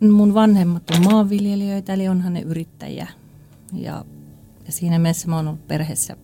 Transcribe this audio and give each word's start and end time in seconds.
Mun 0.00 0.34
vanhemmat 0.34 0.90
on 0.90 1.04
maanviljelijöitä, 1.04 1.92
eli 1.92 2.08
onhan 2.08 2.32
ne 2.32 2.40
yrittäjiä. 2.40 3.08
Ja, 3.72 4.04
ja 4.66 4.72
siinä 4.72 4.98
mielessä 4.98 5.28
mä 5.28 5.36
oon 5.36 5.48
ollut 5.48 5.68
perheessä 5.68 6.16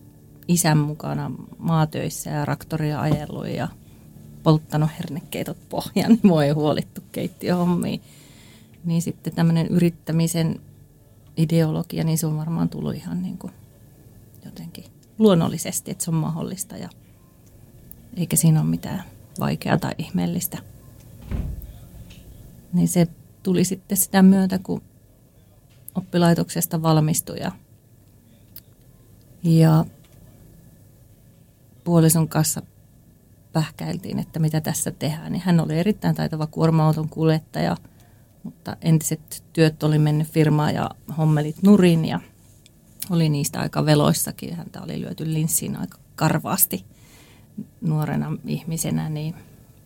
isän 0.47 0.77
mukana 0.77 1.31
maatöissä 1.57 2.29
ja 2.29 2.45
raktoria 2.45 3.01
ajellut 3.01 3.47
ja 3.47 3.67
polttanut 4.43 4.89
hernekeitot 4.97 5.57
pohjaan, 5.69 6.09
niin 6.11 6.19
mua 6.23 6.43
ei 6.43 6.51
huolittu 6.51 7.01
keittiöhommiin. 7.11 8.01
Niin 8.85 9.01
sitten 9.01 9.33
tämmöinen 9.33 9.67
yrittämisen 9.67 10.61
ideologia, 11.37 12.03
niin 12.03 12.17
se 12.17 12.27
on 12.27 12.37
varmaan 12.37 12.69
tullut 12.69 12.95
ihan 12.95 13.21
niin 13.21 13.37
kuin 13.37 13.53
jotenkin 14.45 14.83
luonnollisesti, 15.19 15.91
että 15.91 16.03
se 16.03 16.11
on 16.11 16.17
mahdollista 16.17 16.77
ja 16.77 16.89
eikä 18.17 18.35
siinä 18.35 18.61
ole 18.61 18.69
mitään 18.69 19.03
vaikeaa 19.39 19.77
tai 19.77 19.91
ihmeellistä. 19.97 20.57
Niin 22.73 22.87
se 22.87 23.07
tuli 23.43 23.63
sitten 23.63 23.97
sitä 23.97 24.21
myötä, 24.21 24.59
kun 24.59 24.81
oppilaitoksesta 25.95 26.81
valmistui 26.81 27.39
ja, 27.39 27.51
ja 29.43 29.85
puolison 31.83 32.27
kanssa 32.27 32.61
pähkäiltiin, 33.53 34.19
että 34.19 34.39
mitä 34.39 34.61
tässä 34.61 34.91
tehdään. 34.91 35.31
Niin 35.31 35.41
hän 35.45 35.59
oli 35.59 35.79
erittäin 35.79 36.15
taitava 36.15 36.47
kuorma-auton 36.47 37.09
kuljettaja, 37.09 37.77
mutta 38.43 38.77
entiset 38.81 39.43
työt 39.53 39.83
oli 39.83 39.99
mennyt 39.99 40.27
firmaan 40.27 40.75
ja 40.75 40.89
hommelit 41.17 41.63
nurin 41.63 42.05
ja 42.05 42.19
oli 43.09 43.29
niistä 43.29 43.59
aika 43.59 43.85
veloissakin. 43.85 44.55
Häntä 44.55 44.81
oli 44.81 45.01
lyöty 45.01 45.33
linssiin 45.33 45.75
aika 45.75 45.97
karvaasti 46.15 46.85
nuorena 47.81 48.37
ihmisenä, 48.45 49.09
niin, 49.09 49.35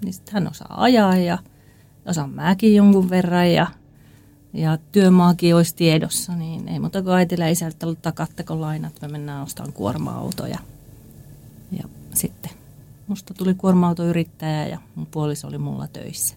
niin 0.03 0.13
hän 0.31 0.49
osaa 0.49 0.83
ajaa 0.83 1.17
ja– 1.17 1.37
osaan 2.05 2.29
mäkin 2.29 2.75
jonkun 2.75 3.09
verran 3.09 3.51
ja, 3.51 3.67
ja 4.53 4.77
työmaakin 4.91 5.55
olisi 5.55 5.75
tiedossa, 5.75 6.35
niin 6.35 6.67
ei 6.67 6.79
muuta 6.79 7.01
kuin 7.01 7.13
äitillä 7.13 7.47
isältä 7.47 7.85
ollut 7.85 8.01
takatteko 8.01 8.61
lainat, 8.61 9.01
me 9.01 9.07
mennään 9.07 9.43
ostamaan 9.43 9.73
kuorma-autoja. 9.73 10.59
Ja 11.71 11.83
sitten 12.13 12.51
musta 13.07 13.33
tuli 13.33 13.53
kuorma-autoyrittäjä 13.53 14.67
ja 14.67 14.79
mun 14.95 15.05
puoliso 15.05 15.47
oli 15.47 15.57
mulla 15.57 15.87
töissä. 15.87 16.35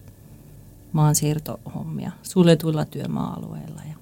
Maansiirtohommia 0.91 2.11
suljetuilla 2.23 2.85
työmaa-alueilla 2.85 3.81
ja 3.89 3.95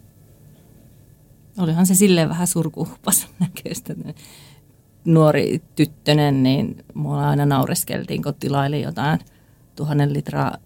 olihan 1.57 1.85
se 1.85 1.95
silleen 1.95 2.29
vähän 2.29 2.47
surkuhupas 2.47 3.27
näköistä. 3.39 3.95
Nuori 5.05 5.61
tyttönen, 5.75 6.43
niin 6.43 6.85
mulla 6.93 7.29
aina 7.29 7.45
naureskeltiin, 7.45 8.23
kun 8.23 8.33
tilaili 8.39 8.81
jotain 8.81 9.19
tuhannen 9.75 10.13
litraa 10.13 10.57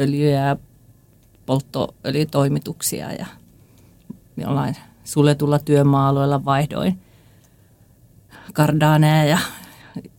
öljyjä 0.00 0.46
ja 0.46 0.56
polttoöljytoimituksia 1.46 3.12
ja 3.12 3.26
jollain 4.36 4.76
suljetulla 5.04 5.58
työmaa-alueella 5.58 6.44
vaihdoin 6.44 6.98
kardaaneja 8.52 9.24
ja 9.24 9.38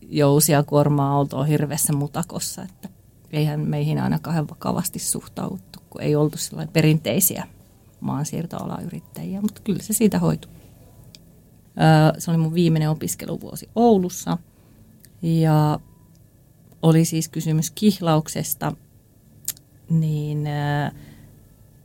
jousia 0.01 0.63
kuormaa 0.63 1.19
oltua 1.19 1.43
hirveässä 1.43 1.93
mutakossa, 1.93 2.61
että 2.61 2.89
eihän 3.31 3.59
meihin 3.59 3.99
aina 3.99 4.19
kahden 4.19 4.49
vakavasti 4.49 4.99
suhtauttu, 4.99 5.79
kun 5.89 6.01
ei 6.01 6.15
oltu 6.15 6.37
perinteisiä 6.73 7.47
maansiirtoalayrittäjiä, 7.99 9.41
mutta 9.41 9.61
kyllä 9.63 9.83
se 9.83 9.93
siitä 9.93 10.19
hoitui. 10.19 10.51
Se 12.17 12.31
oli 12.31 12.37
mun 12.37 12.53
viimeinen 12.53 12.89
opiskeluvuosi 12.89 13.69
Oulussa 13.75 14.37
ja 15.21 15.79
oli 16.81 17.05
siis 17.05 17.29
kysymys 17.29 17.71
kihlauksesta 17.71 18.73
niin 19.99 20.47
äh, 20.47 20.91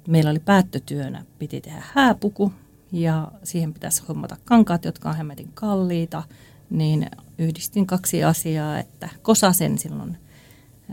meillä 0.08 0.30
oli 0.30 0.38
päättötyönä, 0.38 1.24
piti 1.38 1.60
tehdä 1.60 1.82
hääpuku 1.94 2.52
ja 2.92 3.28
siihen 3.44 3.74
pitäisi 3.74 4.02
hommata 4.08 4.36
kankaat, 4.44 4.84
jotka 4.84 5.08
on 5.08 5.16
hemmetin 5.16 5.50
kalliita, 5.54 6.22
niin 6.70 7.06
yhdistin 7.38 7.86
kaksi 7.86 8.24
asiaa, 8.24 8.78
että 8.78 9.08
kosasen 9.22 9.78
silloin 9.78 10.16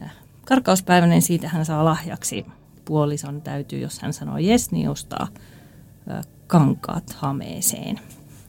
äh, 0.04 0.12
karkauspäivänä, 0.46 1.20
siitä 1.22 1.48
hän 1.48 1.66
saa 1.66 1.86
lahjaksi 1.86 2.46
puolison 2.86 3.42
täytyy, 3.42 3.80
jos 3.80 4.00
hän 4.00 4.14
sanoo 4.14 4.38
jes, 4.38 4.72
niin 4.72 4.90
ostaa 4.90 5.28
äh, 6.12 6.26
kankaat 6.48 7.14
hameeseen. 7.14 8.00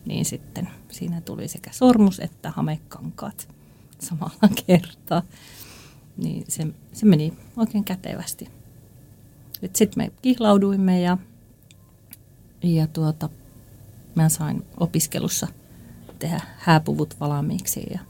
Niin 0.06 0.24
sitten 0.24 0.68
siinä 0.90 1.20
tuli 1.20 1.48
sekä 1.48 1.70
sormus 1.72 2.20
että 2.20 2.50
hamekankaat 2.50 3.48
samalla 3.98 4.48
kertaa. 4.66 5.22
Niin 6.16 6.44
se, 6.48 6.66
se 6.92 7.06
meni 7.06 7.32
oikein 7.56 7.84
kätevästi. 7.84 8.55
Sitten 9.60 9.88
me 9.96 10.12
kihlauduimme 10.22 11.00
ja, 11.00 11.18
ja 12.62 12.86
tuota, 12.86 13.28
mä 14.14 14.28
sain 14.28 14.66
opiskelussa 14.80 15.46
tehdä 16.18 16.40
hääpuvut 16.58 17.20
valmiiksi 17.20 17.86
ja 17.90 18.00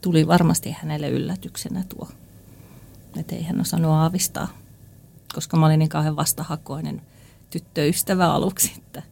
tuli 0.00 0.26
varmasti 0.26 0.76
hänelle 0.80 1.08
yllätyksenä 1.08 1.84
tuo, 1.88 2.08
että 3.16 3.34
ei 3.34 3.42
hän 3.42 3.60
osannut 3.60 3.90
aavistaa, 3.90 4.48
koska 5.34 5.56
mä 5.56 5.66
olin 5.66 5.78
niin 5.78 5.88
kauhean 5.88 6.16
vastahakoinen 6.16 7.02
tyttöystävä 7.50 8.32
aluksi, 8.32 8.72
että 8.76 9.02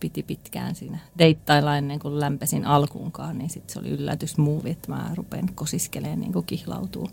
piti 0.00 0.22
pitkään 0.22 0.74
siinä 0.74 0.98
deittailla 1.18 1.76
ennen 1.76 1.98
kuin 1.98 2.20
lämpesin 2.20 2.66
alkuunkaan, 2.66 3.38
niin 3.38 3.50
sitten 3.50 3.72
se 3.72 3.78
oli 3.78 3.88
yllätysmuuvi, 3.88 4.70
että 4.70 4.92
mä 4.92 5.10
rupean 5.14 5.54
kosiskelemaan 5.54 6.20
niin 6.20 6.32
kuin 6.32 6.46
kihlautuu 6.46 7.10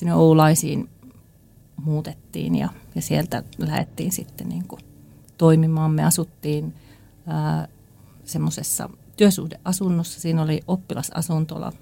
sinne 0.00 0.14
Oulaisiin 0.14 0.88
muutettiin 1.76 2.54
ja, 2.54 2.68
ja 2.94 3.02
sieltä 3.02 3.42
lähdettiin 3.58 4.12
sitten 4.12 4.48
niin 4.48 4.68
kuin 4.68 4.80
toimimaan. 5.38 5.90
Me 5.90 6.04
asuttiin 6.04 6.74
semmoisessa 8.24 8.90
työsuhdeasunnossa. 9.16 10.20
Siinä 10.20 10.42
oli 10.42 10.60
oppilasasuntola, 10.66 11.72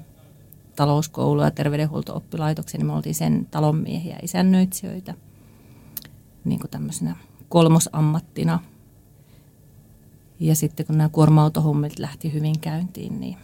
talouskoulu 0.76 1.42
ja 1.42 1.50
terveydenhuolto-oppilaitoksen, 1.50 2.78
niin 2.78 2.86
me 2.86 2.92
oltiin 2.92 3.14
sen 3.14 3.46
talonmiehiä 3.50 4.18
isännöitsijöitä 4.22 5.14
niin 6.44 6.60
kuin 6.60 6.70
tämmöisenä 6.70 7.16
kolmosammattina. 7.48 8.58
Ja 10.40 10.54
sitten 10.54 10.86
kun 10.86 10.98
nämä 10.98 11.08
kuorma-autohommit 11.08 11.98
lähti 11.98 12.32
hyvin 12.32 12.60
käyntiin, 12.60 13.20
niin, 13.20 13.36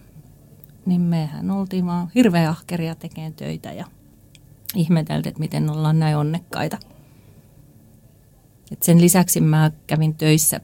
niin 0.86 1.00
mehän 1.00 1.50
oltiin 1.50 1.86
vaan 1.86 2.10
hirveän 2.14 2.50
ahkeria 2.50 2.94
tekemään 2.94 3.34
töitä 3.34 3.72
ja 3.72 3.86
ihmetelty, 4.74 5.28
että 5.28 5.40
miten 5.40 5.70
ollaan 5.70 5.98
näin 5.98 6.16
onnekkaita. 6.16 6.78
Et 8.72 8.82
sen 8.82 9.00
lisäksi 9.00 9.40
mä 9.40 9.70
kävin 9.86 10.14
töissä 10.14 10.60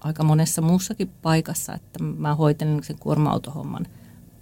aika 0.00 0.24
monessa 0.24 0.62
muussakin 0.62 1.10
paikassa, 1.22 1.74
että 1.74 2.04
mä 2.04 2.34
hoitelin 2.34 2.84
sen 2.84 2.98
kuorma-autohomman 2.98 3.86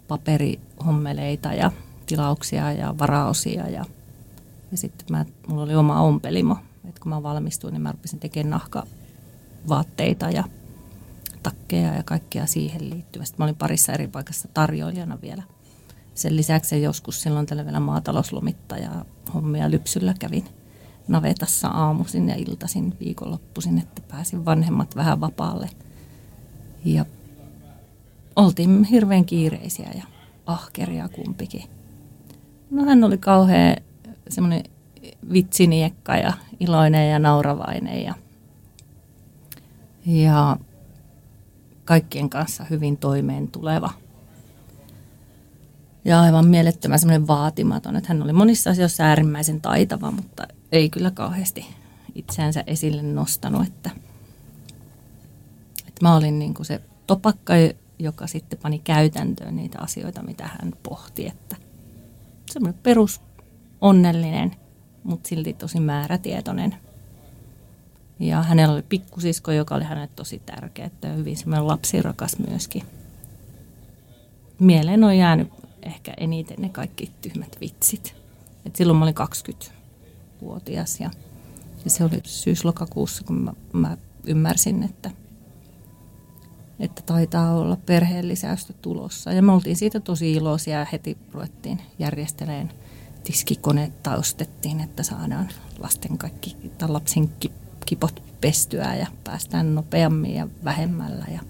paperihommeleita 0.09 1.53
ja 1.53 1.73
tilauksia 2.07 2.73
ja 2.73 2.95
varaosia 2.99 3.69
ja, 3.69 3.85
ja 4.71 4.77
sitten 4.77 5.07
mä, 5.11 5.25
mulla 5.47 5.63
oli 5.63 5.75
oma 5.75 6.01
ompelimo. 6.01 6.57
Et 6.89 6.99
kun 6.99 7.11
mä 7.11 7.23
valmistuin, 7.23 7.73
niin 7.73 7.83
mä 7.83 7.93
rupesin 7.93 8.19
tekemään 8.19 8.51
nahkavaatteita 8.51 10.31
ja 10.31 10.45
takkeja 11.43 11.95
ja 11.95 12.03
kaikkea 12.03 12.47
siihen 12.47 12.91
liittyvästi. 12.91 13.37
Mä 13.39 13.45
olin 13.45 13.57
parissa 13.57 13.93
eri 13.93 14.09
paikassa 14.09 14.49
tarjoilijana 14.55 15.19
vielä 15.23 15.43
sen 16.15 16.37
lisäksi 16.37 16.83
joskus 16.83 17.23
silloin 17.23 17.47
tällä 17.47 17.65
vielä 17.65 17.81
maatalouslomittaja 17.81 19.05
hommia 19.35 19.71
lypsyllä 19.71 20.15
kävin 20.19 20.45
navetassa 21.09 21.69
aamuisin 21.69 22.29
ja 22.29 22.35
iltaisin 22.35 22.97
viikonloppuisin, 23.01 23.79
että 23.79 24.03
pääsin 24.09 24.45
vanhemmat 24.45 24.97
vähän 24.97 25.21
vapaalle. 25.21 25.71
Ja 26.85 27.05
oltiin 28.37 28.85
hirveän 28.85 29.25
kiireisiä 29.25 29.91
ja 29.95 30.05
ahkeria 30.47 31.09
kumpikin. 31.09 31.63
No 32.71 32.85
hän 32.85 33.05
oli 33.05 33.19
kauhean 33.19 33.77
semmoinen 34.29 34.65
vitsiniekka 35.33 36.17
ja 36.17 36.33
iloinen 36.61 37.11
ja 37.11 37.19
nauravainen 37.19 38.05
ja, 38.05 38.15
ja 40.07 40.57
kaikkien 41.85 42.31
kanssa 42.31 42.65
hyvin 42.71 42.97
toimeen 42.97 43.49
tuleva. 43.49 43.91
Ja 46.05 46.21
aivan 46.21 46.47
mielettömän 46.47 46.99
semmoinen 46.99 47.27
vaatimaton, 47.27 47.97
että 47.97 48.09
hän 48.09 48.23
oli 48.23 48.33
monissa 48.33 48.71
asioissa 48.71 49.05
äärimmäisen 49.05 49.61
taitava, 49.61 50.11
mutta 50.11 50.47
ei 50.73 50.91
kyllä 50.91 51.11
kauheasti 51.11 51.67
itseänsä 52.15 52.65
esille 52.67 53.03
nostanut, 53.03 53.67
että, 53.67 53.91
että 55.89 56.03
mä 56.03 56.17
olin 56.17 56.39
niin 56.39 56.55
kuin 56.55 56.67
se 56.67 56.81
topakka, 57.07 57.53
joka 57.99 58.27
sitten 58.27 58.59
pani 58.63 58.79
käytäntöön 58.79 59.57
niitä 59.57 59.79
asioita, 59.81 60.23
mitä 60.23 60.45
hän 60.47 60.73
pohti, 60.83 61.27
että 61.27 61.57
semmoinen 62.51 62.81
perus 62.83 63.21
onnellinen, 63.81 64.57
mutta 65.05 65.29
silti 65.29 65.53
tosi 65.53 65.81
määrätietoinen. 65.81 66.75
Ja 68.19 68.43
hänellä 68.43 68.75
oli 68.75 68.83
pikkusisko, 68.83 69.53
joka 69.53 69.75
oli 69.75 69.85
hänelle 69.85 70.11
tosi 70.17 70.43
tärkeä, 70.47 70.87
että 70.87 71.09
hyvin 71.09 71.37
semmoinen 71.37 71.67
lapsirakas 71.67 72.39
myöskin. 72.49 72.83
Mieleen 74.59 75.05
on 75.05 75.19
jäänyt 75.19 75.60
ehkä 75.83 76.15
eniten 76.17 76.57
ne 76.61 76.69
kaikki 76.69 77.11
tyhmät 77.21 77.57
vitsit. 77.61 78.15
Et 78.67 78.77
silloin 78.77 78.99
mä 78.99 79.05
olin 79.05 79.15
20-vuotias 79.15 81.01
ja, 81.01 81.11
ja 81.85 81.91
se 81.91 82.05
oli 82.05 82.21
syyslokakuussa, 82.25 83.25
kun 83.25 83.37
mä, 83.37 83.53
mä 83.73 83.97
ymmärsin, 84.25 84.83
että, 84.83 85.11
että 86.81 87.03
taitaa 87.07 87.55
olla 87.57 87.77
perheen 87.87 88.29
lisäystä 88.29 88.73
tulossa. 88.73 89.33
Ja 89.33 89.43
me 89.43 89.53
oltiin 89.53 89.77
siitä 89.77 90.01
tosi 90.01 90.33
iloisia 90.33 90.79
ja 90.79 90.87
heti 90.93 91.19
ruvettiin 91.33 91.81
järjesteleen 91.99 92.73
tiskikoneetta 93.25 94.17
ostettiin, 94.17 94.81
että 94.81 95.03
saadaan 95.03 95.49
lasten 95.79 96.19
kaikki, 96.19 96.57
tai 96.79 96.89
lapsen 96.89 97.31
kipot 97.87 98.23
pestyä 98.41 98.95
ja 98.95 99.07
päästään 99.25 99.75
nopeammin 99.75 100.35
ja 100.35 100.49
vähemmällä. 100.65 101.25
Ja, 101.33 101.41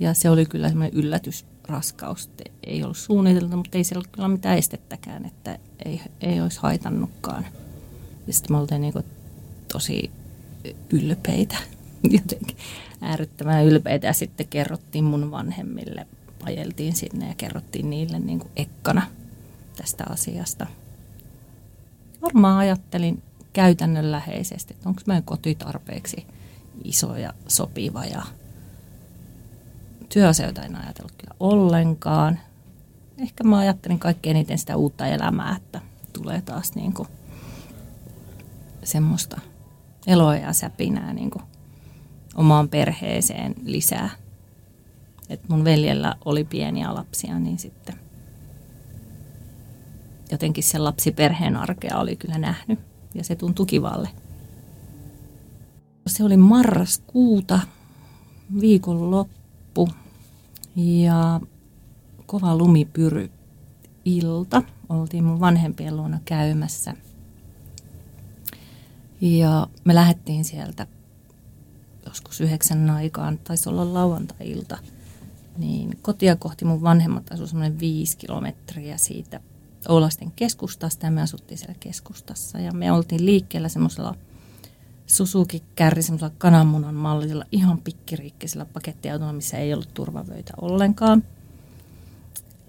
ja 0.00 0.14
se 0.14 0.30
oli 0.30 0.46
kyllä 0.46 0.68
semmoinen 0.68 0.98
yllätysraskaus. 1.70 2.30
Ei 2.64 2.82
ollut 2.82 2.96
suunniteltu, 2.96 3.56
mutta 3.56 3.78
ei 3.78 3.84
siellä 3.84 4.08
kyllä 4.12 4.28
mitään 4.28 4.58
estettäkään, 4.58 5.26
että 5.26 5.58
ei, 5.84 6.00
ei 6.20 6.40
olisi 6.40 6.60
haitannutkaan. 6.62 7.46
Ja 8.26 8.32
sitten 8.32 8.52
me 8.52 8.60
oltiin 8.60 8.80
niin 8.80 8.94
tosi 9.72 10.10
ylpeitä, 10.90 11.56
jotenkin 12.16 12.56
äärettömän 13.00 13.64
ylpeitä. 13.64 14.06
Ja 14.06 14.12
sitten 14.12 14.48
kerrottiin 14.48 15.04
mun 15.04 15.30
vanhemmille, 15.30 16.06
ajeltiin 16.42 16.96
sinne 16.96 17.28
ja 17.28 17.34
kerrottiin 17.34 17.90
niille 17.90 18.18
niin 18.18 18.38
kuin 18.38 18.50
ekkana 18.56 19.02
tästä 19.76 20.04
asiasta. 20.08 20.66
Varmaan 22.22 22.58
ajattelin 22.58 23.22
käytännönläheisesti, 23.52 24.74
että 24.74 24.88
onko 24.88 25.02
meidän 25.06 25.22
koti 25.22 25.54
tarpeeksi 25.54 26.26
iso 26.84 27.16
ja 27.16 27.34
sopiva 27.48 28.04
ja 28.04 28.22
työasioita 30.12 30.62
en 30.62 30.76
ajatellut 30.76 31.12
kyllä 31.18 31.34
ollenkaan. 31.40 32.38
Ehkä 33.18 33.44
mä 33.44 33.58
ajattelin 33.58 33.98
kaikkein 33.98 34.36
eniten 34.36 34.58
sitä 34.58 34.76
uutta 34.76 35.06
elämää, 35.06 35.56
että 35.56 35.80
tulee 36.12 36.42
taas 36.42 36.74
niin 36.74 36.92
kuin 36.92 37.08
semmoista 38.84 39.40
eloa 40.06 40.36
ja 40.36 40.52
säpinää 40.52 41.12
niin 41.12 41.30
kuin 41.30 41.42
omaan 42.34 42.68
perheeseen 42.68 43.54
lisää. 43.64 44.10
Et 45.28 45.48
mun 45.48 45.64
veljellä 45.64 46.14
oli 46.24 46.44
pieniä 46.44 46.94
lapsia, 46.94 47.38
niin 47.38 47.58
sitten 47.58 47.94
jotenkin 50.30 50.64
sen 50.64 50.84
lapsiperheen 50.84 51.56
arkea 51.56 51.98
oli 51.98 52.16
kyllä 52.16 52.38
nähnyt 52.38 52.78
ja 53.14 53.24
se 53.24 53.36
tuntui 53.36 53.66
kivalle. 53.66 54.08
Se 56.06 56.24
oli 56.24 56.36
marraskuuta, 56.36 57.60
viikonloppu 58.60 59.39
ja 60.76 61.40
kova 62.26 62.56
lumipyry 62.56 63.30
ilta. 64.04 64.62
Oltiin 64.88 65.24
mun 65.24 65.40
vanhempien 65.40 65.96
luona 65.96 66.20
käymässä. 66.24 66.94
Ja 69.20 69.66
me 69.84 69.94
lähdettiin 69.94 70.44
sieltä 70.44 70.86
joskus 72.06 72.40
yhdeksän 72.40 72.90
aikaan, 72.90 73.38
taisi 73.38 73.68
olla 73.68 73.94
lauantai-ilta, 73.94 74.78
niin 75.58 75.98
kotia 76.02 76.36
kohti 76.36 76.64
mun 76.64 76.82
vanhemmat 76.82 77.32
asuivat 77.32 77.50
semmoinen 77.50 77.80
viisi 77.80 78.16
kilometriä 78.16 78.96
siitä 78.96 79.40
Oulaisten 79.88 80.32
keskustasta 80.36 81.06
ja 81.06 81.10
me 81.10 81.22
asuttiin 81.22 81.58
siellä 81.58 81.74
keskustassa. 81.80 82.58
Ja 82.58 82.72
me 82.72 82.92
oltiin 82.92 83.26
liikkeellä 83.26 83.68
semmoisella 83.68 84.14
Suzuki-kärri, 85.10 86.02
semmoisella 86.02 86.34
kananmunan 86.38 86.94
mallisella 86.94 87.44
ihan 87.52 87.78
pikkiriikkisellä 87.78 88.64
pakettiautolla, 88.64 89.32
missä 89.32 89.58
ei 89.58 89.74
ollut 89.74 89.94
turvavöitä 89.94 90.52
ollenkaan. 90.60 91.24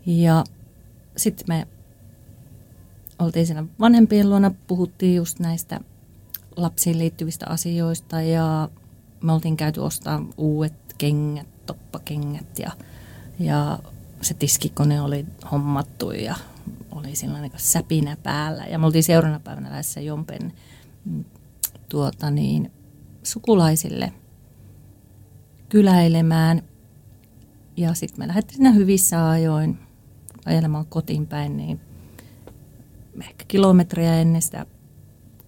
Ja 0.05 0.43
sitten 1.17 1.45
me 1.47 1.67
oltiin 3.19 3.45
siinä 3.45 3.65
vanhempien 3.79 4.29
luona, 4.29 4.51
puhuttiin 4.67 5.15
just 5.15 5.39
näistä 5.39 5.79
lapsiin 6.55 6.99
liittyvistä 6.99 7.45
asioista 7.49 8.21
ja 8.21 8.69
me 9.23 9.33
oltiin 9.33 9.57
käyty 9.57 9.79
ostaa 9.79 10.25
uudet 10.37 10.73
kengät, 10.97 11.65
toppakengät 11.65 12.59
ja, 12.59 12.71
ja 13.39 13.79
se 14.21 14.33
tiskikone 14.33 15.01
oli 15.01 15.25
hommattu 15.51 16.11
ja 16.11 16.35
oli 16.91 17.15
sellainen 17.15 17.51
niin 17.51 17.61
säpinä 17.61 18.17
päällä. 18.23 18.65
Ja 18.65 18.79
me 18.79 18.85
oltiin 18.85 19.03
seuraavana 19.03 19.39
päivänä 19.43 19.69
lähdössä 19.69 20.01
Jompen 20.01 20.53
tuota 21.91 22.31
niin, 22.31 22.71
sukulaisille 23.23 24.13
kyläilemään. 25.69 26.61
Ja 27.77 27.93
sitten 27.93 28.19
me 28.19 28.27
lähdettiin 28.27 28.55
siinä 28.55 28.71
hyvissä 28.71 29.29
ajoin 29.29 29.79
ajelemaan 30.45 30.85
kotiin 30.85 31.27
päin, 31.27 31.57
niin 31.57 31.79
ehkä 33.19 33.45
kilometriä 33.47 34.15
ennen 34.15 34.41
sitä 34.41 34.65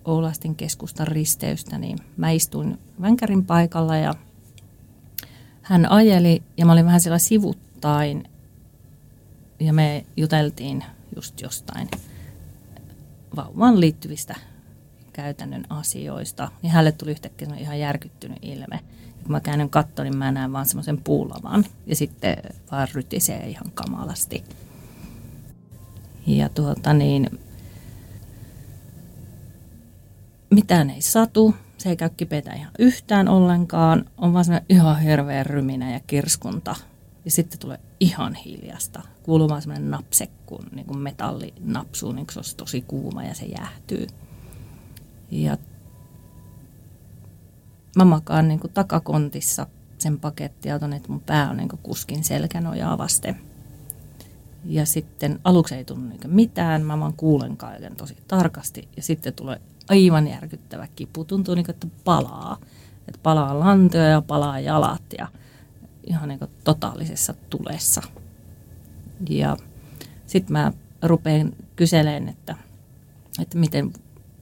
Oulastin 0.05 0.55
keskustan 0.55 1.07
risteystä, 1.07 1.77
niin 1.77 1.97
mä 2.17 2.31
istuin 2.31 2.77
vänkärin 3.01 3.45
paikalla 3.45 3.97
ja 3.97 4.13
hän 5.61 5.91
ajeli 5.91 6.43
ja 6.57 6.65
mä 6.65 6.71
olin 6.71 6.85
vähän 6.85 7.01
siellä 7.01 7.19
sivuttain 7.19 8.23
ja 9.59 9.73
me 9.73 10.05
juteltiin 10.17 10.83
just 11.15 11.41
jostain 11.41 11.89
vauvaan 13.35 13.79
liittyvistä 13.79 14.35
käytännön 15.13 15.63
asioista, 15.69 16.51
niin 16.61 16.71
hänelle 16.71 16.91
tuli 16.91 17.11
yhtäkkiä 17.11 17.47
ihan 17.57 17.79
järkyttynyt 17.79 18.37
ilme. 18.41 18.79
Ja 19.17 19.23
kun 19.23 19.31
mä 19.31 19.39
käännyn 19.39 19.69
katto, 19.69 20.03
niin 20.03 20.17
mä 20.17 20.31
näen 20.31 20.53
vaan 20.53 20.65
semmoisen 20.65 20.97
puulavan 20.97 21.65
ja 21.85 21.95
sitten 21.95 22.37
vaan 22.71 22.87
rytisee 22.93 23.49
ihan 23.49 23.71
kamalasti. 23.73 24.43
Ja 26.27 26.49
tuota 26.49 26.93
niin, 26.93 27.39
mitään 30.49 30.89
ei 30.89 31.01
satu, 31.01 31.55
se 31.77 31.89
ei 31.89 31.95
käy 31.95 32.09
kipeätä 32.17 32.53
ihan 32.53 32.71
yhtään 32.79 33.27
ollenkaan, 33.27 34.05
on 34.17 34.33
vaan 34.33 34.45
semmoinen 34.45 34.65
ihan 34.69 34.99
hirveä 34.99 35.43
ryminä 35.43 35.91
ja 35.93 35.99
kirskunta. 36.07 36.75
Ja 37.25 37.31
sitten 37.31 37.59
tulee 37.59 37.79
ihan 37.99 38.35
hiljasta 38.35 39.01
kuuluu 39.23 39.49
vaan 39.49 39.61
semmoinen 39.61 39.91
napse, 39.91 40.27
kun 40.45 40.65
niin 40.71 40.85
kuin 40.85 40.99
metalli 40.99 41.53
napsuu, 41.59 42.11
niin 42.11 42.27
se 42.31 42.39
olisi 42.39 42.57
tosi 42.57 42.81
kuuma 42.81 43.23
ja 43.23 43.33
se 43.33 43.45
jäähtyy. 43.45 44.07
Ja 45.41 45.57
mä 47.95 48.05
makaan 48.05 48.47
niin 48.47 48.59
kuin 48.59 48.73
takakontissa 48.73 49.67
sen 49.97 50.19
pakettiauton, 50.19 50.93
että 50.93 51.09
mun 51.09 51.21
pää 51.21 51.49
on 51.49 51.57
niin 51.57 51.69
kuin 51.69 51.79
kuskin 51.83 52.23
selkänojaa 52.23 52.97
vasten. 52.97 53.39
Ja 54.65 54.85
sitten 54.85 55.39
aluksi 55.43 55.75
ei 55.75 55.85
tunnu 55.85 56.09
niin 56.09 56.19
mitään, 56.25 56.85
mä 56.85 56.99
vaan 56.99 57.13
kuulen 57.13 57.57
kaiken 57.57 57.95
tosi 57.95 58.17
tarkasti. 58.27 58.87
Ja 58.97 59.03
sitten 59.03 59.33
tulee 59.33 59.61
aivan 59.89 60.27
järkyttävä 60.27 60.87
kipu, 60.95 61.25
tuntuu 61.25 61.55
niin 61.55 61.65
kuin, 61.65 61.73
että 61.73 61.87
palaa. 62.03 62.57
Että 63.07 63.19
palaa 63.23 63.59
lantoja 63.59 64.07
ja 64.07 64.21
palaa 64.21 64.59
jalat 64.59 65.03
ja 65.17 65.27
ihan 66.07 66.29
niin 66.29 66.39
kuin 66.39 66.51
totaalisessa 66.63 67.33
tulessa. 67.49 68.01
Ja 69.29 69.57
sitten 70.27 70.53
mä 70.53 70.71
rupean 71.01 71.53
kyseleen, 71.75 72.29
että, 72.29 72.55
että 73.41 73.57
miten 73.57 73.93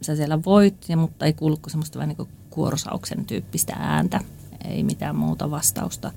sä 0.01 0.15
siellä 0.15 0.43
voit, 0.43 0.89
ja, 0.89 0.98
mutta 0.98 1.25
ei 1.25 1.34
kuulu 1.34 1.60
semmoista 1.67 2.00
vähän 2.00 2.08
niin 2.08 2.17
kuin 2.17 2.29
kuorosauksen 2.50 3.25
tyyppistä 3.25 3.74
ääntä, 3.79 4.20
ei 4.65 4.84
mitään 4.84 5.15
muuta 5.15 5.51
vastausta. 5.51 6.12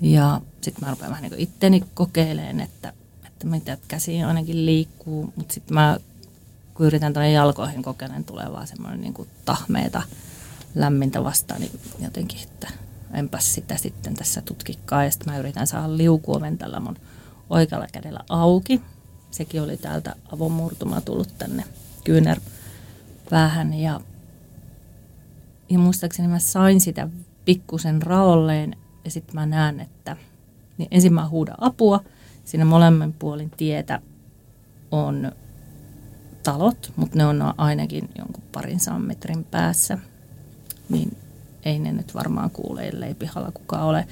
Ja 0.00 0.40
sitten 0.60 0.84
mä 0.84 0.90
rupean 0.90 1.10
vähän 1.10 1.22
niin 1.22 1.40
itteni 1.40 1.84
kokeilemaan, 1.94 2.60
että, 2.60 2.92
että 3.26 3.46
mitä 3.46 3.78
käsiin 3.88 4.26
ainakin 4.26 4.66
liikkuu, 4.66 5.32
mutta 5.36 5.54
sitten 5.54 5.74
mä 5.74 5.98
kun 6.74 6.86
yritän 6.86 7.12
tuonne 7.12 7.32
jalkoihin 7.32 7.82
kokeilemaan, 7.82 8.24
tulee 8.24 8.52
vaan 8.52 8.66
semmoinen 8.66 9.00
niin 9.00 9.14
kuin 9.14 9.28
tahmeita, 9.44 10.02
lämmintä 10.74 11.24
vastaan, 11.24 11.60
niin 11.60 11.80
jotenkin, 12.00 12.40
että 12.42 12.68
enpäs 13.14 13.54
sitä 13.54 13.76
sitten 13.76 14.14
tässä 14.14 14.42
tutkikaan. 14.42 15.04
Ja 15.04 15.10
sitten 15.10 15.32
mä 15.32 15.38
yritän 15.38 15.66
saada 15.66 15.96
liukuoven 15.96 16.58
tällä 16.58 16.80
mun 16.80 16.96
oikealla 17.50 17.86
kädellä 17.92 18.20
auki. 18.28 18.82
Sekin 19.30 19.62
oli 19.62 19.76
täältä 19.76 20.16
avomurtuma 20.32 21.00
tullut 21.00 21.38
tänne 21.38 21.64
kyynärpäähän 23.26 23.74
ja, 23.74 24.00
ja 25.68 25.78
muistaakseni 25.78 26.28
mä 26.28 26.38
sain 26.38 26.80
sitä 26.80 27.08
pikkusen 27.44 28.02
raolleen 28.02 28.76
ja 29.04 29.10
sitten 29.10 29.34
mä 29.34 29.46
näen, 29.46 29.80
että 29.80 30.16
niin 30.78 30.88
ensin 30.90 31.14
mä 31.14 31.28
huudan 31.28 31.56
apua. 31.58 32.00
Siinä 32.44 32.64
molemmin 32.64 33.12
puolin 33.12 33.50
tietä 33.50 34.00
on 34.90 35.32
talot, 36.42 36.92
mutta 36.96 37.16
ne 37.18 37.26
on 37.26 37.54
ainakin 37.56 38.08
jonkun 38.18 38.44
parin 38.52 38.78
metrin 38.98 39.44
päässä. 39.44 39.98
Niin 40.88 41.16
ei 41.64 41.78
ne 41.78 41.92
nyt 41.92 42.14
varmaan 42.14 42.50
kuule, 42.50 42.88
ellei 42.88 43.14
pihalla 43.14 43.52
kukaan 43.52 43.84
ole. 43.84 44.06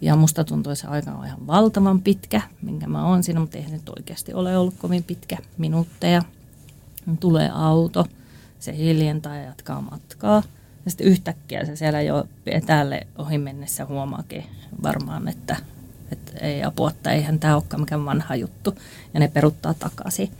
Ja 0.00 0.16
musta 0.16 0.44
tuntui 0.44 0.76
se 0.76 0.86
aika 0.86 1.10
on 1.10 1.26
ihan 1.26 1.46
valtavan 1.46 2.02
pitkä, 2.02 2.42
minkä 2.62 2.86
mä 2.86 3.06
oon 3.06 3.22
siinä, 3.22 3.40
mutta 3.40 3.58
eihän 3.58 3.72
nyt 3.72 3.88
oikeasti 3.88 4.34
ole 4.34 4.58
ollut 4.58 4.74
kovin 4.78 5.04
pitkä 5.04 5.38
minuutteja. 5.58 6.22
Tulee 7.20 7.50
auto, 7.54 8.06
se 8.60 8.76
hiljentää 8.76 9.38
ja 9.38 9.44
jatkaa 9.44 9.80
matkaa. 9.80 10.42
Ja 10.84 10.90
sitten 10.90 11.06
yhtäkkiä 11.06 11.66
se 11.66 11.76
siellä 11.76 12.02
jo 12.02 12.28
etäälle 12.46 13.06
ohi 13.18 13.38
mennessä 13.38 13.84
huomaakin 13.84 14.44
varmaan, 14.82 15.28
että, 15.28 15.56
että 16.12 16.32
ei 16.40 16.64
apua, 16.64 16.90
että 16.90 17.10
eihän 17.10 17.38
tämä 17.38 17.54
olekaan 17.54 17.80
mikään 17.80 18.04
vanha 18.04 18.36
juttu. 18.36 18.74
Ja 19.14 19.20
ne 19.20 19.28
peruttaa 19.28 19.74
takaisin. 19.74 20.30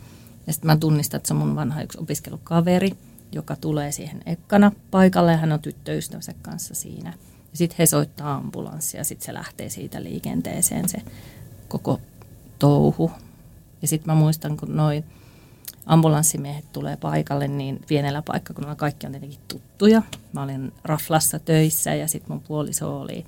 Ja 0.47 0.53
sitten 0.53 0.67
mä 0.67 0.77
tunnistan, 0.77 1.19
että 1.19 1.29
se 1.29 1.35
on 1.35 1.41
mun 1.41 1.57
vanha 1.57 1.83
yksi 1.83 1.99
opiskelukaveri, 2.01 2.91
joka 3.33 3.57
tulee 3.57 3.93
siihen 3.93 4.23
ekkana 4.27 4.73
paikalle 4.91 5.33
ja 5.33 5.39
hän 5.39 5.53
on 5.53 5.61
tyttöystävänsä 5.61 6.35
kanssa 6.43 6.75
siinä. 6.75 7.13
Ja 7.53 7.59
sitten 7.59 7.77
he 7.79 7.87
soittaa 7.87 8.35
ambulanssia 8.35 9.01
ja 9.01 9.05
sitten 9.05 9.27
se 9.27 9.35
lähtee 9.35 9.69
siitä 9.69 10.03
liikenteeseen 10.03 10.89
se 10.89 10.99
koko 11.69 12.01
touhu. 12.59 13.11
Ja 13.83 13.89
sitten 13.89 14.15
mä 14.15 14.21
muistan, 14.21 14.57
kun 14.57 14.77
noin 14.77 15.05
ambulanssimiehet 15.87 16.73
tulee 16.73 16.97
paikalle, 16.97 17.49
niin 17.49 17.81
pienellä 17.89 18.23
paikkakunnalla 18.23 18.77
kaikki 18.77 19.07
on 19.07 19.13
tietenkin 19.13 19.41
tuttuja. 19.49 20.03
Mä 20.33 20.43
olin 20.43 20.73
Raflassa 20.85 21.39
töissä 21.39 21.95
ja 21.95 22.09
sitten 22.09 22.33
mun 22.33 22.41
puoliso 22.41 23.01
oli 23.01 23.27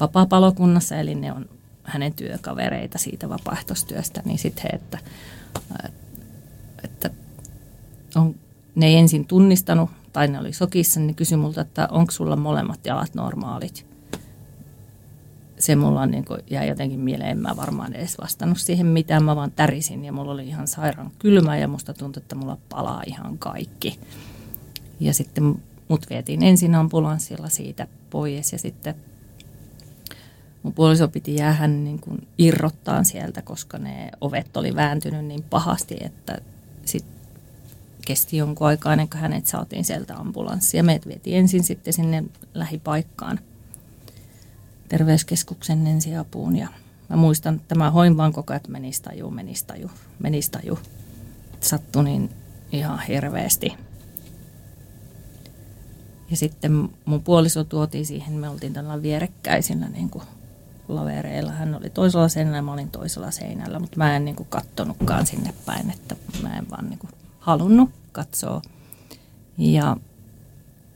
vapaa-palokunnassa, 0.00 0.96
eli 0.96 1.14
ne 1.14 1.32
on 1.32 1.48
hänen 1.84 2.12
työkavereita 2.12 2.98
siitä 2.98 3.28
vapaaehtoistyöstä, 3.28 4.22
niin 4.24 4.38
sitten 4.38 4.64
he, 4.64 4.68
että, 4.68 4.98
että 6.84 7.10
on, 8.14 8.34
ne 8.74 8.86
ei 8.86 8.96
ensin 8.96 9.26
tunnistanut, 9.26 9.90
tai 10.12 10.28
ne 10.28 10.38
oli 10.38 10.52
sokissa, 10.52 11.00
niin 11.00 11.14
kysyi 11.14 11.36
multa, 11.36 11.60
että 11.60 11.88
onko 11.90 12.12
sulla 12.12 12.36
molemmat 12.36 12.86
jalat 12.86 13.14
normaalit. 13.14 13.91
Se 15.62 15.76
mulla 15.76 16.06
niin 16.06 16.24
kuin, 16.24 16.40
jäi 16.50 16.68
jotenkin 16.68 17.00
mieleen, 17.00 17.30
en 17.30 17.38
mä 17.38 17.56
varmaan 17.56 17.92
edes 17.94 18.18
vastannut 18.18 18.58
siihen 18.58 18.86
mitään, 18.86 19.24
mä 19.24 19.36
vaan 19.36 19.50
tärisin 19.50 20.04
ja 20.04 20.12
mulla 20.12 20.32
oli 20.32 20.48
ihan 20.48 20.68
sairaan 20.68 21.10
kylmä 21.18 21.58
ja 21.58 21.68
musta 21.68 21.94
tuntui, 21.94 22.20
että 22.20 22.34
mulla 22.34 22.58
palaa 22.68 23.02
ihan 23.06 23.38
kaikki. 23.38 23.98
Ja 25.00 25.14
sitten 25.14 25.62
mut 25.88 26.10
vietiin 26.10 26.42
ensin 26.42 26.74
ambulanssilla 26.74 27.48
siitä 27.48 27.86
pois 28.10 28.52
ja 28.52 28.58
sitten 28.58 28.94
mun 30.62 30.72
puoliso 30.72 31.08
piti 31.08 31.34
jäädä 31.34 31.66
niin 31.66 31.98
kuin 32.00 32.28
irrottaa 32.38 33.04
sieltä, 33.04 33.42
koska 33.42 33.78
ne 33.78 34.10
ovet 34.20 34.56
oli 34.56 34.74
vääntynyt 34.74 35.24
niin 35.24 35.42
pahasti, 35.42 35.96
että 36.00 36.38
sit 36.84 37.04
kesti 38.06 38.36
jonkun 38.36 38.66
aikaa 38.66 38.92
ennen 38.92 39.08
kuin 39.08 39.20
hänet 39.20 39.46
saatiin 39.46 39.84
sieltä 39.84 40.16
ambulanssia. 40.16 40.82
Meidät 40.82 41.06
vietiin 41.06 41.36
ensin 41.36 41.64
sitten 41.64 41.92
sinne 41.92 42.24
lähipaikkaan 42.54 43.40
terveyskeskuksen 44.92 45.86
ensiapuun 45.86 46.56
ja 46.56 46.68
mä 47.08 47.16
muistan, 47.16 47.54
että 47.54 47.74
mä 47.74 47.90
hoin 47.90 48.16
vaan 48.16 48.32
koko 48.32 48.52
ajan, 48.52 48.56
että 48.56 48.70
menisi 48.70 49.02
taju, 49.02 49.30
menisi 49.30 49.66
taju, 49.66 49.90
menisi 50.18 50.50
taju. 50.50 50.78
Sattui 51.60 52.04
niin 52.04 52.30
ihan 52.72 53.00
hirveästi. 53.08 53.72
Ja 56.30 56.36
sitten 56.36 56.88
mun 57.04 57.22
puoliso 57.22 57.64
tuotiin 57.64 58.06
siihen, 58.06 58.34
me 58.34 58.48
oltiin 58.48 58.72
tällä 58.72 59.02
vierekkäisillä 59.02 59.88
niin 59.88 60.10
kuin 60.10 60.24
lavereilla. 60.88 61.52
Hän 61.52 61.74
oli 61.74 61.90
toisella 61.90 62.28
seinällä 62.28 62.58
ja 62.58 62.62
mä 62.62 62.72
olin 62.72 62.90
toisella 62.90 63.30
seinällä, 63.30 63.78
mutta 63.78 63.96
mä 63.96 64.16
en 64.16 64.24
niin 64.24 64.36
kuin 64.36 64.48
kattonutkaan 64.48 65.26
sinne 65.26 65.54
päin, 65.66 65.90
että 65.90 66.16
mä 66.42 66.58
en 66.58 66.70
vaan 66.70 66.88
niin 66.88 66.98
kuin 66.98 67.10
halunnut 67.38 67.90
katsoa. 68.12 68.62
Ja 69.58 69.96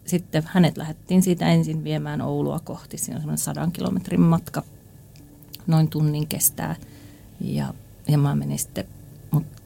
sitten 0.07 0.43
hänet 0.47 0.77
lähdettiin 0.77 1.23
siitä 1.23 1.49
ensin 1.49 1.85
viemään 1.85 2.21
Oulua 2.21 2.61
kohti. 2.65 2.99
Siinä 2.99 3.17
on 3.17 3.21
semmoinen 3.21 3.39
sadan 3.39 3.73
kilometrin 3.73 4.21
matka, 4.21 4.63
noin 5.67 5.89
tunnin 5.89 6.27
kestää. 6.27 6.77
Ja, 7.41 7.75
ja 8.09 8.19
mä 8.19 8.35
menin 8.35 8.59
sitten, 8.59 8.85
mutta 9.31 9.63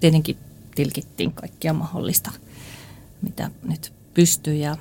tietenkin 0.00 0.36
tilkittiin 0.74 1.32
kaikkia 1.32 1.72
mahdollista, 1.72 2.30
mitä 3.22 3.50
nyt 3.62 3.92
pystyy 4.14 4.54
ja, 4.54 4.76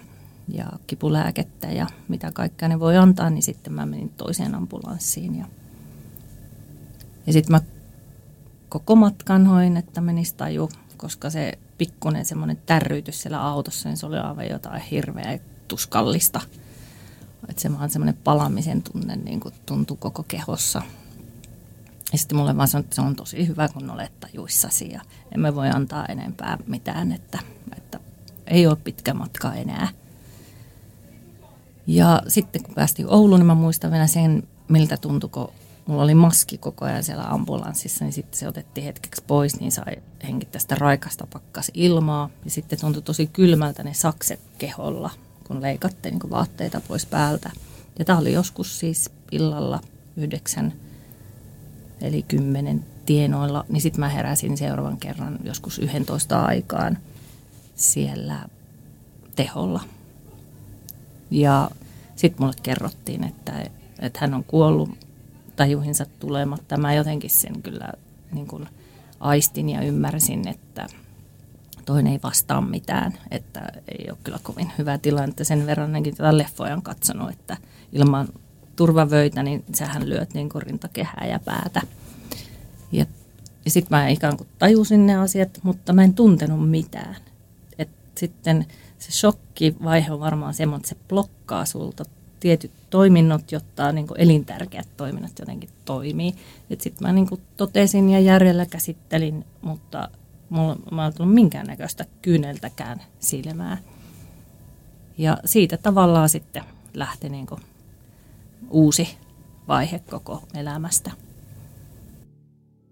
ja 0.48 0.66
kipulääkettä 0.88 1.68
ja 1.68 1.88
mitä 2.08 2.32
kaikkea 2.32 2.68
ne 2.68 2.80
voi 2.80 2.98
antaa, 2.98 3.30
niin 3.30 3.44
sitten 3.44 3.74
mä 3.74 3.86
menin 3.86 4.10
toiseen 4.10 4.56
ambulanssiin. 4.56 5.38
Ja, 5.38 5.46
ja 7.28 7.34
sitten 7.34 7.52
mä 7.52 7.62
koko 8.70 8.96
matkan 8.96 9.48
hoin, 9.48 9.78
että 9.78 10.02
menisi 10.02 10.36
taju 10.36 10.70
koska 10.98 11.30
se 11.30 11.60
pikkuinen 11.78 12.26
semmoinen 12.26 12.58
tärrytys 12.66 13.22
siellä 13.22 13.42
autossa, 13.42 13.90
niin 13.90 13.98
se 13.98 14.06
oli 14.06 14.18
aivan 14.18 14.50
jotain 14.50 14.82
hirveä 14.82 15.40
tuskallista. 15.68 16.42
Että 17.50 17.62
se 17.62 17.74
vaan 17.74 17.90
semmoinen 17.90 18.18
palamisen 18.24 18.84
tunne 18.84 19.16
niin 19.16 19.40
kuin 19.40 19.54
tuntui 19.66 19.98
koko 20.00 20.24
kehossa. 20.24 20.82
Ja 22.12 22.18
sitten 22.18 22.38
mulle 22.38 22.58
vaan 22.58 22.68
sanoi, 22.68 22.84
että 22.84 22.96
se 22.96 23.02
on 23.02 23.16
tosi 23.16 23.48
hyvä, 23.48 23.68
kun 23.68 23.90
olet 23.90 24.20
tajuissasi 24.20 24.92
ja 24.92 25.02
emme 25.36 25.56
voi 25.56 25.70
antaa 25.70 26.06
enempää 26.06 26.58
mitään, 26.68 27.12
että, 27.12 27.40
että 27.78 28.00
ei 28.48 28.68
ole 28.68 28.78
pitkä 28.84 29.14
matka 29.14 29.54
enää. 29.54 29.88
Ja 31.88 32.22
sitten 32.28 32.64
kun 32.64 32.76
päästiin 32.76 33.10
Ouluun, 33.10 33.40
niin 33.40 33.48
mä 33.48 33.56
muistan 33.56 33.92
vielä 33.92 34.08
sen, 34.08 34.48
miltä 34.68 34.98
tuntui, 34.98 35.30
kun 35.30 35.52
mulla 35.88 36.04
oli 36.04 36.16
maski 36.16 36.58
koko 36.58 36.86
ajan 36.86 37.04
siellä 37.04 37.24
ambulanssissa, 37.24 38.06
niin 38.06 38.14
sitten 38.14 38.40
se 38.40 38.48
otettiin 38.48 38.86
hetkeksi 38.86 39.24
pois, 39.28 39.60
niin 39.60 39.72
sai 39.72 39.96
hengittää 40.24 40.62
sitä 40.62 40.76
raikasta 40.76 41.28
pakkas 41.34 41.72
ilmaa. 41.74 42.30
Ja 42.46 42.52
sitten 42.52 42.80
tuntui 42.80 43.02
tosi 43.02 43.28
kylmältä 43.28 43.84
ne 43.84 43.94
sakset 43.94 44.40
keholla, 44.58 45.10
kun 45.48 45.62
leikatte 45.62 46.10
niin 46.10 46.30
vaatteita 46.30 46.82
pois 46.88 47.06
päältä. 47.06 47.52
Ja 48.00 48.06
tämä 48.06 48.20
oli 48.20 48.34
joskus 48.34 48.80
siis 48.80 49.10
illalla 49.32 49.82
yhdeksän, 50.18 50.74
eli 52.02 52.24
kymmenen 52.24 52.86
tienoilla, 53.06 53.66
niin 53.70 53.82
sitten 53.82 54.00
mä 54.00 54.10
heräsin 54.10 54.58
seuraavan 54.58 54.98
kerran 54.98 55.40
joskus 55.44 55.80
11 55.80 56.42
aikaan 56.42 56.98
siellä 57.76 58.40
teholla. 59.36 59.82
Ja 61.32 61.72
sitten 62.16 62.42
mulle 62.42 62.56
kerrottiin, 62.64 63.24
että, 63.24 63.66
että 64.00 64.20
hän 64.20 64.34
on 64.34 64.44
kuollut 64.44 65.07
tajuhinsa 65.58 66.06
tulematta. 66.20 66.78
Mä 66.78 66.94
jotenkin 66.94 67.30
sen 67.30 67.62
kyllä 67.62 67.90
niin 68.32 68.48
kuin 68.48 68.68
aistin 69.20 69.70
ja 69.70 69.82
ymmärsin, 69.82 70.48
että 70.48 70.88
toinen 71.86 72.14
ei 72.14 72.20
vastaa 72.24 72.62
mitään, 72.62 73.14
että 73.32 73.72
ei 74.00 74.06
ole 74.10 74.18
kyllä 74.24 74.40
kovin 74.44 74.72
hyvä 74.78 74.98
tilanne. 74.98 75.44
Sen 75.44 75.66
verran 75.66 75.88
ainakin 75.88 76.16
tätä 76.16 76.38
leffoja 76.38 76.74
on 76.74 76.82
katsonut, 76.82 77.30
että 77.30 77.58
ilman 77.94 78.28
turvavöitä, 78.76 79.44
niin 79.44 79.64
sähän 79.76 80.10
lyöt 80.10 80.34
niin 80.34 80.50
kuin 80.50 80.62
rintakehää 80.62 81.28
ja 81.28 81.40
päätä. 81.40 81.82
Ja, 82.92 83.06
ja 83.66 83.72
sitten 83.72 83.98
mä 83.98 84.08
ikään 84.08 84.38
kuin 84.38 84.50
tajusin 84.60 85.06
ne 85.06 85.16
asiat, 85.16 85.60
mutta 85.64 85.94
mä 85.94 86.04
en 86.04 86.14
tuntenut 86.14 86.70
mitään. 86.70 87.16
Et 87.80 87.90
sitten 88.16 88.66
se 89.00 89.12
shokkivaihe 89.12 90.12
on 90.12 90.20
varmaan 90.20 90.54
semmoinen, 90.54 90.82
että 90.82 90.90
se 90.90 91.08
blokkaa 91.10 91.66
sulta 91.66 92.06
tietyt 92.40 92.72
toiminnot, 92.90 93.52
jotta 93.52 93.92
niin 93.92 94.08
kuin 94.08 94.22
elintärkeät 94.22 94.88
toiminnot 94.98 95.40
jotenkin 95.40 95.70
toimii. 95.86 96.34
Sitten 96.70 97.08
mä 97.08 97.14
niin 97.14 97.28
kuin 97.28 97.42
totesin 97.58 98.10
ja 98.10 98.20
järjellä 98.20 98.66
käsittelin, 98.66 99.46
mutta 99.62 100.10
mulla, 100.50 100.76
mä 100.92 101.06
ei 101.06 101.12
tullut 101.12 101.34
minkäännäköistä 101.34 102.06
kyyneltäkään 102.22 103.02
silmää. 103.20 103.78
Ja 105.18 105.38
siitä 105.46 105.78
tavallaan 105.78 106.30
sitten 106.30 106.64
lähti 106.94 107.30
niin 107.30 107.48
kuin 107.48 107.62
uusi 108.70 109.18
vaihe 109.68 110.00
koko 110.00 110.44
elämästä. 110.54 111.12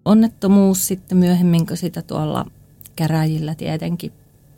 Onnettomuus 0.06 0.88
sitten 0.88 1.18
myöhemmin, 1.18 1.66
kun 1.66 1.78
sitä 1.78 2.02
tuolla 2.02 2.46
käräjillä 2.96 3.56
tietenkin 3.56 4.12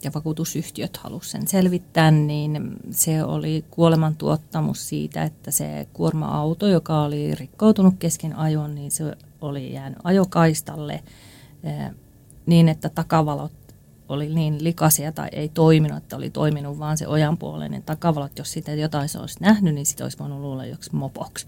ja 0.07 0.11
vakuutusyhtiöt 0.15 0.97
halusivat 0.97 1.31
sen 1.31 1.47
selvittää, 1.47 2.11
niin 2.11 2.77
se 2.91 3.23
oli 3.23 3.65
kuolemantuottamus 3.71 4.89
siitä, 4.89 5.23
että 5.23 5.51
se 5.51 5.87
kuorma-auto, 5.93 6.67
joka 6.67 7.01
oli 7.01 7.35
rikkoutunut 7.35 7.95
kesken 7.99 8.35
ajon, 8.35 8.75
niin 8.75 8.91
se 8.91 9.15
oli 9.41 9.73
jäänyt 9.73 9.99
ajokaistalle 10.03 11.03
niin, 12.45 12.69
että 12.69 12.89
takavalot 12.89 13.51
oli 14.09 14.35
niin 14.35 14.63
likaisia 14.63 15.11
tai 15.11 15.29
ei 15.31 15.49
toiminut, 15.49 15.97
että 15.97 16.15
oli 16.15 16.29
toiminut 16.29 16.79
vaan 16.79 16.97
se 16.97 17.07
ojanpuoleinen 17.07 17.83
takavalot. 17.83 18.37
Jos 18.37 18.51
sitä 18.51 18.73
jotain 18.73 19.09
se 19.09 19.19
olisi 19.19 19.37
nähnyt, 19.41 19.73
niin 19.75 19.85
sitä 19.85 20.03
olisi 20.05 20.19
voinut 20.19 20.39
luulla 20.39 20.65
joksi 20.65 20.95
mopoksi. 20.95 21.47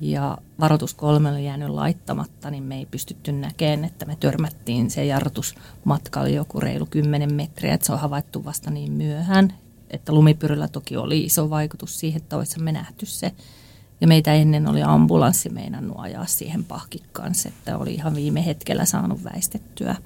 Ja 0.00 0.38
varoitus 0.60 0.94
kolme 0.94 1.30
oli 1.30 1.44
jäänyt 1.44 1.68
laittamatta, 1.68 2.50
niin 2.50 2.62
me 2.62 2.76
ei 2.76 2.86
pystytty 2.86 3.32
näkemään, 3.32 3.84
että 3.84 4.06
me 4.06 4.16
törmättiin 4.20 4.90
se 4.90 5.04
jarrutusmatka 5.04 6.20
oli 6.20 6.34
joku 6.34 6.60
reilu 6.60 6.86
10 6.86 7.34
metriä, 7.34 7.74
että 7.74 7.86
se 7.86 7.92
on 7.92 7.98
havaittu 7.98 8.44
vasta 8.44 8.70
niin 8.70 8.92
myöhään. 8.92 9.52
Että 9.90 10.12
lumipyryllä 10.12 10.68
toki 10.68 10.96
oli 10.96 11.24
iso 11.24 11.50
vaikutus 11.50 12.00
siihen, 12.00 12.22
että 12.22 12.36
olisimme 12.36 12.72
nähty 12.72 13.06
se. 13.06 13.32
Ja 14.00 14.08
meitä 14.08 14.34
ennen 14.34 14.68
oli 14.68 14.82
ambulanssi 14.82 15.48
meinannut 15.48 15.96
ajaa 16.00 16.26
siihen 16.26 16.64
pahkin 16.64 17.02
kanssa, 17.12 17.48
että 17.48 17.78
oli 17.78 17.94
ihan 17.94 18.14
viime 18.14 18.46
hetkellä 18.46 18.84
saanut 18.84 19.24
väistettyä. 19.24 19.96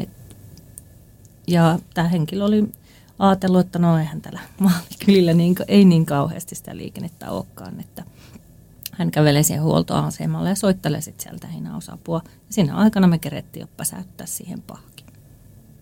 Et, 0.00 0.36
ja 1.46 1.78
tämä 1.94 2.08
henkilö 2.08 2.44
oli 2.44 2.72
ajatellut, 3.18 3.60
että 3.60 3.78
no 3.78 3.98
eihän 3.98 4.20
täällä 4.20 4.40
maalikylillä 4.58 5.34
niin, 5.34 5.54
ei 5.68 5.84
niin 5.84 6.06
kauheasti 6.06 6.54
sitä 6.54 6.76
liikennettä 6.76 7.30
olekaan, 7.30 7.80
että 7.80 8.04
hän 8.92 9.10
kävelee 9.10 9.42
siihen 9.42 9.62
huoltoasemalle 9.62 10.48
ja 10.48 10.54
soittelee 10.54 11.00
sitten 11.00 11.22
sieltä 11.22 11.46
hinausapua. 11.46 12.22
Ja 12.24 12.30
siinä 12.50 12.76
aikana 12.76 13.06
me 13.06 13.18
kerettiin 13.18 13.60
jo 13.60 13.68
päsäyttää 13.76 14.26
siihen 14.26 14.62
pahkin. 14.62 15.06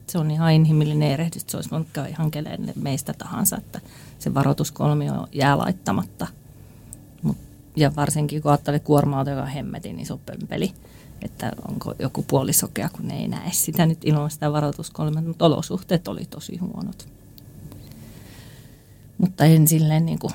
Se 0.06 0.18
on 0.18 0.30
ihan 0.30 0.52
inhimillinen 0.52 1.10
erehdys, 1.10 1.44
se 1.46 1.56
olisi 1.56 1.70
voinut 1.70 1.88
ihan 2.08 2.30
meistä 2.74 3.12
tahansa, 3.12 3.56
että 3.56 3.80
se 4.18 4.34
varoituskolmio 4.34 5.26
jää 5.32 5.58
laittamatta– 5.58 6.26
ja 7.76 7.96
varsinkin 7.96 8.42
kun 8.42 8.50
ajattelee 8.50 8.80
kuorma-auto, 8.80 9.30
joka 9.30 9.42
on 9.42 9.48
hemmetin 9.48 10.00
iso 10.00 10.20
pömpeli, 10.26 10.72
että 11.22 11.52
onko 11.68 11.94
joku 11.98 12.22
puolisokea, 12.22 12.88
kun 12.88 13.10
ei 13.10 13.28
näe 13.28 13.50
sitä 13.52 13.86
nyt 13.86 13.98
ilman 14.04 14.30
sitä 14.30 14.52
varoituskolmea, 14.52 15.22
mutta 15.22 15.44
olosuhteet 15.44 16.08
oli 16.08 16.24
tosi 16.24 16.56
huonot. 16.56 17.08
Mutta 19.18 19.44
en 19.44 19.68
silleen 19.68 20.06
niin 20.06 20.18
kuin 20.18 20.32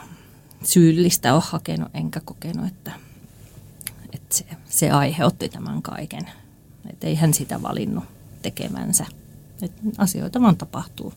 syyllistä 0.65 1.33
ole 1.33 1.43
hakenut, 1.45 1.89
enkä 1.93 2.21
kokenut, 2.25 2.67
että, 2.67 2.91
että 4.13 4.35
se, 4.35 4.45
se 4.65 4.91
aiheutti 4.91 5.49
tämän 5.49 5.81
kaiken. 5.81 6.29
Että 6.89 7.07
ei 7.07 7.15
hän 7.15 7.33
sitä 7.33 7.61
valinnut 7.61 8.03
tekemänsä. 8.41 9.05
Että 9.61 9.81
asioita 9.97 10.41
vaan 10.41 10.57
tapahtuu. 10.57 11.13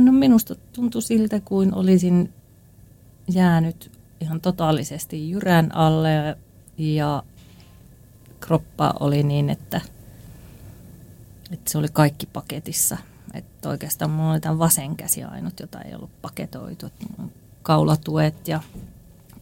No 0.00 0.12
minusta 0.12 0.54
tuntui 0.72 1.02
siltä, 1.02 1.40
kuin 1.40 1.74
olisin 1.74 2.32
jäänyt 3.28 3.90
ihan 4.20 4.40
totaalisesti 4.40 5.30
jyrän 5.30 5.74
alle 5.74 6.38
ja 6.78 7.22
kroppa 8.40 8.94
oli 9.00 9.22
niin, 9.22 9.50
että, 9.50 9.80
että 11.50 11.70
se 11.70 11.78
oli 11.78 11.88
kaikki 11.92 12.26
paketissa. 12.26 12.96
Että 13.34 13.68
oikeastaan 13.68 14.10
mulla 14.10 14.32
oli 14.32 14.40
tämä 14.40 14.58
vasen 14.58 14.96
käsi 14.96 15.24
ainut, 15.24 15.60
jota 15.60 15.80
ei 15.80 15.94
ollut 15.94 16.22
paketoitu. 16.22 16.86
Kaulatuet 17.66 18.48
ja 18.48 18.60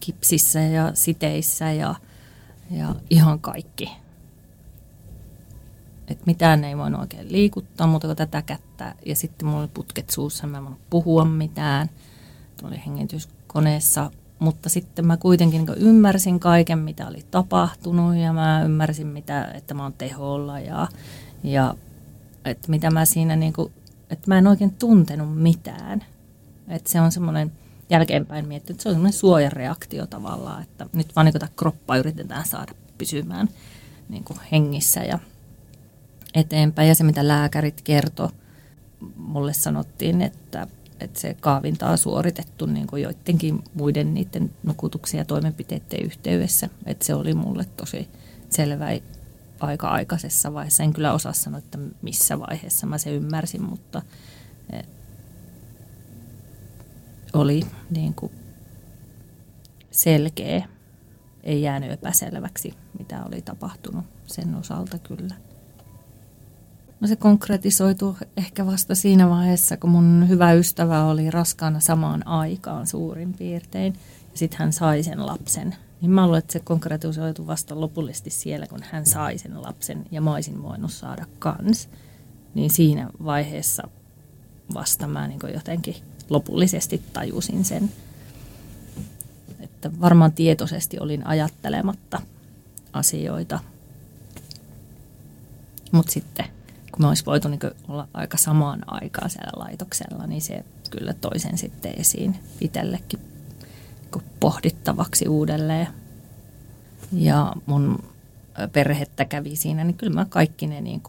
kipsissä 0.01 0.61
ja 0.61 0.91
siteissä 0.95 1.73
ja, 1.73 1.95
ja 2.71 2.95
ihan 3.11 3.41
kaikki. 3.41 3.93
Et 6.09 6.27
mitään 6.27 6.65
ei 6.65 6.77
voinut 6.77 7.01
oikein 7.01 7.33
liikuttaa 7.33 7.87
muuta 7.87 8.07
kuin 8.07 8.17
tätä 8.17 8.43
kättä. 8.43 8.95
Ja 9.07 9.17
sitten 9.17 9.49
mulla 9.49 9.61
oli 9.61 9.71
putket 9.75 10.11
suussa, 10.11 10.47
mä 10.47 10.59
en 10.59 10.65
voinut 10.65 10.91
puhua 10.91 11.25
mitään. 11.25 11.91
Tuo 12.57 12.69
oli 12.69 12.83
hengityskoneessa 12.87 14.11
mutta 14.39 14.69
sitten 14.69 15.07
mä 15.07 15.17
kuitenkin 15.17 15.65
niin 15.65 15.79
ymmärsin 15.79 16.41
kaiken, 16.41 16.79
mitä 16.79 17.09
oli 17.09 17.25
tapahtunut 17.31 18.17
ja 18.17 18.33
mä 18.33 18.63
ymmärsin, 18.65 19.07
mitä, 19.07 19.45
että 19.45 19.75
mä 19.75 19.83
oon 19.83 19.93
teholla 19.93 20.61
ja, 20.61 20.89
ja 21.43 21.75
että 22.45 22.71
mitä 22.71 22.91
mä 22.91 23.05
siinä, 23.05 23.37
niin 23.37 23.53
kuin, 23.53 23.73
että 24.11 24.25
mä 24.31 24.39
en 24.39 24.47
oikein 24.47 24.75
tuntenut 24.75 25.43
mitään. 25.43 26.05
Että 26.69 26.91
se 26.91 27.01
on 27.01 27.13
semmoinen 27.13 27.53
jälkeenpäin 27.91 28.49
miettinyt, 28.49 28.71
että 28.71 28.83
se 28.83 28.89
on 28.89 28.95
semmoinen 28.95 29.19
suojareaktio 29.19 30.07
tavallaan, 30.07 30.63
että 30.63 30.87
nyt 30.93 31.17
vaan 31.17 31.25
niin 31.25 31.33
tätä 31.33 31.49
kroppaa 31.57 31.97
yritetään 31.97 32.47
saada 32.47 32.73
pysymään 32.99 33.49
niin 34.09 34.25
kuin 34.25 34.39
hengissä 34.53 35.01
ja 35.01 35.19
eteenpäin. 36.35 36.89
Ja 36.89 36.95
se, 36.95 37.05
mitä 37.05 37.29
lääkärit 37.29 37.83
kertoi, 37.83 38.29
mulle 39.17 39.53
sanottiin, 39.53 40.23
että 40.23 40.67
että 41.01 41.21
se 41.21 41.37
kaavinta 41.41 41.91
on 41.91 41.99
suoritettu 41.99 42.67
niin 42.67 42.87
kuin 42.87 43.03
joidenkin 43.03 43.65
muiden 43.75 44.15
niiden 44.15 44.51
nukutuksia 44.63 45.21
ja 45.21 45.25
toimenpiteiden 45.25 46.05
yhteydessä. 46.05 46.69
Että 46.87 47.05
se 47.05 47.15
oli 47.15 47.35
mulle 47.35 47.65
tosi 47.77 48.09
selvä 48.51 48.87
aika 49.61 49.89
aikaisessa 49.89 50.55
vaiheessa. 50.55 50.83
En 50.83 50.93
kyllä 50.93 51.13
osaa 51.13 51.33
sanoa, 51.33 51.59
että 51.59 51.79
missä 52.03 52.41
vaiheessa 52.41 52.87
mä 52.87 52.99
se 52.99 53.11
ymmärsin, 53.11 53.63
mutta 53.63 54.03
e, 54.73 54.81
oli 57.35 57.63
niin 57.91 58.15
kuin 58.15 58.33
selkeä. 59.91 60.69
Ei 61.43 61.63
jäänyt 61.63 61.93
epäselväksi, 61.93 62.75
mitä 62.99 63.25
oli 63.25 63.43
tapahtunut 63.43 64.05
sen 64.27 64.55
osalta 64.55 64.99
kyllä. 64.99 65.35
No 67.01 67.09
se 67.09 67.17
konkretisoitu 67.17 68.17
ehkä 68.37 68.67
vasta 68.67 68.95
siinä 68.95 69.31
vaiheessa, 69.31 69.77
kun 69.77 69.91
mun 69.91 70.27
hyvä 70.29 70.53
ystävä 70.53 71.05
oli 71.05 71.31
raskaana 71.31 71.81
samaan 71.81 72.27
aikaan 72.27 72.87
suurin 72.87 73.35
piirtein. 73.35 73.93
Ja 74.33 74.39
sitten 74.39 74.59
hän 74.59 74.73
sai 74.73 75.03
sen 75.03 75.27
lapsen. 75.27 75.77
Niin 76.01 76.11
mä 76.11 76.27
luulen, 76.27 76.39
että 76.39 76.53
se 76.53 76.61
konkretisoitu 76.61 77.47
vasta 77.47 77.81
lopullisesti 77.81 78.31
siellä, 78.31 78.67
kun 78.67 78.81
hän 78.91 79.07
sai 79.07 79.39
sen 79.39 79.63
lapsen 79.63 80.05
ja 80.11 80.21
mä 80.21 80.35
olisin 80.35 80.63
voinut 80.63 80.93
saada 80.93 81.27
kans. 81.39 81.89
Niin 82.55 82.71
siinä 82.71 83.11
vaiheessa 83.25 83.89
vasta 84.75 85.07
mä 85.07 85.29
niin 85.29 85.41
jotenkin 85.55 85.95
lopullisesti 86.31 87.03
tajusin 87.13 87.65
sen. 87.65 87.93
Että 89.61 89.91
varmaan 90.01 90.33
tietoisesti 90.33 90.99
olin 90.99 91.27
ajattelematta 91.27 92.23
asioita. 92.93 93.61
Mutta 95.93 96.13
sitten 96.13 96.47
kun 96.95 97.03
me 97.03 97.09
olisi 97.09 97.27
voitu 97.27 97.49
niin 97.49 97.61
olla 97.89 98.09
aika 98.15 98.37
samaan 98.37 98.83
aikaan 98.87 99.31
siellä 99.31 99.65
laitoksella, 99.65 100.27
niin 100.27 100.43
se 100.43 100.65
kyllä 100.91 101.13
toisen 101.13 101.59
sitten 101.59 101.95
esiin 101.97 102.37
itsellekin 102.61 103.21
niin 104.15 104.25
pohdittavaksi 104.41 105.29
uudelleen. 105.29 105.89
Ja 107.13 107.53
mun 107.67 108.05
perhettä 108.73 109.25
kävi 109.25 109.57
siinä, 109.57 109.85
niin 109.85 109.97
kyllä 109.97 110.15
mä 110.15 110.25
kaikki 110.25 110.67
ne 110.67 110.81
niin 110.81 111.03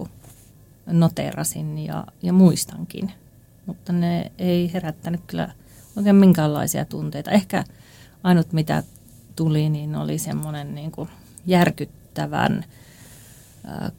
noterasin 0.85 1.77
ja, 1.77 2.05
ja 2.21 2.33
muistankin. 2.33 3.11
Mutta 3.65 3.93
ne 3.93 4.31
ei 4.37 4.73
herättänyt 4.73 5.21
kyllä 5.27 5.49
oikein 5.95 6.15
minkäänlaisia 6.15 6.85
tunteita. 6.85 7.31
Ehkä 7.31 7.63
ainut 8.23 8.53
mitä 8.53 8.83
tuli, 9.35 9.69
niin 9.69 9.95
oli 9.95 10.17
semmoinen 10.17 10.75
niin 10.75 10.91
kuin 10.91 11.09
järkyttävän 11.45 12.65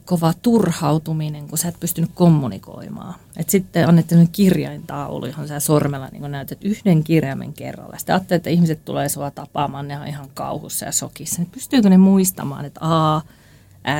kova 0.05 0.33
turhautuminen, 0.41 1.47
kun 1.47 1.57
sä 1.57 1.67
et 1.67 1.79
pystynyt 1.79 2.11
kommunikoimaan. 2.15 3.13
Et 3.37 3.49
sitten 3.49 3.89
annettiin 3.89 4.29
kirjaintaulu, 4.31 5.25
johon 5.25 5.47
sä 5.47 5.59
sormella 5.59 6.09
niin 6.11 6.31
näytät 6.31 6.63
yhden 6.63 7.03
kirjaimen 7.03 7.53
kerralla. 7.53 7.97
Sitten 7.97 8.15
ajattelet, 8.15 8.39
että 8.39 8.49
ihmiset 8.49 8.85
tulee 8.85 9.09
sua 9.09 9.31
tapaamaan, 9.31 9.87
ne 9.87 9.99
on 9.99 10.07
ihan 10.07 10.29
kauhussa 10.33 10.85
ja 10.85 10.91
sokissa. 10.91 11.41
Niin 11.41 11.51
pystyykö 11.51 11.89
ne 11.89 11.97
muistamaan, 11.97 12.65
että 12.65 12.79
A, 12.83 13.21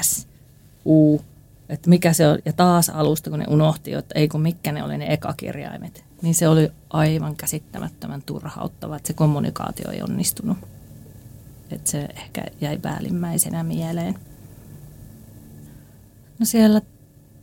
S, 0.02 0.28
U, 0.86 1.22
että 1.70 1.90
mikä 1.90 2.14
se 2.14 2.28
on, 2.28 2.40
ja 2.46 2.54
taas 2.54 2.90
alusta, 2.90 3.30
kun 3.30 3.40
ne 3.40 3.46
unohti, 3.50 3.94
että 3.94 4.20
ei 4.20 4.28
kun 4.28 4.42
mitkä 4.42 4.72
ne 4.72 4.84
oli 4.84 4.98
ne 4.98 5.14
ekakirjaimet. 5.14 6.06
Niin 6.22 6.36
se 6.36 6.48
oli 6.48 6.72
aivan 6.90 7.36
käsittämättömän 7.36 8.22
turhauttava, 8.22 8.96
että 8.96 9.08
se 9.08 9.14
kommunikaatio 9.14 9.92
ei 9.92 10.02
onnistunut. 10.02 10.58
Että 11.72 11.92
se 11.92 12.08
ehkä 12.16 12.44
jäi 12.62 12.78
päällimmäisenä 12.78 13.64
mieleen. 13.64 14.16
No 16.40 16.46
siellä 16.46 16.82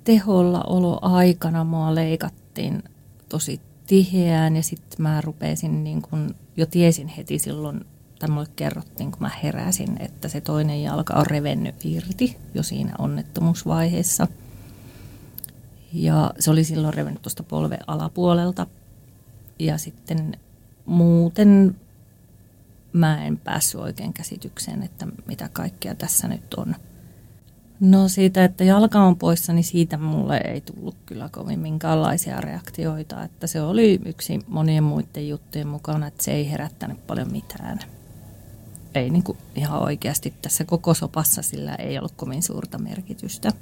teholla 0.04 0.62
olo 0.62 0.98
aikana 1.02 1.64
mua 1.64 1.94
leikattiin 1.94 2.82
tosi 3.28 3.60
tiheään 3.86 4.56
ja 4.56 4.62
sitten 4.62 5.02
mä 5.02 5.20
rupesin 5.20 5.84
niin 5.84 6.02
kun, 6.02 6.34
jo 6.56 6.66
tiesin 6.66 7.08
heti 7.08 7.38
silloin, 7.38 7.86
tai 8.24 8.30
mulle 8.30 8.48
kerrottiin 8.56 9.10
kun 9.10 9.22
mä 9.22 9.30
heräsin, 9.42 9.96
että 10.02 10.28
se 10.28 10.40
toinen 10.40 10.82
jalka 10.82 11.14
on 11.14 11.26
revennyt 11.26 11.84
irti 11.84 12.36
jo 12.54 12.62
siinä 12.62 12.94
onnettomuusvaiheessa. 12.98 14.26
Ja 15.92 16.32
se 16.38 16.50
oli 16.50 16.64
silloin 16.64 16.94
revennyt 16.94 17.22
tuosta 17.22 17.42
polven 17.42 17.78
alapuolelta. 17.86 18.66
Ja 19.58 19.78
sitten 19.78 20.38
muuten 20.86 21.76
mä 22.92 23.24
en 23.24 23.38
päässyt 23.38 23.80
oikein 23.80 24.12
käsitykseen, 24.12 24.82
että 24.82 25.06
mitä 25.26 25.48
kaikkea 25.52 25.94
tässä 25.94 26.28
nyt 26.28 26.54
on 26.54 26.74
No 27.80 28.08
siitä, 28.08 28.44
että 28.44 28.64
jalka 28.64 29.00
on 29.00 29.16
poissa, 29.16 29.52
niin 29.52 29.64
siitä 29.64 29.98
mulle 29.98 30.36
ei 30.36 30.60
tullut 30.60 30.96
kyllä 31.06 31.28
kovin 31.28 31.60
minkäänlaisia 31.60 32.40
reaktioita. 32.40 33.22
Että 33.22 33.46
se 33.46 33.62
oli 33.62 34.00
yksi 34.04 34.40
monien 34.46 34.84
muiden 34.84 35.28
juttujen 35.28 35.68
mukana, 35.68 36.06
että 36.06 36.24
se 36.24 36.32
ei 36.32 36.50
herättänyt 36.50 37.06
paljon 37.06 37.32
mitään. 37.32 37.78
Ei 38.94 39.10
niin 39.10 39.22
kuin 39.22 39.38
ihan 39.54 39.82
oikeasti 39.82 40.34
tässä 40.42 40.64
koko 40.64 40.94
sopassa 40.94 41.42
sillä 41.42 41.74
ei 41.74 41.98
ollut 41.98 42.14
kovin 42.16 42.42
suurta 42.42 42.78
merkitystä. 42.78 43.52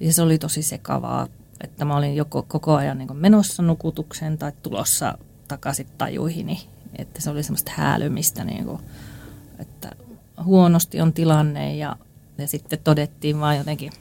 Ja 0.00 0.12
se 0.12 0.22
oli 0.22 0.38
tosi 0.38 0.62
sekavaa, 0.62 1.26
että 1.60 1.84
mä 1.84 1.96
olin 1.96 2.16
joko 2.16 2.42
koko 2.42 2.74
ajan 2.74 2.98
niin 2.98 3.16
menossa 3.16 3.62
nukutukseen 3.62 4.38
tai 4.38 4.52
tulossa 4.62 5.18
takaisin 5.48 5.86
tajuihini. 5.98 6.68
Että 6.98 7.20
se 7.20 7.30
oli 7.30 7.42
semmoista 7.42 7.72
häälymistä, 7.74 8.44
niin 8.44 8.64
kuin, 8.64 8.80
että 9.58 9.92
huonosti 10.44 11.00
on 11.00 11.12
tilanne 11.12 11.76
ja, 11.76 11.96
ja 12.38 12.48
sitten 12.48 12.78
todettiin 12.84 13.40
vaan 13.40 13.56
jotenkin 13.56 13.92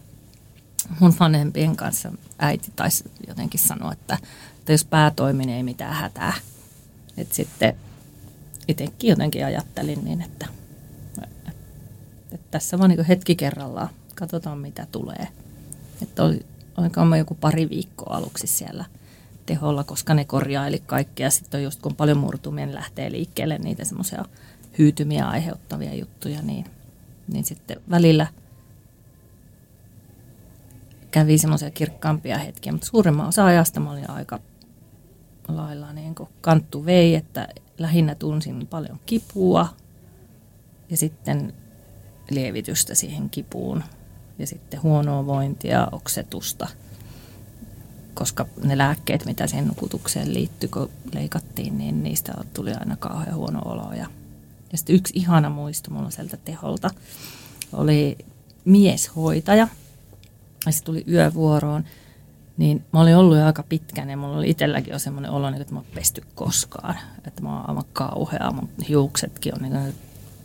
mun 0.99 1.13
vanhempien 1.19 1.75
kanssa 1.75 2.11
äiti 2.39 2.71
taisi 2.75 3.03
jotenkin 3.27 3.59
sanoa, 3.59 3.93
että, 3.93 4.17
että 4.59 4.71
jos 4.71 4.85
pää 4.85 5.11
toimii, 5.11 5.45
niin 5.45 5.57
ei 5.57 5.63
mitään 5.63 5.93
hätää. 5.93 6.33
Että 7.17 7.35
sitten 7.35 7.75
itsekin 8.67 9.09
jotenkin 9.09 9.45
ajattelin 9.45 10.05
niin, 10.05 10.21
että, 10.21 10.47
että 12.31 12.47
tässä 12.51 12.79
vaan 12.79 12.89
niin 12.89 13.05
hetki 13.05 13.35
kerrallaan, 13.35 13.89
katsotaan 14.15 14.59
mitä 14.59 14.87
tulee. 14.91 15.27
Että 16.01 16.23
oli, 16.23 16.45
olikohan 16.77 17.17
joku 17.17 17.35
pari 17.35 17.69
viikkoa 17.69 18.17
aluksi 18.17 18.47
siellä 18.47 18.85
teholla, 19.45 19.83
koska 19.83 20.13
ne 20.13 20.25
korjaili 20.25 20.83
kaikkea. 20.85 21.29
Sitten 21.29 21.57
on 21.57 21.63
just 21.63 21.81
kun 21.81 21.95
paljon 21.95 22.17
murtumia, 22.17 22.65
niin 22.65 22.75
lähtee 22.75 23.11
liikkeelle 23.11 23.57
niitä 23.57 23.85
semmoisia 23.85 24.25
hyytymiä 24.77 25.27
aiheuttavia 25.27 25.95
juttuja, 25.95 26.41
niin, 26.41 26.65
niin 27.27 27.45
sitten 27.45 27.81
välillä 27.89 28.27
kävi 31.11 31.37
semmoisia 31.37 31.71
kirkkaampia 31.71 32.37
hetkiä, 32.37 32.71
mutta 32.71 32.87
suurimman 32.87 33.27
osa 33.27 33.45
ajasta 33.45 33.79
mä 33.79 33.91
olin 33.91 34.09
aika 34.09 34.39
lailla 35.47 35.93
niin 35.93 36.15
kanttu 36.41 36.85
vei, 36.85 37.15
että 37.15 37.47
lähinnä 37.77 38.15
tunsin 38.15 38.67
paljon 38.67 38.99
kipua 39.05 39.67
ja 40.89 40.97
sitten 40.97 41.53
lievitystä 42.31 42.95
siihen 42.95 43.29
kipuun 43.29 43.83
ja 44.39 44.47
sitten 44.47 44.83
huonoa 44.83 45.25
vointia, 45.25 45.87
oksetusta, 45.91 46.67
koska 48.13 48.45
ne 48.63 48.77
lääkkeet, 48.77 49.25
mitä 49.25 49.47
siihen 49.47 49.67
nukutukseen 49.67 50.33
liittyi, 50.33 50.69
kun 50.69 50.89
leikattiin, 51.13 51.77
niin 51.77 52.03
niistä 52.03 52.33
tuli 52.53 52.73
aina 52.73 52.95
kauhean 52.95 53.35
huono 53.35 53.61
olo. 53.65 53.93
Ja, 53.93 54.07
ja 54.71 54.77
sitten 54.77 54.95
yksi 54.95 55.13
ihana 55.15 55.49
muisto 55.49 55.91
mulla 55.91 56.09
sieltä 56.09 56.37
teholta 56.37 56.89
oli 57.73 58.17
mieshoitaja, 58.65 59.67
ja 60.65 60.71
se 60.71 60.83
tuli 60.83 61.03
yövuoroon, 61.07 61.85
niin 62.57 62.85
mä 62.93 63.01
olin 63.01 63.15
ollut 63.15 63.37
jo 63.37 63.45
aika 63.45 63.63
pitkään 63.63 64.09
ja 64.09 64.17
mulla 64.17 64.37
oli 64.37 64.49
itselläkin 64.49 64.91
jo 64.91 64.99
semmoinen 64.99 65.31
olo, 65.31 65.49
niin 65.49 65.61
että 65.61 65.73
mä 65.73 65.79
oon 65.79 65.87
pesty 65.95 66.23
koskaan. 66.35 66.95
Että 67.27 67.41
mä 67.41 67.57
oon 67.57 67.69
aivan 67.69 67.85
kauhea, 67.93 68.51
mun 68.51 68.69
hiuksetkin 68.89 69.53
on 69.55 69.61
niin 69.61 69.93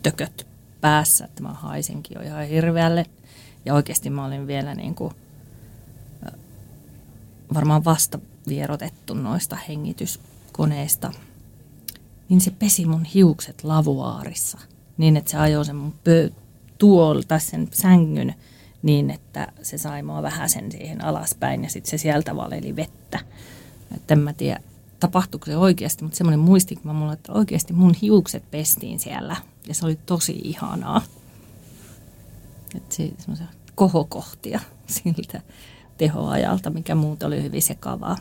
tököt 0.03 0.47
päässä, 0.81 1.25
että 1.25 1.43
mä 1.43 1.49
haisinkin 1.49 2.15
jo 2.15 2.21
ihan 2.21 2.45
hirveälle. 2.45 3.05
Ja 3.65 3.73
oikeasti 3.73 4.09
mä 4.09 4.25
olin 4.25 4.47
vielä 4.47 4.75
niin 4.75 4.95
kuin, 4.95 5.13
varmaan 7.53 7.85
vasta 7.85 8.19
vierotettu 8.47 9.13
noista 9.13 9.57
hengityskoneista. 9.67 11.11
Niin 12.29 12.41
se 12.41 12.51
pesi 12.51 12.85
mun 12.85 13.05
hiukset 13.05 13.63
lavuaarissa. 13.63 14.57
Niin, 14.97 15.17
että 15.17 15.31
se 15.31 15.37
ajoi 15.37 15.65
sen 15.65 15.75
mun 15.75 15.93
pö- 15.93 16.33
tuol, 16.77 17.21
tai 17.27 17.39
sen 17.39 17.67
sängyn 17.71 18.35
niin, 18.83 19.09
että 19.09 19.51
se 19.61 19.77
sai 19.77 20.03
mua 20.03 20.21
vähän 20.21 20.49
sen 20.49 20.71
siihen 20.71 21.03
alaspäin 21.03 21.63
ja 21.63 21.69
sitten 21.69 21.91
se 21.91 21.97
sieltä 21.97 22.35
valeli 22.35 22.75
vettä. 22.75 23.19
Että 23.95 24.13
en 24.13 24.19
mä 24.19 24.33
tiedä, 24.33 24.59
tapahtuiko 24.99 25.45
se 25.45 25.57
oikeasti, 25.57 26.03
mutta 26.03 26.17
semmoinen 26.17 26.39
muistikuma 26.39 26.93
mulla, 26.93 27.13
että 27.13 27.33
oikeasti 27.33 27.73
mun 27.73 27.95
hiukset 28.01 28.51
pestiin 28.51 28.99
siellä 28.99 29.35
ja 29.67 29.73
se 29.73 29.85
oli 29.85 29.99
tosi 30.05 30.41
ihanaa. 30.43 31.01
Että 32.75 32.95
se 32.95 33.11
semmoisia 33.17 33.47
kohokohtia 33.75 34.59
siltä 34.87 35.41
tehoajalta, 35.97 36.69
mikä 36.69 36.95
muut 36.95 37.23
oli 37.23 37.43
hyvin 37.43 37.61
sekavaa. 37.61 38.17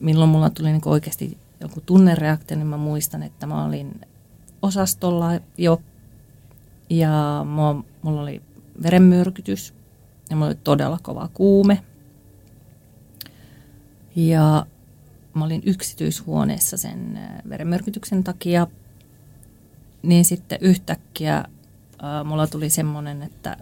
Milloin 0.00 0.30
mulla 0.30 0.50
tuli 0.50 0.72
niin 0.72 0.82
oikeasti 0.84 1.38
joku 1.60 1.80
tunnereaktio, 1.80 2.56
niin 2.56 2.66
mä 2.66 2.76
muistan, 2.76 3.22
että 3.22 3.46
mä 3.46 3.64
olin 3.64 4.00
osastolla 4.62 5.26
jo 5.58 5.82
ja 6.90 7.46
mulla 8.02 8.22
oli 8.22 8.42
verenmyrkytys 8.82 9.74
ja 10.30 10.36
mulla 10.36 10.46
oli 10.46 10.58
todella 10.64 10.98
kova 11.02 11.28
kuume. 11.34 11.82
Ja 14.16 14.66
mä 15.34 15.44
olin 15.44 15.62
yksityishuoneessa 15.66 16.76
sen 16.76 17.18
verenmyrkytyksen 17.48 18.24
takia, 18.24 18.66
niin 20.02 20.24
sitten 20.24 20.58
yhtäkkiä 20.60 21.44
mulla 22.24 22.46
tuli 22.46 22.70
semmoinen, 22.70 23.22
että, 23.22 23.56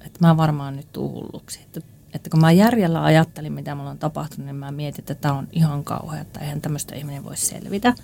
että 0.00 0.18
mä 0.20 0.36
varmaan 0.36 0.76
nyt 0.76 0.92
tuu 0.92 1.12
hulluksi. 1.12 1.60
Että, 1.60 1.80
että 2.14 2.30
kun 2.30 2.40
mä 2.40 2.52
järjellä 2.52 3.04
ajattelin, 3.04 3.52
mitä 3.52 3.74
mulla 3.74 3.90
on 3.90 3.98
tapahtunut, 3.98 4.46
niin 4.46 4.56
mä 4.56 4.70
mietin, 4.70 5.02
että 5.02 5.14
tämä 5.14 5.34
on 5.34 5.48
ihan 5.52 5.84
kauhea, 5.84 6.20
että 6.20 6.40
eihän 6.40 6.60
tämmöistä 6.60 6.94
ihminen 6.94 7.24
voi 7.24 7.36
selvitä. 7.36 7.94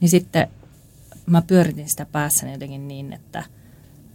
Niin 0.00 0.08
sitten 0.08 0.48
mä 1.26 1.42
pyöritin 1.42 1.88
sitä 1.88 2.06
päässäni 2.06 2.52
jotenkin 2.52 2.88
niin, 2.88 3.12
että– 3.12 3.44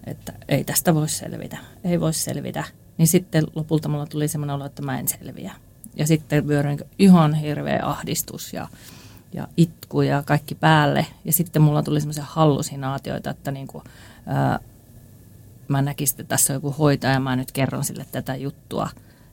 että 0.09 0.33
ei 0.47 0.63
tästä 0.63 0.95
voi 0.95 1.09
selvitä, 1.09 1.57
ei 1.83 1.99
voi 1.99 2.13
selvitä. 2.13 2.63
Niin 2.97 3.07
sitten 3.07 3.47
lopulta 3.55 3.89
mulla 3.89 4.05
tuli 4.05 4.27
semmoinen 4.27 4.55
olo, 4.55 4.65
että 4.65 4.81
mä 4.81 4.99
en 4.99 5.07
selviä. 5.07 5.53
Ja 5.95 6.07
sitten 6.07 6.47
vyöryin 6.47 6.79
ihan 6.99 7.33
hirveä 7.33 7.79
ahdistus 7.83 8.53
ja, 8.53 8.67
ja 9.33 9.47
itku 9.57 10.01
ja 10.01 10.23
kaikki 10.25 10.55
päälle. 10.55 11.05
Ja 11.25 11.33
sitten 11.33 11.61
mulla 11.61 11.83
tuli 11.83 12.01
semmoisia 12.01 12.25
hallusinaatioita, 12.27 13.29
että 13.29 13.51
niin 13.51 13.67
kuin, 13.67 13.83
ää, 14.25 14.59
mä 15.67 15.81
näkisin, 15.81 16.21
että 16.21 16.29
tässä 16.29 16.53
on 16.53 16.55
joku 16.55 16.71
hoitaja 16.71 17.13
ja 17.13 17.19
mä 17.19 17.35
nyt 17.35 17.51
kerron 17.51 17.83
sille 17.83 18.05
tätä 18.11 18.35
juttua. 18.35 18.89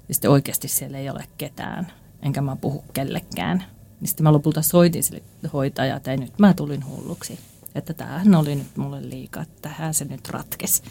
Ja 0.08 0.14
sitten 0.14 0.30
oikeasti 0.30 0.68
siellä 0.68 0.98
ei 0.98 1.10
ole 1.10 1.24
ketään, 1.38 1.86
enkä 2.22 2.40
mä 2.40 2.56
puhu 2.56 2.84
kellekään. 2.92 3.64
Niin 4.00 4.08
sitten 4.08 4.24
mä 4.24 4.32
lopulta 4.32 4.62
soitin 4.62 5.02
sille 5.02 5.22
hoitajalle, 5.52 5.96
että 5.96 6.10
ei 6.10 6.16
nyt 6.16 6.38
mä 6.38 6.54
tulin 6.54 6.86
hulluksi 6.86 7.38
että 7.76 7.94
tämähän 7.94 8.34
oli 8.34 8.54
nyt 8.54 8.76
mulle 8.76 9.08
liikaa, 9.08 9.42
että 9.42 9.62
tähän 9.62 9.94
se 9.94 10.04
nyt 10.04 10.28
ratkesi. 10.28 10.82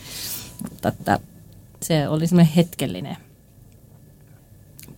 Mutta 0.69 0.89
että 0.89 1.19
se 1.81 2.07
oli 2.07 2.27
semmoinen 2.27 2.53
hetkellinen 2.53 3.17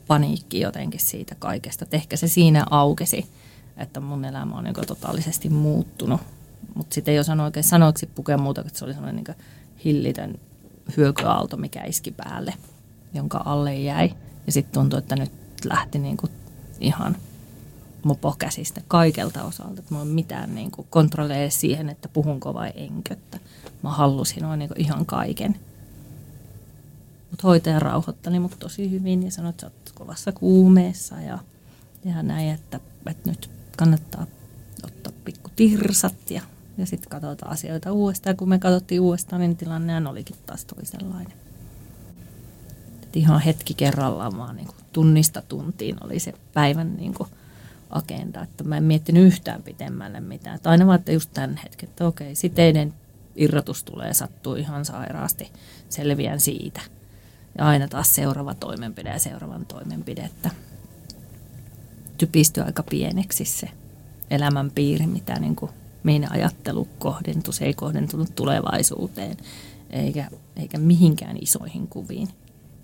paniikki 0.08 0.60
jotenkin 0.60 1.00
siitä 1.00 1.36
kaikesta. 1.40 1.84
Että 1.84 1.98
ehkä 1.98 2.18
se 2.18 2.28
siinä 2.28 2.66
aukesi, 2.70 3.30
että 3.78 4.00
mun 4.00 4.26
elämä 4.26 4.56
on 4.56 4.64
niin 4.64 4.88
totaalisesti 4.88 5.50
muuttunut. 5.50 6.22
Mutta 6.76 6.94
sitten 6.94 7.12
ei 7.12 7.20
osannut 7.20 7.46
oikein 7.46 7.64
sanoiksi 7.64 8.10
pukea 8.16 8.38
muuta, 8.38 8.62
että 8.62 8.80
se 8.80 8.86
oli 8.86 8.94
semmoinen 8.94 9.24
niin 9.24 9.38
hillitön 9.86 10.40
hyökyaalto, 10.98 11.58
mikä 11.58 11.84
iski 11.84 12.12
päälle, 12.12 12.54
jonka 13.14 13.42
alle 13.46 13.76
jäi. 13.76 14.14
Ja 14.46 14.52
sitten 14.52 14.74
tuntui, 14.74 15.00
että 15.00 15.16
nyt 15.16 15.32
lähti 15.66 16.00
niin 16.00 16.18
ihan 16.80 17.18
mopo 18.08 18.36
käsistä 18.40 18.82
kaikelta 18.88 19.44
osalta. 19.44 19.80
Että 19.80 19.94
mä 19.94 20.02
en 20.02 20.08
mitään 20.08 20.56
niin 20.56 20.72
kuin 20.72 20.88
kontrolleja 20.90 21.50
siihen, 21.50 21.90
että 21.90 22.10
puhunko 22.10 22.54
vai 22.54 22.72
enkö. 22.76 23.14
Että 23.14 23.40
mä 23.84 23.90
hallusin 23.90 24.44
noin 24.44 24.60
niin 24.60 24.70
ihan 24.78 25.06
kaiken. 25.06 25.60
Mutta 27.32 27.48
hoitaja 27.48 27.80
rauhoitteli 27.80 28.40
mut 28.40 28.60
tosi 28.60 28.92
hyvin 28.92 29.24
ja 29.24 29.32
sanoi, 29.32 29.50
että 29.50 29.62
sä 29.62 29.68
oot 29.68 29.92
kovassa 29.96 30.32
kuumeessa 30.32 31.22
ja, 31.22 31.40
ja 32.06 32.24
näin, 32.24 32.50
että, 32.50 32.80
että 33.06 33.30
nyt 33.30 33.50
kannattaa 33.78 34.28
ottaa 34.84 35.14
pikku 35.26 35.50
tirsat 35.56 36.32
ja, 36.32 36.42
ja 36.78 36.86
sitten 36.86 37.10
katsotaan 37.10 37.52
asioita 37.52 37.92
uudestaan. 37.92 38.38
Kun 38.38 38.50
me 38.50 38.60
katsottiin 38.60 39.02
uudestaan, 39.02 39.42
niin 39.42 39.58
tilanne 39.58 40.10
olikin 40.10 40.36
taas 40.46 40.66
toisenlainen. 40.66 41.38
Et 43.04 43.16
ihan 43.16 43.42
hetki 43.42 43.74
kerrallaan 43.74 44.38
vaan 44.38 44.56
niin 44.56 44.68
kuin 44.68 44.78
tunnista 44.94 45.42
tuntiin 45.42 46.04
oli 46.04 46.20
se 46.20 46.34
päivän 46.54 46.96
niin 46.98 47.14
kuin 47.14 47.30
agenda, 47.90 48.44
että 48.44 48.64
mä 48.64 48.78
en 48.78 48.84
miettinyt 48.84 49.24
yhtään 49.24 49.64
pitemmälle 49.64 50.20
mitään. 50.20 50.56
Että 50.56 50.70
aina 50.70 50.88
vaan, 50.88 51.00
että 51.00 51.12
just 51.12 51.30
tämän 51.34 51.60
hetken, 51.64 51.90
että 51.90 52.08
okei, 52.08 52.36
siteiden 52.36 52.94
irrotus 53.36 53.84
tulee, 53.84 54.14
sattuu 54.14 54.56
ihan 54.56 54.86
sairaasti, 54.86 55.52
selviän 55.90 56.40
siitä. 56.40 56.82
Ja 57.58 57.68
aina 57.68 57.88
taas 57.88 58.16
seuraava 58.16 58.54
toimenpide 58.54 59.10
ja 59.10 59.20
seuraavan 59.20 59.66
toimenpide, 59.66 60.22
että 60.22 60.50
typistyi 62.18 62.64
aika 62.64 62.84
pieneksi 62.84 63.46
se 63.46 63.70
elämänpiiri, 64.30 65.08
mitä 65.08 65.40
niin 65.40 65.56
kuin 65.56 65.72
meidän 66.04 66.32
ajattelu 66.32 66.88
kohdentui. 67.00 67.54
Se 67.54 67.66
ei 67.66 67.74
kohdentunut 67.74 68.36
tulevaisuuteen 68.36 69.38
eikä, 69.90 70.30
eikä 70.56 70.78
mihinkään 70.78 71.38
isoihin 71.42 71.88
kuviin. 71.88 72.28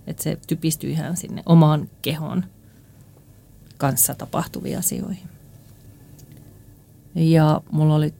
Että 0.08 0.24
se 0.24 0.38
typistyi 0.48 0.92
ihan 0.92 1.18
sinne 1.18 1.44
omaan 1.46 1.90
kehoon 2.02 2.46
kanssa 3.78 4.16
tapahtuviin 4.16 4.78
asioihin. 4.78 5.30
Ja 7.16 7.62
mulla 7.72 7.96
oli 7.96 8.14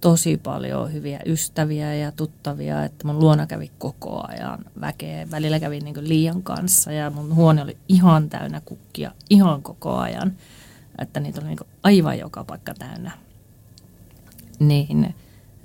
tosi 0.00 0.36
paljon 0.36 0.92
hyviä 0.92 1.20
ystäviä 1.26 1.94
ja 1.94 2.12
tuttavia, 2.12 2.84
että 2.84 3.06
mun 3.06 3.18
luona 3.18 3.46
kävi 3.46 3.70
koko 3.78 4.24
ajan 4.28 4.58
väkeä. 4.80 5.30
Välillä 5.30 5.60
kävin 5.60 5.84
niin 5.84 6.08
liian 6.08 6.42
kanssa 6.42 6.92
ja 6.92 7.10
mun 7.10 7.34
huone 7.34 7.62
oli 7.62 7.76
ihan 7.88 8.30
täynnä 8.30 8.60
kukkia 8.64 9.12
ihan 9.30 9.62
koko 9.62 9.96
ajan. 9.96 10.32
Että 10.98 11.20
niitä 11.20 11.40
oli 11.40 11.48
niin 11.48 11.58
aivan 11.82 12.18
joka 12.18 12.44
paikka 12.44 12.74
täynnä. 12.74 13.10
Niin 14.58 15.14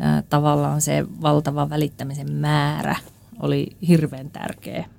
äh, 0.02 0.24
tavallaan 0.30 0.82
se 0.82 1.06
valtava 1.22 1.70
välittämisen 1.70 2.32
määrä 2.32 2.96
oli 3.40 3.78
hirveän 3.88 4.30
tärkeä 4.30 4.90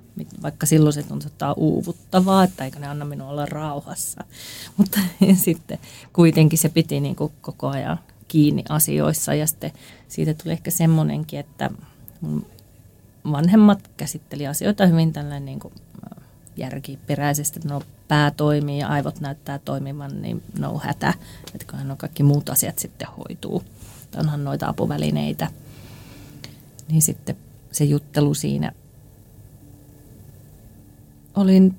vaikka 0.42 0.66
silloin 0.66 0.92
se 0.92 1.02
tuntuu 1.02 1.30
uuvuttavaa, 1.56 2.44
että 2.44 2.64
eikö 2.64 2.78
ne 2.78 2.86
anna 2.86 3.04
minua 3.04 3.28
olla 3.28 3.46
rauhassa. 3.46 4.24
Mutta 4.76 5.00
sitten 5.44 5.78
kuitenkin 6.12 6.58
se 6.58 6.68
piti 6.68 7.00
niin 7.00 7.16
kuin 7.16 7.32
koko 7.40 7.68
ajan 7.68 7.98
kiinni 8.28 8.64
asioissa 8.68 9.34
ja 9.34 9.46
sitten 9.46 9.72
siitä 10.08 10.34
tuli 10.34 10.52
ehkä 10.52 10.70
semmoinenkin, 10.70 11.40
että 11.40 11.70
mun 12.20 12.46
vanhemmat 13.32 13.90
käsitteli 13.96 14.46
asioita 14.46 14.86
hyvin 14.86 15.12
tällainen 15.12 15.44
niin 15.44 15.60
kuin 15.60 15.74
järkiperäisesti, 16.56 17.58
että 17.58 17.68
no 17.68 17.82
pää 18.08 18.30
toimii 18.30 18.78
ja 18.78 18.88
aivot 18.88 19.20
näyttää 19.20 19.58
toimivan, 19.58 20.22
niin 20.22 20.42
no 20.58 20.78
hätä, 20.78 21.14
että 21.54 21.66
kunhan 21.70 21.88
no 21.88 21.96
kaikki 21.96 22.22
muut 22.22 22.48
asiat 22.48 22.78
sitten 22.78 23.08
hoituu. 23.08 23.62
Onhan 24.16 24.44
noita 24.44 24.68
apuvälineitä. 24.68 25.50
Niin 26.88 27.02
sitten 27.02 27.36
se 27.72 27.84
juttelu 27.84 28.34
siinä 28.34 28.72
olin 31.40 31.76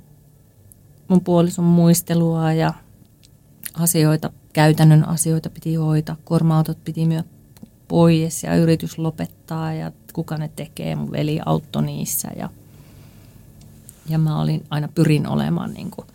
mun 1.08 1.22
puolison 1.22 1.66
muistelua 1.66 2.54
ja 2.54 2.74
asioita, 3.74 4.32
käytännön 4.54 5.08
asioita 5.08 5.50
piti 5.50 5.76
hoitaa. 5.76 6.18
Kuorma-autot 6.26 6.84
piti 6.84 7.06
myö 7.06 7.24
pois 7.88 8.44
ja 8.44 8.56
yritys 8.56 8.98
lopettaa 8.98 9.74
ja 9.74 9.92
kuka 10.14 10.38
ne 10.38 10.50
tekee. 10.56 10.96
Mun 10.96 11.12
veli 11.12 11.40
auttoi 11.46 11.84
niissä 11.84 12.28
ja, 12.36 12.50
ja 14.10 14.18
mä 14.18 14.42
olin 14.42 14.66
aina 14.70 14.88
pyrin 14.88 15.28
olemaan 15.28 15.74
niin, 15.74 15.92
kuin, 15.92 16.08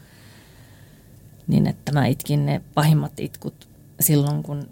niin, 1.46 1.66
että 1.66 1.92
mä 1.92 2.06
itkin 2.06 2.46
ne 2.46 2.62
pahimmat 2.74 3.20
itkut 3.20 3.68
silloin, 4.00 4.42
kun 4.42 4.68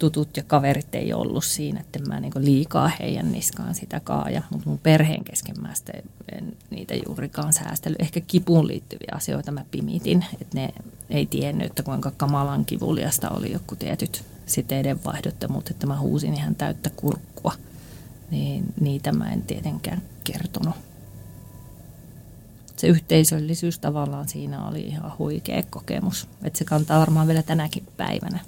tutut 0.00 0.36
ja 0.36 0.42
kaverit 0.42 0.94
ei 0.94 1.12
ollut 1.12 1.44
siinä, 1.44 1.80
että 1.80 1.98
mä 2.08 2.20
niin 2.20 2.32
liikaa 2.36 2.90
heidän 3.00 3.32
niskaan 3.32 3.74
sitä 3.74 4.00
kaaja, 4.00 4.42
mutta 4.50 4.68
mun 4.68 4.78
perheen 4.78 5.24
kesken 5.24 5.60
mä 5.60 5.72
en 6.32 6.56
niitä 6.70 6.94
juurikaan 7.06 7.52
säästely. 7.52 7.94
Ehkä 7.98 8.20
kipuun 8.20 8.66
liittyviä 8.66 9.12
asioita 9.12 9.52
mä 9.52 9.64
pimitin, 9.70 10.24
että 10.40 10.58
ne 10.58 10.74
ei 11.10 11.26
tiennyt, 11.26 11.66
että 11.66 11.82
kuinka 11.82 12.12
kamalan 12.16 12.64
kivuliasta 12.64 13.28
oli 13.30 13.52
joku 13.52 13.76
tietyt 13.76 14.24
siteiden 14.46 15.04
vaihdotta, 15.04 15.48
mutta 15.48 15.70
että 15.70 15.86
mä 15.86 15.98
huusin 15.98 16.34
ihan 16.34 16.54
täyttä 16.54 16.90
kurkkua, 16.90 17.52
niin 18.30 18.64
niitä 18.80 19.12
mä 19.12 19.32
en 19.32 19.42
tietenkään 19.42 20.02
kertonut. 20.24 20.74
Se 22.76 22.86
yhteisöllisyys 22.86 23.78
tavallaan 23.78 24.28
siinä 24.28 24.68
oli 24.68 24.80
ihan 24.80 25.12
huikea 25.18 25.62
kokemus, 25.70 26.28
että 26.42 26.58
se 26.58 26.64
kantaa 26.64 27.00
varmaan 27.00 27.26
vielä 27.26 27.42
tänäkin 27.42 27.86
päivänä. 27.96 28.40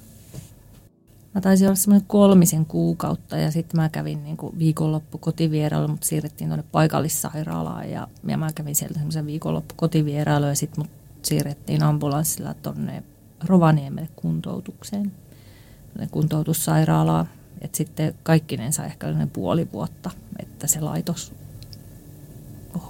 Mä 1.35 1.41
taisin 1.41 1.67
olla 1.67 1.75
semmoinen 1.75 2.07
kolmisen 2.07 2.65
kuukautta 2.65 3.37
ja 3.37 3.51
sitten 3.51 3.81
mä 3.81 3.89
kävin 3.89 4.23
niin 4.23 4.37
kuin 4.37 4.59
viikonloppu 4.59 5.17
kotivierailu, 5.17 5.87
mutta 5.87 6.07
siirrettiin 6.07 6.49
tuonne 6.49 6.65
paikallissairaalaan 6.71 7.91
ja, 7.91 8.07
ja 8.27 8.37
mä 8.37 8.49
kävin 8.55 8.75
sieltä 8.75 8.93
semmoisen 8.93 9.25
viikonloppu 9.25 9.73
kotivierailu 9.77 10.45
ja 10.45 10.55
sitten 10.55 10.83
mut 10.83 10.91
siirrettiin 11.21 11.83
ambulanssilla 11.83 12.53
tuonne 12.53 13.03
Rovaniemelle 13.45 14.09
kuntoutukseen, 14.15 15.11
kuntoutussairaalaa. 16.11 17.25
Et 17.61 17.75
sitten 17.75 18.15
kaikkinensa 18.23 18.85
ehkä 18.85 19.07
puoli 19.33 19.67
vuotta, 19.73 20.11
että 20.39 20.67
se 20.67 20.81
laitos 20.81 21.33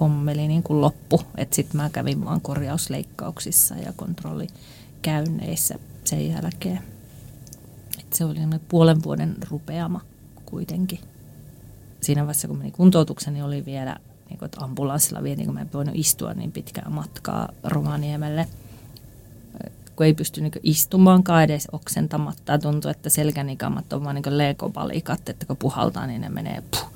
hommeli 0.00 0.48
niin 0.48 0.64
loppu. 0.68 1.22
Että 1.36 1.56
sitten 1.56 1.76
mä 1.76 1.90
kävin 1.90 2.24
vaan 2.24 2.40
korjausleikkauksissa 2.40 3.74
ja 3.74 3.92
kontrollikäynneissä 3.96 5.78
sen 6.04 6.28
jälkeen 6.28 6.93
se 8.14 8.24
oli 8.24 8.38
puolen 8.68 9.02
vuoden 9.02 9.36
rupeama 9.50 10.00
kuitenkin. 10.46 10.98
Siinä 12.00 12.22
vaiheessa, 12.22 12.48
kun 12.48 12.58
meni 12.58 12.70
kuntoutuksen, 12.70 13.34
niin 13.34 13.44
oli 13.44 13.64
vielä, 13.64 13.96
niin 14.28 14.38
kuin, 14.38 14.46
että 14.46 14.64
ambulanssilla 14.64 15.22
vietiin, 15.22 15.46
kun 15.46 15.54
mä 15.54 15.60
en 15.60 15.72
voinut 15.72 15.94
istua 15.96 16.34
niin 16.34 16.52
pitkää 16.52 16.90
matkaa 16.90 17.48
Rovaniemelle. 17.64 18.48
Kun 19.96 20.06
ei 20.06 20.14
pysty 20.14 20.40
niin 20.40 20.52
istumaankaan 20.62 21.44
edes 21.44 21.68
oksentamatta, 21.72 22.58
tuntuu, 22.58 22.90
että 22.90 23.10
selkänikamat 23.10 23.92
on 23.92 24.04
vaan 24.04 24.14
niin 24.14 24.38
legopalikat, 24.38 25.28
että 25.28 25.46
kun 25.46 25.56
puhaltaa, 25.56 26.06
niin 26.06 26.20
ne 26.20 26.28
menee 26.28 26.62
puh. 26.70 26.90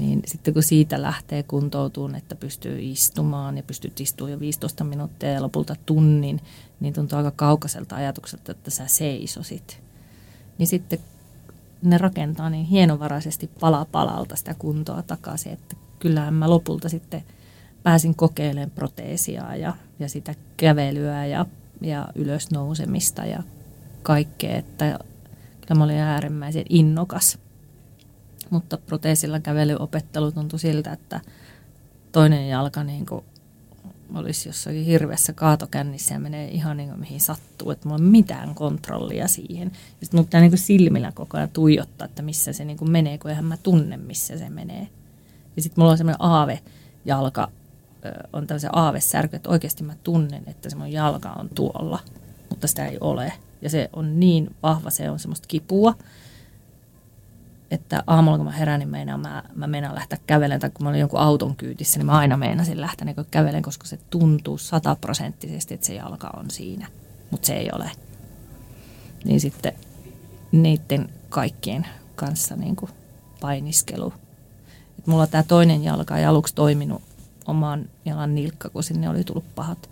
Niin 0.00 0.22
sitten 0.26 0.54
kun 0.54 0.62
siitä 0.62 1.02
lähtee 1.02 1.42
kuntoutuun, 1.42 2.14
että 2.14 2.34
pystyy 2.34 2.78
istumaan 2.80 3.56
ja 3.56 3.62
pystyt 3.62 4.00
istumaan 4.00 4.32
jo 4.32 4.40
15 4.40 4.84
minuuttia 4.84 5.32
ja 5.32 5.42
lopulta 5.42 5.76
tunnin, 5.86 6.40
niin 6.80 6.94
tuntuu 6.94 7.18
aika 7.18 7.30
kaukaiselta 7.30 7.96
ajatukselta, 7.96 8.52
että 8.52 8.70
sä 8.70 8.86
seisosit 8.86 9.89
niin 10.60 10.66
sitten 10.66 10.98
ne 11.82 11.98
rakentaa 11.98 12.50
niin 12.50 12.66
hienovaraisesti 12.66 13.50
pala 13.60 13.86
palalta 13.92 14.36
sitä 14.36 14.54
kuntoa 14.54 15.02
takaisin, 15.02 15.52
että 15.52 15.76
kyllähän 15.98 16.34
mä 16.34 16.50
lopulta 16.50 16.88
sitten 16.88 17.24
pääsin 17.82 18.14
kokeilemaan 18.14 18.70
proteesia 18.70 19.56
ja, 19.56 19.74
ja 19.98 20.08
sitä 20.08 20.34
kävelyä 20.56 21.26
ja, 21.26 21.46
ja 21.80 22.08
ylösnousemista 22.14 23.24
ja 23.24 23.42
kaikkea, 24.02 24.56
että 24.56 24.98
kyllä 25.60 25.78
mä 25.78 25.84
olin 25.84 25.98
äärimmäisen 25.98 26.64
innokas. 26.68 27.38
Mutta 28.50 28.78
proteesilla 28.78 29.40
kävelyopettelu 29.40 30.32
tuntui 30.32 30.58
siltä, 30.58 30.92
että 30.92 31.20
toinen 32.12 32.48
jalka 32.48 32.84
niin 32.84 33.06
kuin 33.06 33.24
olisi 34.16 34.48
jossakin 34.48 34.84
hirveässä 34.84 35.32
kaatokännissä 35.32 36.14
ja 36.14 36.20
menee 36.20 36.48
ihan 36.48 36.76
niin 36.76 36.88
kuin 36.88 37.00
mihin 37.00 37.20
sattuu, 37.20 37.70
että 37.70 37.88
mulla 37.88 37.98
ei 37.98 38.04
ole 38.04 38.10
mitään 38.10 38.54
kontrollia 38.54 39.28
siihen. 39.28 39.72
Sitten 40.00 40.18
mun 40.18 40.24
pitää 40.24 40.40
niin 40.40 40.50
kuin 40.50 40.58
silmillä 40.58 41.12
koko 41.12 41.36
ajan 41.36 41.48
tuijottaa, 41.48 42.04
että 42.04 42.22
missä 42.22 42.52
se 42.52 42.64
niin 42.64 42.76
kuin 42.76 42.90
menee, 42.90 43.18
kun 43.18 43.30
eihän 43.30 43.44
mä 43.44 43.56
tunne, 43.56 43.96
missä 43.96 44.38
se 44.38 44.50
menee. 44.50 44.88
Ja 45.56 45.62
sitten 45.62 45.82
mulla 45.82 45.92
on 45.92 45.98
semmoinen 45.98 46.22
aave 46.22 46.60
jalka, 47.04 47.48
on 48.32 48.46
tämmöisen 48.46 48.76
aavesärky, 48.78 49.36
että 49.36 49.50
oikeasti 49.50 49.84
mä 49.84 49.94
tunnen, 50.04 50.42
että 50.46 50.70
se 50.70 50.76
mun 50.76 50.92
jalka 50.92 51.30
on 51.30 51.48
tuolla, 51.48 51.98
mutta 52.50 52.66
sitä 52.66 52.86
ei 52.86 52.98
ole. 53.00 53.32
Ja 53.62 53.70
se 53.70 53.90
on 53.92 54.20
niin 54.20 54.54
vahva, 54.62 54.90
se 54.90 55.10
on 55.10 55.18
semmoista 55.18 55.48
kipua, 55.48 55.94
että 57.70 58.02
aamulla 58.06 58.36
kun 58.36 58.46
mä 58.46 58.52
herään, 58.52 58.80
niin 58.80 58.88
meinaan, 58.88 59.20
mä, 59.20 59.42
mä 59.54 59.66
meinaan 59.66 59.94
lähteä 59.94 60.18
kävelemään, 60.26 60.60
tai 60.60 60.70
kun 60.70 60.84
mä 60.84 60.90
olin 60.90 61.00
jonkun 61.00 61.20
auton 61.20 61.56
kyytissä, 61.56 61.98
niin 61.98 62.06
mä 62.06 62.18
aina 62.18 62.36
meinasin 62.36 62.80
lähteä 62.80 63.04
niin 63.04 63.16
kävelemään, 63.30 63.62
koska 63.62 63.86
se 63.86 63.98
tuntuu 64.10 64.58
sataprosenttisesti, 64.58 65.74
että 65.74 65.86
se 65.86 65.94
jalka 65.94 66.30
on 66.36 66.50
siinä, 66.50 66.86
mutta 67.30 67.46
se 67.46 67.54
ei 67.54 67.70
ole. 67.72 67.90
Niin 69.24 69.40
sitten 69.40 69.72
niiden 70.52 71.08
kaikkien 71.28 71.86
kanssa 72.16 72.56
niin 72.56 72.76
kuin 72.76 72.90
painiskelu. 73.40 74.12
Et 74.98 75.06
mulla 75.06 75.26
tämä 75.26 75.42
toinen 75.42 75.84
jalka 75.84 76.18
ei 76.18 76.24
aluksi 76.24 76.54
toiminut 76.54 77.02
omaan 77.46 77.88
jalan 78.04 78.34
nilkka, 78.34 78.68
kun 78.68 78.82
sinne 78.82 79.08
oli 79.08 79.24
tullut 79.24 79.54
pahat 79.54 79.90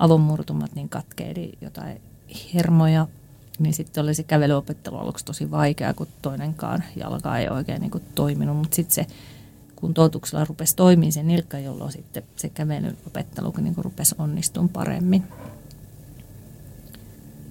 avonmurtumat, 0.00 0.74
niin 0.74 0.88
katkeili 0.88 1.52
jotain 1.60 2.00
hermoja 2.54 3.06
niin 3.58 3.74
sitten 3.74 4.04
oli 4.04 4.14
se 4.14 4.22
kävelyopettelu 4.22 4.96
aluksi 4.96 5.24
tosi 5.24 5.50
vaikea, 5.50 5.94
kun 5.94 6.06
toinenkaan 6.22 6.84
jalka 6.96 7.38
ei 7.38 7.48
oikein 7.48 7.80
niin 7.80 8.02
toiminut. 8.14 8.56
Mutta 8.56 8.76
sitten 8.76 8.94
se 8.94 9.06
kuntoutuksella 9.76 10.44
rupesi 10.44 10.76
toimimaan 10.76 11.12
se 11.12 11.22
nilkka, 11.22 11.58
jolloin 11.58 11.92
sitten 11.92 12.22
se 12.36 12.48
kävelyopettelu 12.48 13.54
niin 13.58 13.74
rupesi 13.76 14.14
onnistumaan 14.18 14.68
paremmin. 14.68 15.22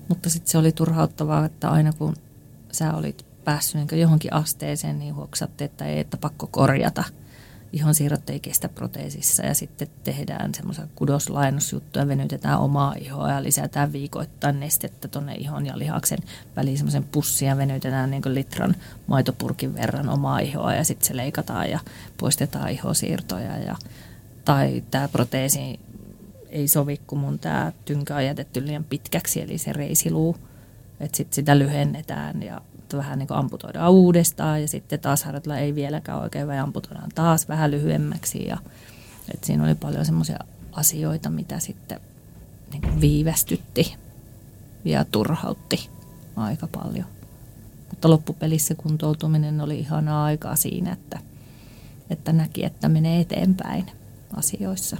Mutta 0.08 0.30
sitten 0.30 0.52
se 0.52 0.58
oli 0.58 0.72
turhauttavaa, 0.72 1.46
että 1.46 1.70
aina 1.70 1.94
kun 1.94 2.16
sä 2.72 2.94
olit 2.94 3.26
päässyt 3.44 3.92
niin 3.92 4.02
johonkin 4.02 4.34
asteeseen, 4.34 5.00
niin 5.00 5.16
huoksatte, 5.16 5.66
että 5.66 5.86
ei, 5.86 6.00
että 6.00 6.18
pakko 6.18 6.48
korjata– 6.48 7.04
ihonsiirrot 7.76 8.30
ei 8.30 8.40
kestä 8.40 8.70
proteesissa 8.70 9.46
ja 9.46 9.54
sitten 9.54 9.88
tehdään 10.04 10.56
semmoisia 10.56 10.88
kudoslaajennusjuttuja, 10.96 12.08
venytetään 12.08 12.60
omaa 12.60 12.96
ihoa 13.00 13.32
ja 13.32 13.44
lisätään 13.44 13.94
viikoittain 13.94 14.60
nestettä 14.60 15.08
tuonne 15.08 15.36
ihon 15.36 15.66
ja 15.66 15.80
lihaksen 15.80 16.20
väliin 16.56 16.78
semmoisen 16.78 17.04
pussin 17.04 17.48
ja 17.48 17.58
venytetään 17.58 18.12
niin 18.12 18.22
litran 18.26 18.76
maitopurkin 19.08 19.76
verran 19.76 20.10
omaa 20.10 20.40
ihoa 20.40 20.74
ja 20.74 20.84
sitten 20.84 21.08
se 21.08 21.18
leikataan 21.18 21.70
ja 21.70 21.80
poistetaan 22.18 22.70
ihosiirtoja 22.70 23.58
ja, 23.58 23.76
tai 24.46 24.84
tämä 24.92 25.08
proteesi 25.08 25.80
ei 26.50 26.68
sovi, 26.68 27.02
kun 27.08 27.20
mun 27.20 27.40
tämä 27.40 27.72
tynkä 27.86 28.16
on 28.16 28.26
jätetty 28.26 28.66
liian 28.66 28.84
pitkäksi, 28.84 29.42
eli 29.42 29.58
se 29.58 29.74
reisiluu, 29.74 30.38
että 31.00 31.18
sitten 31.18 31.36
sitä 31.36 31.60
lyhennetään 31.60 32.44
ja 32.44 32.62
vähän 32.94 33.20
niin 33.20 33.28
kuin 33.28 33.38
amputoidaan 33.38 33.92
uudestaan 33.92 34.62
ja 34.62 34.68
sitten 34.68 35.00
taas 35.00 35.24
harjoitella 35.24 35.58
ei 35.58 35.76
vieläkään 35.76 36.22
oikein 36.22 36.48
vai 36.48 36.58
amputoidaan 36.58 37.12
taas 37.16 37.50
vähän 37.50 37.72
lyhyemmäksi. 37.72 38.48
Ja, 38.48 38.58
että 39.34 39.48
siinä 39.48 39.64
oli 39.64 39.76
paljon 39.76 40.06
semmoisia 40.06 40.40
asioita, 40.72 41.30
mitä 41.30 41.60
sitten 41.60 42.00
niin 42.72 42.82
kuin 42.82 43.02
viivästytti 43.02 43.96
ja 44.86 45.06
turhautti 45.06 45.90
aika 46.36 46.68
paljon. 46.68 47.06
Mutta 47.90 48.10
loppupelissä 48.10 48.76
kuntoutuminen 48.76 49.62
oli 49.62 49.80
ihanaa 49.80 50.26
aikaa 50.26 50.56
siinä, 50.56 50.92
että, 50.92 51.20
että 52.10 52.34
näki, 52.34 52.66
että 52.66 52.90
menee 52.90 53.22
eteenpäin 53.22 53.86
asioissa. 54.34 54.98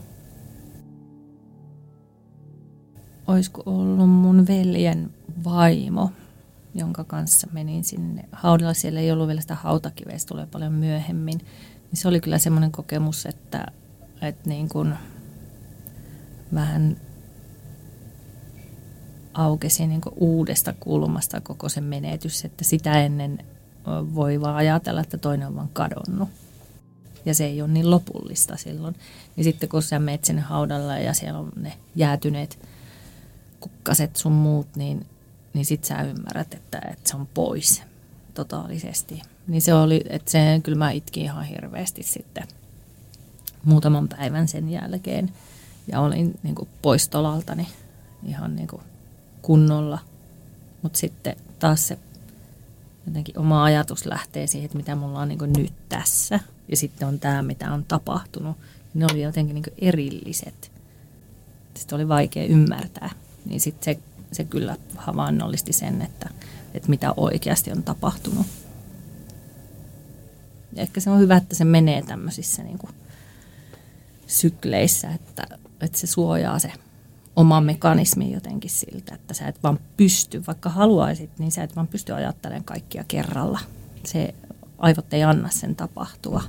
Olisiko 3.28 3.64
ollut 3.66 4.10
mun 4.10 4.48
veljen 4.48 5.14
vaimo, 5.44 6.12
jonka 6.76 7.04
kanssa 7.04 7.48
menin 7.52 7.84
sinne 7.84 8.26
haudalla. 8.32 8.74
Siellä 8.74 9.00
ei 9.00 9.12
ollut 9.12 9.28
vielä 9.28 9.42
sitä 9.42 9.56
hautakiveä, 9.56 10.18
se 10.18 10.28
tulee 10.28 10.46
paljon 10.46 10.74
myöhemmin. 10.74 11.38
Niin 11.38 11.98
se 12.02 12.08
oli 12.08 12.20
kyllä 12.20 12.38
semmoinen 12.38 12.72
kokemus, 12.72 13.26
että, 13.26 13.66
että 14.22 14.50
niin 14.50 14.70
kuin 14.70 14.94
vähän 16.54 16.98
aukesi 19.34 19.88
niin 19.88 20.02
uudesta 20.16 20.74
kulmasta 20.80 21.42
koko 21.42 21.70
se 21.70 21.82
menetys, 21.82 22.46
että 22.46 22.64
sitä 22.64 23.02
ennen 23.02 23.46
voi 24.16 24.42
vaan 24.42 24.56
ajatella, 24.56 25.02
että 25.02 25.18
toinen 25.18 25.48
on 25.48 25.56
vaan 25.56 25.70
kadonnut. 25.74 26.30
Ja 27.26 27.34
se 27.34 27.46
ei 27.46 27.62
ole 27.62 27.72
niin 27.72 27.92
lopullista 27.92 28.58
silloin. 28.58 28.96
Niin 29.36 29.44
sitten 29.44 29.70
kun 29.70 29.82
sä 29.82 30.00
menet 30.00 30.26
sinne 30.26 30.42
haudalla 30.42 30.98
ja 30.98 31.14
siellä 31.14 31.40
on 31.40 31.52
ne 31.56 31.74
jäätyneet 31.96 32.60
kukkaset 33.60 34.16
sun 34.16 34.32
muut, 34.32 34.68
niin, 34.76 35.06
niin 35.56 35.66
sit 35.66 35.84
sä 35.84 36.02
ymmärrät, 36.02 36.54
että, 36.54 36.82
että 36.92 37.10
se 37.10 37.18
on 37.18 37.28
pois 37.34 37.84
totaalisesti. 38.34 39.22
Niin 39.48 39.62
se 39.62 39.74
oli, 39.74 40.04
että 40.10 40.32
se 40.32 40.60
kyllä 40.64 40.78
mä 40.78 40.92
itkin 40.92 41.24
ihan 41.24 41.46
hirveästi 41.46 42.04
sitten 42.04 42.48
muutaman 43.64 44.08
päivän 44.08 44.48
sen 44.48 44.70
jälkeen. 44.70 45.32
Ja 45.88 46.00
olin 46.00 46.40
niin 46.44 46.56
kuin 46.56 46.70
pois 46.82 47.10
tolaltani 47.10 47.68
ihan 48.26 48.56
niin 48.56 48.68
kuin 48.68 48.82
kunnolla. 49.42 50.00
Mutta 50.82 51.00
sitten 51.00 51.36
taas 51.60 51.88
se 51.88 51.98
jotenkin 53.08 53.40
oma 53.40 53.64
ajatus 53.64 54.06
lähtee 54.06 54.48
siihen, 54.48 54.66
että 54.66 54.78
mitä 54.78 54.96
mulla 54.96 55.20
on 55.20 55.28
niin 55.28 55.54
nyt 55.58 55.74
tässä. 55.90 56.40
Ja 56.68 56.78
sitten 56.78 57.08
on 57.08 57.20
tämä, 57.20 57.42
mitä 57.42 57.74
on 57.74 57.84
tapahtunut. 57.84 58.58
Ne 58.94 59.06
oli 59.12 59.22
jotenkin 59.22 59.54
niin 59.54 59.74
erilliset. 59.78 60.72
Sitten 61.74 61.96
oli 61.96 62.08
vaikea 62.08 62.46
ymmärtää. 62.46 63.10
Niin 63.46 63.62
sitten 63.62 63.96
se, 63.96 64.02
se 64.36 64.44
kyllä 64.44 64.78
havainnollisti 64.96 65.74
sen, 65.74 66.02
että, 66.02 66.30
että 66.74 66.90
mitä 66.90 67.14
oikeasti 67.18 67.72
on 67.72 67.84
tapahtunut. 67.84 68.48
Ja 70.74 70.82
ehkä 70.82 71.00
se 71.00 71.10
on 71.10 71.20
hyvä, 71.20 71.38
että 71.38 71.56
se 71.56 71.66
menee 71.66 72.02
tämmöisissä 72.02 72.64
niin 72.64 72.78
kuin 72.78 72.92
sykleissä, 74.28 75.12
että, 75.12 75.48
että 75.82 75.98
se 75.98 76.08
suojaa 76.08 76.60
se 76.60 76.72
oma 77.36 77.62
mekanismi 77.62 78.34
jotenkin 78.34 78.70
siltä, 78.70 79.16
että 79.16 79.34
sä 79.34 79.48
et 79.48 79.64
vaan 79.64 79.80
pysty, 79.98 80.44
vaikka 80.48 80.70
haluaisit, 80.70 81.40
niin 81.40 81.52
sä 81.52 81.64
et 81.64 81.76
vaan 81.76 81.88
pysty 81.88 82.14
ajattelemaan 82.14 82.64
kaikkia 82.64 83.04
kerralla. 83.08 83.60
Se 84.06 84.36
aivot 84.78 85.14
ei 85.14 85.24
anna 85.24 85.50
sen 85.50 85.76
tapahtua. 85.76 86.44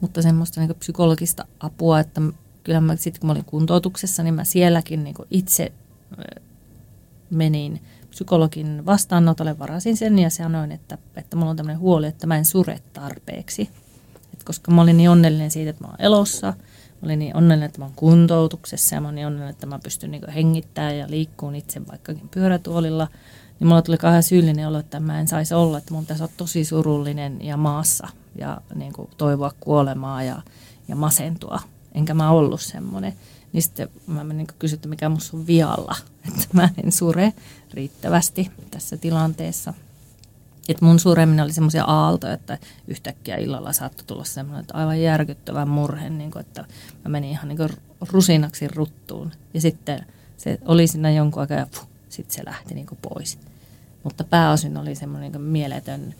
Mutta 0.00 0.22
semmoista 0.22 0.60
niin 0.60 0.74
psykologista 0.74 1.44
apua, 1.60 2.00
että 2.00 2.20
kyllä 2.66 2.80
mä 2.80 2.96
sitten 2.96 3.20
kun 3.20 3.26
mä 3.26 3.32
olin 3.32 3.44
kuntoutuksessa, 3.44 4.22
niin 4.22 4.34
mä 4.34 4.44
sielläkin 4.44 5.04
niin 5.04 5.14
itse 5.30 5.72
menin 7.30 7.82
psykologin 8.10 8.86
vastaanotolle, 8.86 9.58
varasin 9.58 9.96
sen 9.96 10.18
ja 10.18 10.30
sanoin, 10.30 10.72
että, 10.72 10.98
että 11.16 11.36
mulla 11.36 11.50
on 11.50 11.56
tämmöinen 11.56 11.80
huoli, 11.80 12.06
että 12.06 12.26
mä 12.26 12.36
en 12.36 12.44
sure 12.44 12.80
tarpeeksi. 12.92 13.70
Et 14.32 14.44
koska 14.44 14.70
mä 14.70 14.82
olin 14.82 14.96
niin 14.96 15.10
onnellinen 15.10 15.50
siitä, 15.50 15.70
että 15.70 15.84
mä 15.84 15.88
oon 15.88 16.00
elossa– 16.00 16.54
Mä 17.02 17.06
olin 17.06 17.18
niin 17.18 17.36
onnellinen, 17.36 17.66
että 17.66 17.78
mä 17.78 17.84
oon 17.84 17.94
kuntoutuksessa 17.96 18.94
ja 18.94 19.00
mä 19.00 19.08
olin 19.08 19.14
niin 19.14 19.26
onnellinen, 19.26 19.50
että 19.50 19.66
mä 19.66 19.78
pystyn 19.78 20.10
niin 20.10 20.30
hengittämään 20.30 20.98
ja 20.98 21.06
liikkuun 21.10 21.54
itse 21.54 21.86
vaikkakin 21.86 22.28
pyörätuolilla. 22.28 23.08
Niin 23.60 23.68
mulla 23.68 23.82
tuli 23.82 23.98
kauhean 23.98 24.22
syyllinen 24.22 24.68
olo, 24.68 24.78
että 24.78 25.00
mä 25.00 25.20
en 25.20 25.28
saisi 25.28 25.54
olla, 25.54 25.78
että 25.78 25.94
mun 25.94 26.02
pitäisi 26.02 26.22
olla 26.22 26.32
tosi 26.36 26.64
surullinen 26.64 27.44
ja 27.44 27.56
maassa 27.56 28.08
ja 28.38 28.60
niin 28.74 28.92
kuin 28.92 29.10
toivoa 29.16 29.52
kuolemaa 29.60 30.22
ja, 30.22 30.42
ja 30.88 30.96
masentua. 30.96 31.60
Enkä 31.96 32.14
mä 32.14 32.30
ollut 32.30 32.60
semmoinen. 32.60 33.12
Niin 33.52 33.62
sitten 33.62 33.88
mä 34.06 34.24
niin 34.24 34.46
kysyin, 34.58 34.76
että 34.78 34.88
mikä 34.88 35.08
musta 35.08 35.36
on 35.36 35.46
vialla, 35.46 35.96
että 36.28 36.46
mä 36.52 36.68
en 36.84 36.92
sure 36.92 37.32
riittävästi 37.74 38.50
tässä 38.70 38.96
tilanteessa– 38.96 39.74
et 40.68 40.80
mun 40.80 40.98
sureminen 40.98 41.44
oli 41.44 41.52
semmoisia 41.52 41.84
aaltoja, 41.84 42.32
että 42.32 42.58
yhtäkkiä 42.88 43.36
illalla 43.36 43.72
saattoi 43.72 44.04
tulla 44.06 44.24
semmoinen, 44.24 44.60
että 44.60 44.74
aivan 44.74 45.00
järkyttävä 45.00 45.64
murhe, 45.64 46.10
niin 46.10 46.30
kuin, 46.30 46.40
että 46.40 46.64
mä 47.04 47.08
menin 47.08 47.30
ihan 47.30 47.48
niin 47.48 47.56
kuin 47.56 47.70
rusinaksi 48.00 48.68
ruttuun. 48.68 49.32
Ja 49.54 49.60
sitten 49.60 50.06
se 50.36 50.58
oli 50.64 50.86
siinä 50.86 51.10
jonkun 51.10 51.40
aikaa 51.40 51.56
ja 51.56 51.66
sitten 52.08 52.36
se 52.36 52.44
lähti 52.44 52.74
niin 52.74 52.86
kuin 52.86 52.98
pois. 53.02 53.38
Mutta 54.04 54.24
pääosin 54.24 54.76
oli 54.76 54.94
semmoinen 54.94 55.32
niin 55.32 55.42
mieletön 55.42 56.14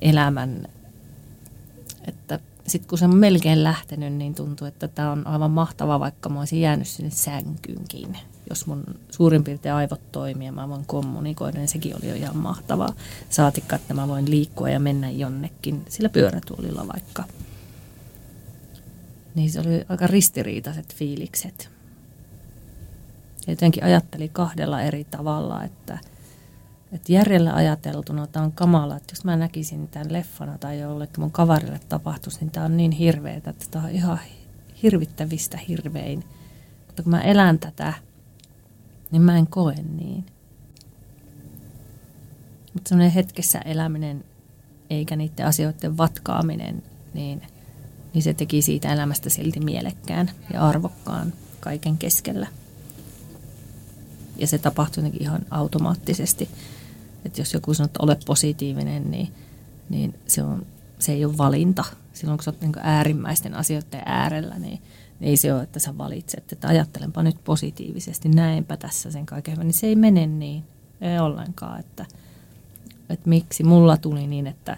elämän, 0.00 0.68
että 2.06 2.40
sitten 2.66 2.88
kun 2.88 2.98
se 2.98 3.04
on 3.04 3.16
melkein 3.16 3.64
lähtenyt, 3.64 4.12
niin 4.12 4.34
tuntuu, 4.34 4.66
että 4.66 4.88
tämä 4.88 5.12
on 5.12 5.26
aivan 5.26 5.50
mahtava, 5.50 6.00
vaikka 6.00 6.28
mä 6.28 6.38
olisin 6.38 6.60
jäänyt 6.60 6.88
sinne 6.88 7.10
sänkyynkin. 7.10 8.18
Jos 8.50 8.66
mun 8.66 8.84
suurin 9.10 9.44
piirtein 9.44 9.74
aivot 9.74 10.12
toimii 10.12 10.46
ja 10.46 10.52
mä 10.52 10.68
voin 10.68 10.86
kommunikoida, 10.86 11.58
niin 11.58 11.68
sekin 11.68 11.96
oli 11.96 12.08
jo 12.08 12.14
ihan 12.14 12.36
mahtavaa. 12.36 12.92
Saatikka, 13.30 13.76
että 13.76 13.94
mä 13.94 14.08
voin 14.08 14.30
liikkua 14.30 14.70
ja 14.70 14.80
mennä 14.80 15.10
jonnekin 15.10 15.84
sillä 15.88 16.08
pyörätuolilla 16.08 16.88
vaikka. 16.88 17.24
Niin 19.34 19.50
se 19.50 19.60
oli 19.60 19.84
aika 19.88 20.06
ristiriitaiset 20.06 20.94
fiilikset. 20.94 21.70
Ja 23.46 23.52
jotenkin 23.52 23.84
ajatteli 23.84 24.28
kahdella 24.28 24.82
eri 24.82 25.04
tavalla, 25.04 25.64
että– 25.64 25.98
että 26.92 27.12
järjellä 27.12 27.54
ajateltuna 27.54 28.26
tämä 28.26 28.44
on 28.44 28.52
kamala, 28.52 28.96
että 28.96 29.12
jos 29.12 29.24
mä 29.24 29.36
näkisin 29.36 29.88
tämän 29.88 30.12
leffana 30.12 30.58
tai 30.58 30.80
jollekin 30.80 31.20
mun 31.20 31.30
kaverille 31.30 31.80
tapahtuisi, 31.88 32.40
niin 32.40 32.50
tämä 32.50 32.66
on 32.66 32.76
niin 32.76 32.92
hirveä, 32.92 33.34
että 33.34 33.54
tämä 33.70 33.84
on 33.84 33.90
ihan 33.90 34.18
hirvittävistä 34.82 35.58
hirvein. 35.68 36.24
Mutta 36.86 37.02
kun 37.02 37.10
mä 37.10 37.20
elän 37.20 37.58
tätä, 37.58 37.94
niin 39.10 39.22
mä 39.22 39.38
en 39.38 39.46
koe 39.46 39.74
niin. 39.74 40.26
Mutta 42.74 42.88
semmoinen 42.88 43.12
hetkessä 43.12 43.58
eläminen, 43.58 44.24
eikä 44.90 45.16
niiden 45.16 45.46
asioiden 45.46 45.96
vatkaaminen, 45.96 46.82
niin, 47.14 47.42
niin 48.14 48.22
se 48.22 48.34
teki 48.34 48.62
siitä 48.62 48.92
elämästä 48.92 49.30
silti 49.30 49.60
mielekkään 49.60 50.30
ja 50.52 50.68
arvokkaan 50.68 51.32
kaiken 51.60 51.98
keskellä. 51.98 52.46
Ja 54.36 54.46
se 54.46 54.58
tapahtui 54.58 55.10
ihan 55.20 55.40
automaattisesti 55.50 56.48
että 57.26 57.40
jos 57.40 57.54
joku 57.54 57.74
sanoo, 57.74 57.86
että 57.86 58.02
ole 58.02 58.18
positiivinen, 58.26 59.10
niin, 59.10 59.32
niin 59.88 60.14
se, 60.26 60.42
on, 60.42 60.66
se 60.98 61.12
ei 61.12 61.24
ole 61.24 61.38
valinta. 61.38 61.84
Silloin 62.12 62.38
kun 62.38 62.44
sä 62.44 62.50
oot 62.50 62.60
niin 62.60 62.72
äärimmäisten 62.80 63.54
asioiden 63.54 64.02
äärellä, 64.04 64.58
niin, 64.58 64.82
niin 65.20 65.30
ei 65.30 65.36
se 65.36 65.54
ole, 65.54 65.62
että 65.62 65.78
sä 65.78 65.98
valitset, 65.98 66.52
että 66.52 66.68
ajattelenpa 66.68 67.22
nyt 67.22 67.36
positiivisesti, 67.44 68.28
näenpä 68.28 68.76
tässä 68.76 69.10
sen 69.10 69.26
kaiken 69.26 69.52
hyvän, 69.52 69.66
niin 69.66 69.74
se 69.74 69.86
ei 69.86 69.96
mene 69.96 70.26
niin, 70.26 70.64
ei 71.00 71.18
ollenkaan, 71.18 71.80
että, 71.80 72.06
että 73.08 73.28
miksi 73.28 73.64
mulla 73.64 73.96
tuli 73.96 74.26
niin, 74.26 74.46
että, 74.46 74.76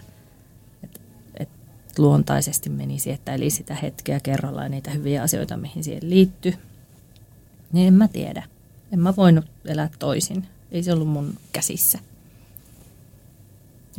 että, 0.83 0.99
että 1.39 1.55
luontaisesti 1.97 2.69
menisi, 2.69 3.11
että 3.11 3.33
eli 3.33 3.49
sitä 3.49 3.75
hetkeä 3.75 4.19
kerrallaan 4.19 4.65
ja 4.65 4.69
niitä 4.69 4.91
hyviä 4.91 5.23
asioita, 5.23 5.57
mihin 5.57 5.83
siihen 5.83 6.09
liittyy, 6.09 6.53
niin 7.71 7.87
en 7.87 7.93
mä 7.93 8.07
tiedä. 8.07 8.43
En 8.93 8.99
mä 8.99 9.15
voinut 9.15 9.45
elää 9.65 9.89
toisin. 9.99 10.47
Ei 10.71 10.83
se 10.83 10.93
ollut 10.93 11.07
mun 11.07 11.33
käsissä. 11.51 11.99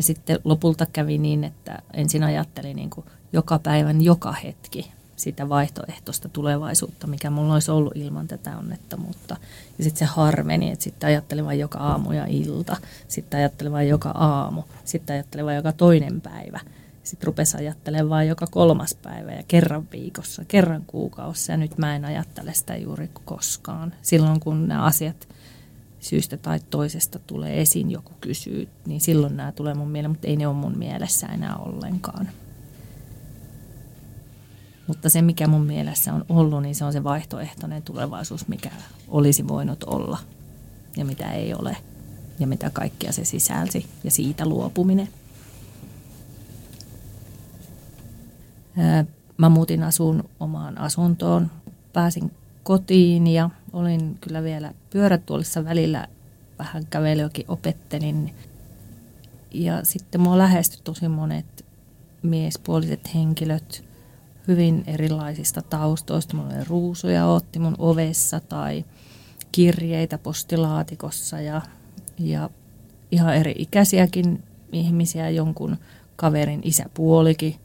Ja 0.00 0.04
sitten 0.04 0.38
lopulta 0.44 0.86
kävi 0.86 1.18
niin, 1.18 1.44
että 1.44 1.78
ensin 1.92 2.22
ajattelin 2.24 2.76
niin 2.76 2.90
kuin 2.90 3.06
joka 3.32 3.58
päivän, 3.58 4.00
joka 4.00 4.32
hetki 4.32 4.92
sitä 5.16 5.48
vaihtoehtoista 5.48 6.28
tulevaisuutta, 6.28 7.06
mikä 7.06 7.30
mulla 7.30 7.54
olisi 7.54 7.70
ollut 7.70 7.96
ilman 7.96 8.28
tätä 8.28 8.58
onnettomuutta. 8.58 9.36
Ja 9.78 9.84
sitten 9.84 9.98
se 9.98 10.14
harmeni, 10.14 10.70
että 10.70 10.82
sitten 10.82 11.06
ajattelin 11.06 11.44
vain 11.44 11.58
joka 11.58 11.78
aamu 11.78 12.12
ja 12.12 12.26
ilta, 12.26 12.76
sitten 13.08 13.38
ajattelin 13.38 13.72
vain 13.72 13.88
joka 13.88 14.10
aamu, 14.10 14.62
sitten 14.84 15.14
ajattelin 15.14 15.46
vain 15.46 15.56
joka 15.56 15.72
toinen 15.72 16.20
päivä. 16.20 16.60
Sitten 17.04 17.26
rupesi 17.26 17.56
ajattelemaan 17.56 18.10
vain 18.10 18.28
joka 18.28 18.46
kolmas 18.46 18.94
päivä 18.94 19.32
ja 19.32 19.42
kerran 19.48 19.88
viikossa, 19.92 20.44
kerran 20.48 20.84
kuukaussa 20.86 21.52
ja 21.52 21.56
nyt 21.56 21.78
mä 21.78 21.96
en 21.96 22.04
ajattele 22.04 22.54
sitä 22.54 22.76
juuri 22.76 23.10
koskaan. 23.24 23.94
Silloin 24.02 24.40
kun 24.40 24.68
nämä 24.68 24.84
asiat 24.84 25.28
syystä 26.00 26.36
tai 26.36 26.60
toisesta 26.70 27.18
tulee 27.18 27.60
esiin, 27.60 27.90
joku 27.90 28.12
kysyy, 28.20 28.68
niin 28.86 29.00
silloin 29.00 29.36
nämä 29.36 29.52
tulee 29.52 29.74
mun 29.74 29.90
mieleen, 29.90 30.10
mutta 30.10 30.26
ei 30.26 30.36
ne 30.36 30.46
ole 30.46 30.56
mun 30.56 30.78
mielessä 30.78 31.26
enää 31.26 31.56
ollenkaan. 31.56 32.28
Mutta 34.86 35.10
se, 35.10 35.22
mikä 35.22 35.46
mun 35.46 35.66
mielessä 35.66 36.14
on 36.14 36.24
ollut, 36.28 36.62
niin 36.62 36.74
se 36.74 36.84
on 36.84 36.92
se 36.92 37.04
vaihtoehtoinen 37.04 37.82
tulevaisuus, 37.82 38.48
mikä 38.48 38.70
olisi 39.08 39.48
voinut 39.48 39.84
olla 39.84 40.18
ja 40.96 41.04
mitä 41.04 41.32
ei 41.32 41.54
ole 41.54 41.76
ja 42.38 42.46
mitä 42.46 42.70
kaikkea 42.70 43.12
se 43.12 43.24
sisälsi 43.24 43.86
ja 44.04 44.10
siitä 44.10 44.46
luopuminen. 44.46 45.08
Mä 49.36 49.48
muutin 49.48 49.82
asun 49.82 50.24
omaan 50.40 50.78
asuntoon, 50.78 51.50
pääsin 51.92 52.30
kotiin 52.62 53.26
ja 53.26 53.50
olin 53.72 54.18
kyllä 54.20 54.42
vielä 54.42 54.74
pyörätuolissa 54.90 55.64
välillä 55.64 56.08
vähän 56.58 56.86
kävelyäkin 56.90 57.44
opettelin. 57.48 58.34
Ja 59.50 59.84
sitten 59.84 60.20
mua 60.20 60.38
lähestyi 60.38 60.80
tosi 60.84 61.08
monet 61.08 61.64
miespuoliset 62.22 63.14
henkilöt 63.14 63.84
hyvin 64.48 64.84
erilaisista 64.86 65.62
taustoista. 65.62 66.36
Mulla 66.36 66.54
oli 66.54 66.64
ruusuja 66.64 67.26
otti 67.26 67.58
mun 67.58 67.76
ovessa 67.78 68.40
tai 68.40 68.84
kirjeitä 69.52 70.18
postilaatikossa 70.18 71.40
ja, 71.40 71.62
ja 72.18 72.50
ihan 73.12 73.36
eri 73.36 73.54
ikäisiäkin 73.58 74.42
ihmisiä, 74.72 75.30
jonkun 75.30 75.76
kaverin 76.16 76.60
isäpuolikin 76.64 77.56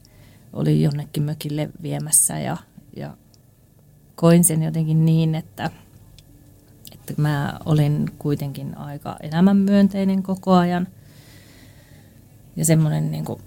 oli 0.54 0.82
jonnekin 0.82 1.24
mökille 1.24 1.70
viemässä 1.82 2.40
ja, 2.40 2.58
ja 2.96 3.18
koin 4.16 4.44
sen 4.44 4.64
jotenkin 4.64 5.06
niin, 5.06 5.36
että, 5.36 5.72
että 7.12 7.22
mä 7.22 7.60
olin 7.66 8.12
kuitenkin 8.20 8.78
aika 8.78 9.18
elämänmyönteinen 9.22 10.24
koko 10.24 10.54
ajan. 10.54 10.88
Ja 12.56 12.66
semmoinen 12.66 13.12
niin 13.12 13.26
kuin, 13.26 13.42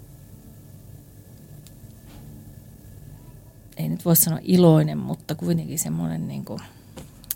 ei 3.77 3.89
nyt 3.89 4.05
voi 4.05 4.15
sanoa 4.15 4.39
iloinen, 4.43 4.97
mutta 4.97 5.35
kuitenkin 5.35 5.79
semmoinen 5.79 6.27
niin 6.27 6.45
kuin, 6.45 6.59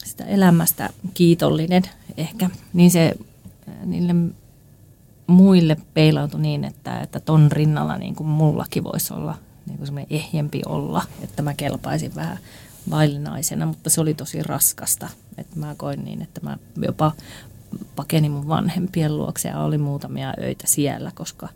sitä 0.05 0.25
elämästä 0.25 0.89
kiitollinen 1.13 1.83
ehkä, 2.17 2.49
niin 2.73 2.91
se 2.91 3.13
niille 3.85 4.15
muille 5.27 5.77
peilautui 5.93 6.41
niin, 6.41 6.63
että, 6.63 6.99
että 7.01 7.19
ton 7.19 7.51
rinnalla 7.51 7.97
niin 7.97 8.15
kuin 8.15 8.27
mullakin 8.27 8.83
voisi 8.83 9.13
olla 9.13 9.37
niin 9.65 9.77
kuin 9.77 9.87
semmoinen 9.87 10.17
ehjempi 10.17 10.61
olla, 10.65 11.03
että 11.21 11.41
mä 11.41 11.53
kelpaisin 11.53 12.15
vähän 12.15 12.39
vaillinaisena, 12.89 13.65
mutta 13.65 13.89
se 13.89 14.01
oli 14.01 14.13
tosi 14.13 14.43
raskasta. 14.43 15.09
Että 15.37 15.59
mä 15.59 15.75
koin 15.77 16.03
niin, 16.03 16.21
että 16.21 16.41
mä 16.43 16.57
jopa 16.81 17.11
pakenin 17.95 18.31
mun 18.31 18.47
vanhempien 18.47 19.17
luokse 19.17 19.49
ja 19.49 19.59
oli 19.59 19.77
muutamia 19.77 20.33
öitä 20.41 20.67
siellä, 20.67 21.11
koska 21.15 21.49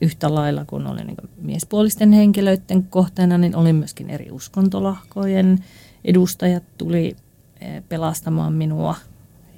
yhtä 0.00 0.34
lailla 0.34 0.64
kun 0.64 0.86
olin 0.86 1.06
niin 1.06 1.16
miespuolisten 1.40 2.12
henkilöiden 2.12 2.82
kohteena, 2.82 3.38
niin 3.38 3.56
oli 3.56 3.72
myöskin 3.72 4.10
eri 4.10 4.30
uskontolahkojen 4.30 5.64
edustajat 6.04 6.62
tuli 6.78 7.16
eh, 7.60 7.82
pelastamaan 7.88 8.52
minua 8.52 8.94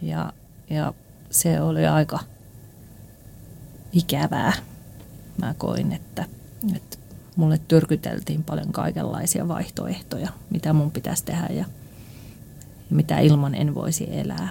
ja, 0.02 0.32
ja 0.70 0.94
se 1.30 1.60
oli 1.60 1.86
aika 1.86 2.18
ikävää. 3.92 4.52
Mä 5.40 5.54
koin, 5.58 5.92
että, 5.92 6.24
että 6.76 6.96
mulle 7.40 7.60
tyrkyteltiin 7.68 8.44
paljon 8.44 8.72
kaikenlaisia 8.72 9.48
vaihtoehtoja, 9.48 10.28
mitä 10.50 10.72
mun 10.72 10.90
pitäisi 10.90 11.24
tehdä 11.24 11.46
ja, 11.50 11.64
ja 12.90 12.96
mitä 12.96 13.18
ilman 13.18 13.54
en 13.54 13.74
voisi 13.74 14.08
elää. 14.10 14.48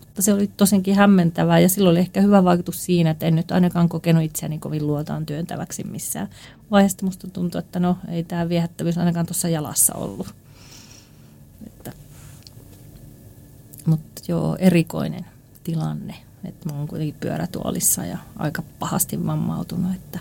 Mutta 0.00 0.22
se 0.22 0.32
oli 0.32 0.50
tosinkin 0.56 0.94
hämmentävää 0.94 1.58
ja 1.58 1.68
silloin 1.68 1.92
oli 1.92 2.00
ehkä 2.00 2.20
hyvä 2.20 2.44
vaikutus 2.44 2.84
siinä, 2.84 3.10
että 3.10 3.26
en 3.26 3.34
nyt 3.34 3.50
ainakaan 3.50 3.88
kokenut 3.88 4.22
itseäni 4.22 4.58
kovin 4.58 4.86
luotaan 4.86 5.26
työntäväksi 5.26 5.84
missään 5.84 6.28
vaiheessa. 6.70 7.06
Musta 7.06 7.28
tuntui, 7.28 7.58
että 7.58 7.80
no 7.80 7.98
ei 8.08 8.24
tämä 8.24 8.48
viehättävyys 8.48 8.98
ainakaan 8.98 9.26
tuossa 9.26 9.48
jalassa 9.48 9.94
ollut. 9.94 10.34
Että, 11.66 11.92
mutta 13.86 14.22
joo, 14.28 14.56
erikoinen 14.58 15.26
tilanne. 15.64 16.14
Että 16.44 16.68
mä 16.68 16.78
oon 16.78 16.88
kuitenkin 16.88 17.16
pyörätuolissa 17.20 18.06
ja 18.06 18.18
aika 18.36 18.62
pahasti 18.78 19.26
vammautunut, 19.26 19.94
että, 19.94 20.18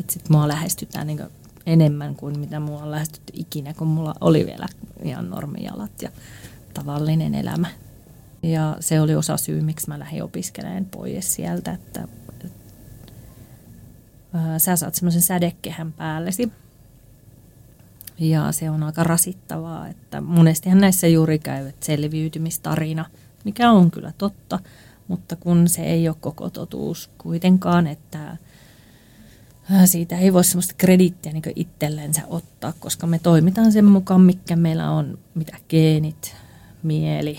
että 0.00 0.12
sit 0.12 0.28
mua 0.28 0.48
lähestytään 0.48 1.06
niin 1.06 1.20
enemmän 1.66 2.16
kuin 2.16 2.38
mitä 2.38 2.60
mua 2.60 2.82
on 2.82 2.90
lähestytty 2.90 3.32
ikinä, 3.36 3.74
kun 3.74 3.88
mulla 3.88 4.14
oli 4.20 4.46
vielä 4.46 4.66
ihan 5.02 5.30
normijalat 5.30 6.02
ja 6.02 6.10
tavallinen 6.74 7.34
elämä. 7.34 7.68
Ja 8.42 8.76
se 8.80 9.00
oli 9.00 9.14
osa 9.14 9.36
syy, 9.36 9.60
miksi 9.60 9.88
mä 9.88 9.98
lähdin 9.98 10.22
opiskelemaan 10.22 10.84
pois 10.84 11.34
sieltä, 11.34 11.72
että, 11.72 12.08
että 12.28 12.48
sä 14.58 14.76
saat 14.76 14.94
semmoisen 14.94 15.22
sädekehän 15.22 15.92
päällesi. 15.92 16.52
Ja 18.18 18.52
se 18.52 18.70
on 18.70 18.82
aika 18.82 19.04
rasittavaa, 19.04 19.88
että 19.88 20.20
monestihan 20.20 20.80
näissä 20.80 21.06
juuri 21.06 21.38
käy 21.38 21.72
selviytymistarina, 21.80 23.04
mikä 23.44 23.70
on 23.70 23.90
kyllä 23.90 24.12
totta, 24.18 24.58
mutta 25.08 25.36
kun 25.36 25.68
se 25.68 25.82
ei 25.82 26.08
ole 26.08 26.16
koko 26.20 26.50
totuus 26.50 27.10
kuitenkaan, 27.18 27.86
että 27.86 28.36
siitä 29.84 30.18
ei 30.18 30.32
voi 30.32 30.44
sellaista 30.44 30.74
krediittiä 30.78 31.32
niin 31.32 31.42
itsellensä 31.56 32.22
ottaa, 32.26 32.72
koska 32.80 33.06
me 33.06 33.18
toimitaan 33.18 33.72
sen 33.72 33.84
mukaan, 33.84 34.20
mikä 34.20 34.56
meillä 34.56 34.90
on, 34.90 35.18
mitä 35.34 35.56
geenit, 35.68 36.36
mieli, 36.82 37.38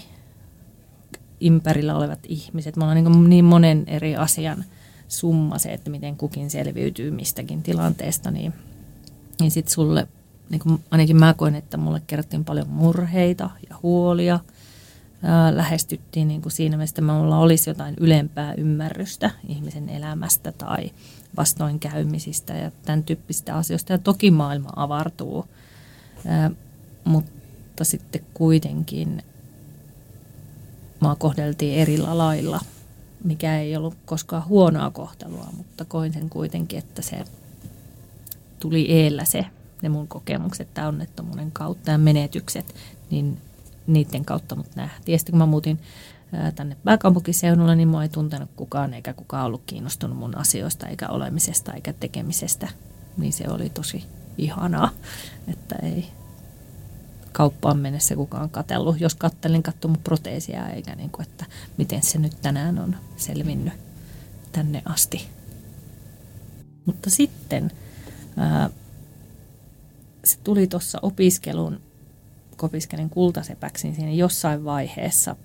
ympärillä 1.41 1.95
olevat 1.95 2.19
ihmiset. 2.27 2.75
Me 2.75 2.83
ollaan 2.83 3.03
niin, 3.03 3.29
niin 3.29 3.45
monen 3.45 3.83
eri 3.87 4.15
asian 4.15 4.65
summa 5.07 5.57
se, 5.57 5.73
että 5.73 5.89
miten 5.89 6.17
kukin 6.17 6.49
selviytyy 6.49 7.11
mistäkin 7.11 7.63
tilanteesta, 7.63 8.31
niin, 8.31 8.53
niin 9.39 9.51
sitten 9.51 9.73
sulle, 9.73 10.07
niin 10.49 10.59
kuin 10.59 10.83
ainakin 10.91 11.19
mä 11.19 11.33
koin, 11.33 11.55
että 11.55 11.77
mulle 11.77 12.01
kerrottiin 12.07 12.45
paljon 12.45 12.69
murheita 12.69 13.49
ja 13.69 13.75
huolia– 13.83 14.39
lähestyttiin 15.51 16.27
niin 16.27 16.41
kuin 16.41 16.51
siinä 16.51 16.77
mielessä, 16.77 16.91
että 16.91 17.01
minulla 17.01 17.39
olisi 17.39 17.69
jotain 17.69 17.95
ylempää 17.99 18.53
ymmärrystä 18.53 19.31
ihmisen 19.47 19.89
elämästä 19.89 20.51
tai 20.51 20.91
vastoinkäymisistä 21.37 22.53
ja 22.53 22.71
tämän 22.85 23.03
tyyppisistä 23.03 23.55
asioista. 23.55 23.93
Ja 23.93 23.97
toki 23.97 24.31
maailma 24.31 24.69
avartuu, 24.75 25.45
mutta 27.03 27.83
sitten 27.83 28.21
kuitenkin 28.33 29.23
maa 30.99 31.15
kohdeltiin 31.15 31.79
eri 31.79 31.97
lailla, 31.97 32.59
mikä 33.23 33.59
ei 33.59 33.75
ollut 33.75 33.97
koskaan 34.05 34.47
huonoa 34.47 34.91
kohtelua, 34.91 35.47
mutta 35.57 35.85
koin 35.85 36.13
sen 36.13 36.29
kuitenkin, 36.29 36.79
että 36.79 37.01
se 37.01 37.25
tuli 38.59 38.91
eellä 38.91 39.25
se, 39.25 39.45
ne 39.81 39.89
mun 39.89 40.07
kokemukset, 40.07 40.73
tämä 40.73 40.87
onnettomuuden 40.87 41.51
kautta 41.51 41.91
ja 41.91 41.97
menetykset, 41.97 42.75
niin 43.11 43.37
niiden 43.87 44.25
kautta 44.25 44.55
mut 44.55 44.75
nähtiin. 44.75 45.13
Ja 45.13 45.19
sitten 45.19 45.33
kun 45.33 45.39
mä 45.39 45.45
muutin 45.45 45.79
tänne 46.55 46.77
pääkaupunkiseudulle, 46.83 47.75
niin 47.75 47.87
mua 47.87 48.03
ei 48.03 48.09
tuntenut 48.09 48.49
kukaan 48.55 48.93
eikä 48.93 49.13
kukaan 49.13 49.45
ollut 49.45 49.63
kiinnostunut 49.65 50.17
mun 50.17 50.37
asioista 50.37 50.87
eikä 50.87 51.07
olemisesta 51.07 51.73
eikä 51.73 51.93
tekemisestä. 51.93 52.67
Niin 53.17 53.33
se 53.33 53.49
oli 53.49 53.69
tosi 53.69 54.05
ihanaa, 54.37 54.89
että 55.47 55.75
ei 55.83 56.07
kauppaan 57.31 57.77
mennessä 57.77 58.15
kukaan 58.15 58.49
katellut. 58.49 59.01
Jos 59.01 59.15
kattelin, 59.15 59.63
katso 59.63 59.87
mun 59.87 59.97
proteesia 60.03 60.69
eikä 60.69 60.95
niin 60.95 61.09
kuin, 61.09 61.27
että 61.27 61.45
miten 61.77 62.03
se 62.03 62.19
nyt 62.19 62.41
tänään 62.41 62.79
on 62.79 62.95
selvinnyt 63.17 63.73
tänne 64.51 64.81
asti. 64.85 65.27
Mutta 66.85 67.09
sitten 67.09 67.71
ää, 68.37 68.69
se 70.23 70.37
tuli 70.43 70.67
tuossa 70.67 70.99
opiskelun 71.01 71.81
opiskelin 72.63 73.09
kultasepäksi 73.09 73.87
niin 73.87 73.95
siinä 73.95 74.11
jossain 74.11 74.65
vaiheessa, 74.65 75.35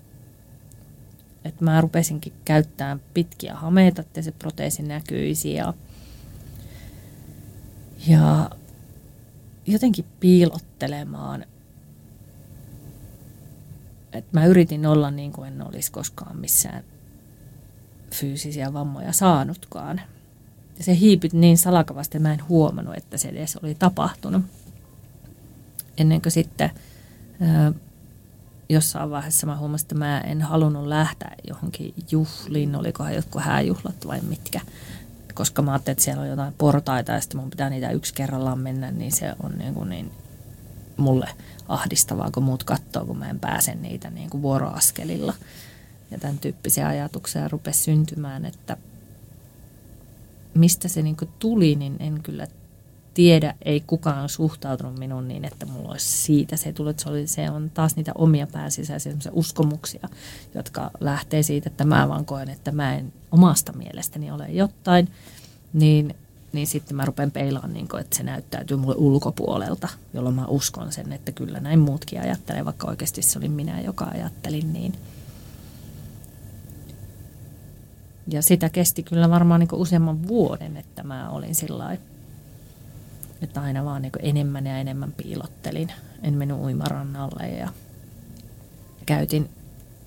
että 1.45 1.63
mä 1.65 1.81
rupesinkin 1.81 2.33
käyttämään 2.45 3.01
pitkiä 3.13 3.55
hameita, 3.55 4.01
että 4.01 4.21
se 4.21 4.31
proteesi 4.31 4.83
näkyisi 4.83 5.53
ja, 5.53 5.73
ja 8.07 8.49
jotenkin 9.67 10.05
piilottelemaan. 10.19 11.45
että 14.13 14.39
mä 14.39 14.45
yritin 14.45 14.85
olla 14.85 15.11
niin 15.11 15.31
kuin 15.31 15.47
en 15.47 15.67
olisi 15.67 15.91
koskaan 15.91 16.37
missään 16.37 16.83
fyysisiä 18.13 18.73
vammoja 18.73 19.11
saanutkaan. 19.11 20.01
Ja 20.77 20.83
se 20.83 20.99
hiipyt 20.99 21.33
niin 21.33 21.57
salakavasti, 21.57 22.19
mä 22.19 22.33
en 22.33 22.47
huomannut, 22.49 22.97
että 22.97 23.17
se 23.17 23.29
edes 23.29 23.55
oli 23.55 23.75
tapahtunut. 23.75 24.43
Ennen 25.97 26.21
kuin 26.21 26.31
sitten 26.31 26.69
jossain 28.71 29.09
vaiheessa 29.09 29.47
mä 29.47 29.57
huomasin, 29.57 29.85
että 29.85 29.95
mä 29.95 30.19
en 30.19 30.41
halunnut 30.41 30.87
lähteä 30.87 31.35
johonkin 31.47 31.93
juhliin, 32.11 32.75
olikohan 32.75 33.15
jotkut 33.15 33.41
hääjuhlat 33.41 34.07
vai 34.07 34.21
mitkä. 34.21 34.61
Koska 35.33 35.61
mä 35.61 35.71
ajattelin, 35.71 35.93
että 35.93 36.03
siellä 36.03 36.21
on 36.21 36.29
jotain 36.29 36.53
portaita 36.57 37.11
ja 37.11 37.21
sitten 37.21 37.41
mun 37.41 37.49
pitää 37.49 37.69
niitä 37.69 37.91
yksi 37.91 38.13
kerrallaan 38.13 38.59
mennä, 38.59 38.91
niin 38.91 39.11
se 39.11 39.33
on 39.43 39.51
niin, 39.57 39.73
kuin 39.73 39.89
niin 39.89 40.11
mulle 40.97 41.29
ahdistavaa, 41.67 42.31
kun 42.31 42.43
muut 42.43 42.63
katsoo, 42.63 43.05
kun 43.05 43.17
mä 43.17 43.29
en 43.29 43.39
pääse 43.39 43.75
niitä 43.75 44.09
niin 44.09 44.29
kuin 44.29 44.41
vuoroaskelilla. 44.41 45.33
Ja 46.11 46.19
tämän 46.19 46.39
tyyppisiä 46.39 46.87
ajatuksia 46.87 47.47
rupesi 47.47 47.83
syntymään, 47.83 48.45
että 48.45 48.77
mistä 50.53 50.87
se 50.87 51.01
niin 51.01 51.15
kuin 51.15 51.29
tuli, 51.39 51.75
niin 51.75 51.95
en 51.99 52.23
kyllä 52.23 52.47
tiedä, 53.13 53.53
ei 53.65 53.81
kukaan 53.87 54.29
suhtautunut 54.29 54.99
minun 54.99 55.27
niin, 55.27 55.45
että 55.45 55.65
mulla 55.65 55.91
olisi 55.91 56.11
siitä 56.11 56.57
se 56.57 56.73
tullut. 56.73 56.99
Se, 56.99 57.09
oli, 57.09 57.27
se 57.27 57.49
on 57.49 57.71
taas 57.73 57.95
niitä 57.95 58.11
omia 58.15 58.47
pääsisäisiä 58.47 59.13
uskomuksia, 59.31 60.09
jotka 60.55 60.91
lähtee 60.99 61.43
siitä, 61.43 61.69
että 61.69 61.85
mä 61.85 62.09
vaan 62.09 62.25
koen, 62.25 62.49
että 62.49 62.71
mä 62.71 62.95
en 62.95 63.13
omasta 63.31 63.73
mielestäni 63.73 64.31
ole 64.31 64.47
jotain, 64.49 65.09
niin, 65.73 66.15
niin 66.53 66.67
sitten 66.67 66.97
mä 66.97 67.05
rupean 67.05 67.31
peilaan, 67.31 67.73
niin 67.73 67.87
kuin, 67.87 68.01
että 68.01 68.17
se 68.17 68.23
näyttäytyy 68.23 68.77
mulle 68.77 68.95
ulkopuolelta, 68.95 69.87
jolloin 70.13 70.35
mä 70.35 70.45
uskon 70.45 70.91
sen, 70.91 71.13
että 71.13 71.31
kyllä 71.31 71.59
näin 71.59 71.79
muutkin 71.79 72.21
ajattelee, 72.21 72.65
vaikka 72.65 72.87
oikeasti 72.87 73.21
se 73.21 73.39
oli 73.39 73.49
minä, 73.49 73.81
joka 73.81 74.05
ajattelin 74.05 74.73
niin. 74.73 74.93
Ja 78.27 78.41
sitä 78.41 78.69
kesti 78.69 79.03
kyllä 79.03 79.29
varmaan 79.29 79.59
niin 79.59 79.69
useamman 79.73 80.27
vuoden, 80.27 80.77
että 80.77 81.03
mä 81.03 81.29
olin 81.29 81.55
sillä 81.55 81.97
että 83.41 83.61
aina 83.61 83.85
vaan 83.85 84.01
niin 84.01 84.11
enemmän 84.19 84.65
ja 84.65 84.77
enemmän 84.77 85.11
piilottelin. 85.11 85.91
En 86.23 86.33
mennyt 86.33 86.57
uimarannalle 86.57 87.49
ja 87.49 87.69
käytin 89.05 89.49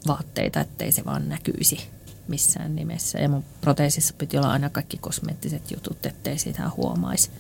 vaatteita, 0.07 0.61
ettei 0.61 0.93
se 0.93 1.05
vaan 1.05 1.29
näkyisi 1.29 1.89
missään 2.29 2.77
nimessä. 2.77 3.19
Ja 3.19 3.29
mun 3.29 3.45
proteesissa 3.61 4.15
piti 4.19 4.39
olla 4.39 4.53
aina 4.53 4.71
kaikki 4.71 4.99
kosmeettiset 4.99 5.71
jutut, 5.71 6.07
ettei 6.07 6.39
sitä 6.39 6.71
huomaisi. 6.77 7.31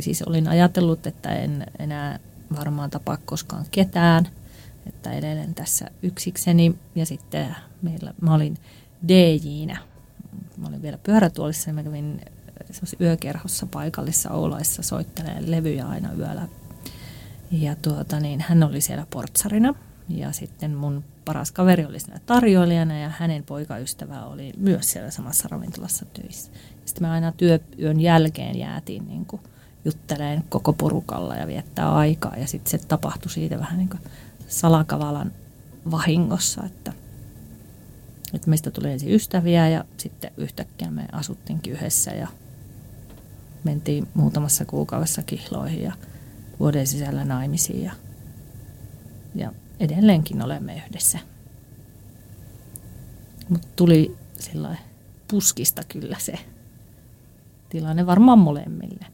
Siis 0.00 0.22
olin 0.22 0.48
ajatellut, 0.48 1.06
että 1.06 1.28
en 1.28 1.66
enää 1.78 2.18
varmaan 2.58 2.90
tapaa 2.90 3.18
koskaan 3.24 3.66
ketään, 3.70 4.28
että 4.86 5.12
edelleen 5.12 5.54
tässä 5.54 5.90
yksikseni. 6.02 6.74
Ja 6.94 7.06
sitten 7.06 7.56
meillä, 7.82 8.14
mä 8.20 8.34
olin 8.34 8.58
DJ-nä. 9.08 9.76
Mä 10.56 10.68
olin 10.68 10.82
vielä 10.82 10.98
pyörätuolissa 10.98 11.70
ja 11.70 11.74
mä 11.74 11.82
kävin 11.82 12.20
yökerhossa 13.00 13.66
paikallisessa 13.66 14.30
Oulaissa 14.30 14.82
soittelee 14.82 15.36
levyjä 15.46 15.86
aina 15.86 16.12
yöllä. 16.12 16.48
Ja 17.50 17.76
tuota, 17.82 18.20
niin, 18.20 18.40
hän 18.40 18.62
oli 18.62 18.80
siellä 18.80 19.06
portsarina 19.10 19.74
ja 20.08 20.32
sitten 20.32 20.74
mun 20.74 21.04
paras 21.24 21.52
kaveri 21.52 21.84
oli 21.84 22.00
siinä 22.00 22.20
tarjoilijana 22.26 22.98
ja 22.98 23.08
hänen 23.18 23.42
poikaystävä 23.42 24.24
oli 24.24 24.52
myös 24.56 24.92
siellä 24.92 25.10
samassa 25.10 25.48
ravintolassa 25.48 26.04
töissä. 26.04 26.52
Sitten 26.84 27.02
me 27.02 27.10
aina 27.10 27.32
työyön 27.32 28.00
jälkeen 28.00 28.58
jäätiin 28.58 29.08
niin 29.08 29.26
kuin 29.26 29.42
jutteleen 29.84 30.44
koko 30.48 30.72
porukalla 30.72 31.36
ja 31.36 31.46
viettää 31.46 31.94
aikaa. 31.94 32.36
Ja 32.36 32.46
sitten 32.46 32.70
se 32.70 32.86
tapahtui 32.86 33.30
siitä 33.30 33.58
vähän 33.58 33.78
niin 33.78 33.88
kuin 33.88 34.00
salakavalan 34.48 35.32
vahingossa, 35.90 36.62
että, 36.66 36.92
että 38.34 38.50
meistä 38.50 38.70
tuli 38.70 38.92
ensin 38.92 39.14
ystäviä 39.14 39.68
ja 39.68 39.84
sitten 39.96 40.32
yhtäkkiä 40.36 40.90
me 40.90 41.06
asuttiinkin 41.12 41.72
yhdessä 41.72 42.10
ja 42.10 42.28
mentiin 43.64 44.08
muutamassa 44.14 44.64
kuukaudessa 44.64 45.22
kihloihin 45.22 45.82
ja 45.82 45.92
vuoden 46.60 46.86
sisällä 46.86 47.24
naimisiin 47.24 47.84
ja, 47.84 47.92
ja 49.34 49.52
edelleenkin 49.80 50.42
olemme 50.42 50.82
yhdessä. 50.86 51.18
Mutta 53.48 53.68
tuli 53.76 54.16
sillä 54.38 54.76
puskista 55.30 55.82
kyllä 55.88 56.16
se 56.18 56.34
tilanne 57.68 58.06
varmaan 58.06 58.38
molemmille. 58.38 59.06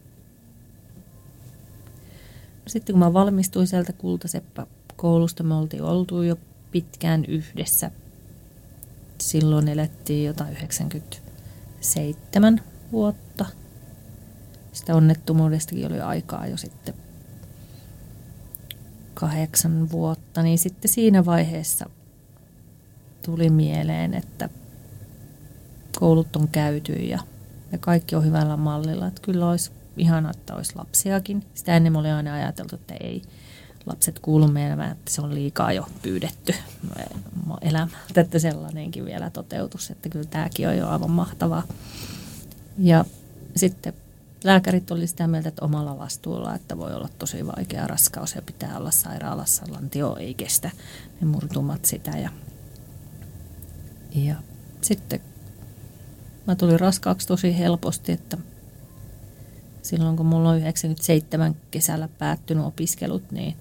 Sitten 2.66 2.92
kun 2.92 3.00
mä 3.00 3.12
valmistuin 3.12 3.66
sieltä 3.66 3.92
Kultaseppä 3.92 4.66
koulusta, 4.96 5.42
me 5.42 5.54
oltiin 5.54 5.82
oltu 5.82 6.22
jo 6.22 6.36
pitkään 6.70 7.24
yhdessä. 7.24 7.90
Silloin 9.20 9.68
elettiin 9.68 10.26
jotain 10.26 10.56
97 10.56 12.60
vuotta. 12.92 13.46
Sitä 14.76 14.94
onnettomuudestakin 14.94 15.86
oli 15.86 16.00
aikaa 16.00 16.46
jo 16.46 16.56
sitten 16.56 16.94
kahdeksan 19.14 19.90
vuotta, 19.90 20.42
niin 20.42 20.58
sitten 20.58 20.90
siinä 20.90 21.24
vaiheessa 21.24 21.90
tuli 23.24 23.50
mieleen, 23.50 24.14
että 24.14 24.48
koulut 25.98 26.36
on 26.36 26.48
käyty 26.48 26.92
ja, 26.92 27.18
ja 27.72 27.78
kaikki 27.78 28.16
on 28.16 28.24
hyvällä 28.24 28.56
mallilla. 28.56 29.06
Että 29.06 29.22
kyllä 29.22 29.50
olisi 29.50 29.70
ihana, 29.96 30.30
että 30.30 30.54
olisi 30.54 30.76
lapsiakin. 30.76 31.44
Sitä 31.54 31.76
ennen 31.76 31.96
oli 31.96 32.10
aina 32.10 32.34
ajateltu, 32.34 32.74
että 32.74 32.94
ei 33.00 33.22
lapset 33.86 34.18
kuulu 34.18 34.48
meidän, 34.48 34.80
että 34.80 35.10
se 35.10 35.22
on 35.22 35.34
liikaa 35.34 35.72
jo 35.72 35.86
pyydetty 36.02 36.54
elämä. 37.60 37.96
Että 38.16 38.38
sellainenkin 38.38 39.04
vielä 39.04 39.30
toteutus, 39.30 39.90
että 39.90 40.08
kyllä 40.08 40.26
tämäkin 40.30 40.68
on 40.68 40.76
jo 40.76 40.88
aivan 40.88 41.10
mahtavaa. 41.10 41.62
Ja 42.78 43.04
sitten 43.56 43.94
lääkärit 44.44 44.90
oli 44.90 45.06
sitä 45.06 45.26
mieltä, 45.26 45.48
että 45.48 45.64
omalla 45.64 45.98
vastuulla, 45.98 46.54
että 46.54 46.78
voi 46.78 46.94
olla 46.94 47.08
tosi 47.18 47.46
vaikea 47.46 47.86
raskaus 47.86 48.34
ja 48.34 48.42
pitää 48.42 48.78
olla 48.78 48.90
sairaalassa. 48.90 49.64
Lantio 49.68 50.16
ei 50.16 50.34
kestä 50.34 50.70
ne 51.20 51.26
murtumat 51.26 51.84
sitä. 51.84 52.10
Ja, 52.10 52.30
ja 54.14 54.34
sitten 54.80 55.20
mä 56.46 56.54
tulin 56.54 56.80
raskaaksi 56.80 57.28
tosi 57.28 57.58
helposti, 57.58 58.12
että 58.12 58.38
silloin 59.82 60.16
kun 60.16 60.26
mulla 60.26 60.50
on 60.50 60.58
97 60.58 61.56
kesällä 61.70 62.08
päättynyt 62.18 62.64
opiskelut, 62.64 63.30
niin, 63.30 63.56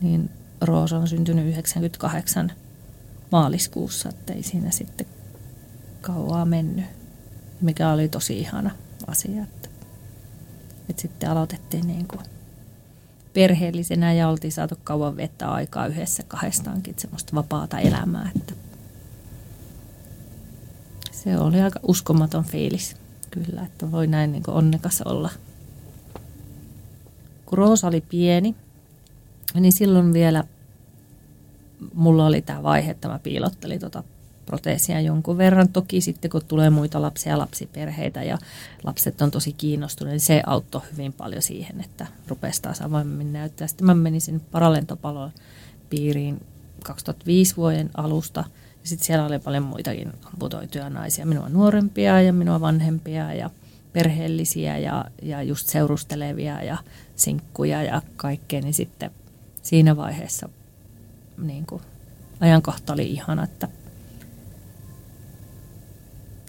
niin 0.00 0.30
Roosa 0.60 0.98
on 0.98 1.08
syntynyt 1.08 1.46
98 1.46 2.52
maaliskuussa, 3.32 4.08
että 4.08 4.32
ei 4.32 4.42
siinä 4.42 4.70
sitten 4.70 5.06
kauaa 6.00 6.44
mennyt, 6.44 6.84
mikä 7.60 7.90
oli 7.90 8.08
tosi 8.08 8.38
ihana 8.38 8.70
asia. 9.06 9.44
Et 10.90 10.98
sitten 10.98 11.30
aloitettiin 11.30 11.86
niin 11.86 12.08
kuin 12.08 12.20
perheellisenä 13.32 14.12
ja 14.12 14.28
oltiin 14.28 14.52
saatu 14.52 14.74
kauan 14.84 15.16
vettä 15.16 15.50
aikaa 15.52 15.86
yhdessä 15.86 16.22
kahdestaankin, 16.28 16.94
semmoista 16.98 17.34
vapaata 17.34 17.78
elämää. 17.78 18.30
Että 18.36 18.54
se 21.12 21.38
oli 21.38 21.60
aika 21.60 21.80
uskomaton 21.82 22.44
fiilis 22.44 22.96
kyllä, 23.30 23.62
että 23.62 23.92
voi 23.92 24.06
näin 24.06 24.32
niin 24.32 24.42
onnekas 24.46 25.02
olla. 25.02 25.30
Kun 27.46 27.58
Roosa 27.58 27.86
oli 27.86 28.00
pieni, 28.00 28.54
niin 29.54 29.72
silloin 29.72 30.12
vielä 30.12 30.44
mulla 31.94 32.26
oli 32.26 32.42
tämä 32.42 32.62
vaihe, 32.62 32.90
että 32.90 33.08
mä 33.08 33.18
piilottelin 33.18 33.80
tota 33.80 34.04
proteesia 34.48 35.00
jonkun 35.00 35.38
verran. 35.38 35.68
Toki 35.68 36.00
sitten 36.00 36.30
kun 36.30 36.44
tulee 36.48 36.70
muita 36.70 37.02
lapsia 37.02 37.32
ja 37.32 37.38
lapsiperheitä 37.38 38.22
ja 38.22 38.38
lapset 38.84 39.22
on 39.22 39.30
tosi 39.30 39.52
kiinnostuneet, 39.52 40.12
niin 40.12 40.20
se 40.20 40.42
auttoi 40.46 40.80
hyvin 40.92 41.12
paljon 41.12 41.42
siihen, 41.42 41.80
että 41.80 42.06
rupesi 42.28 42.62
taas 42.62 42.80
avoimemmin 42.80 43.32
näyttää. 43.32 43.66
Sitten 43.66 43.86
mä 43.86 43.94
menisin 43.94 44.40
paralentopalon 44.40 45.30
piiriin 45.90 46.40
2005 46.84 47.56
vuoden 47.56 47.90
alusta. 47.96 48.44
Ja 48.82 48.88
sitten 48.88 49.06
siellä 49.06 49.26
oli 49.26 49.38
paljon 49.38 49.62
muitakin 49.62 50.12
amputoituja 50.24 50.90
naisia, 50.90 51.26
minua 51.26 51.48
nuorempia 51.48 52.22
ja 52.22 52.32
minua 52.32 52.60
vanhempia 52.60 53.34
ja 53.34 53.50
perheellisiä 53.92 54.78
ja, 54.78 55.04
ja 55.22 55.42
just 55.42 55.68
seurustelevia 55.68 56.62
ja 56.62 56.78
sinkkuja 57.16 57.82
ja 57.82 58.02
kaikkea, 58.16 58.60
niin 58.60 58.74
sitten 58.74 59.10
siinä 59.62 59.96
vaiheessa 59.96 60.48
niin 61.38 61.66
kuin, 61.66 61.82
ajankohta 62.40 62.92
oli 62.92 63.10
ihana, 63.10 63.44
että 63.44 63.68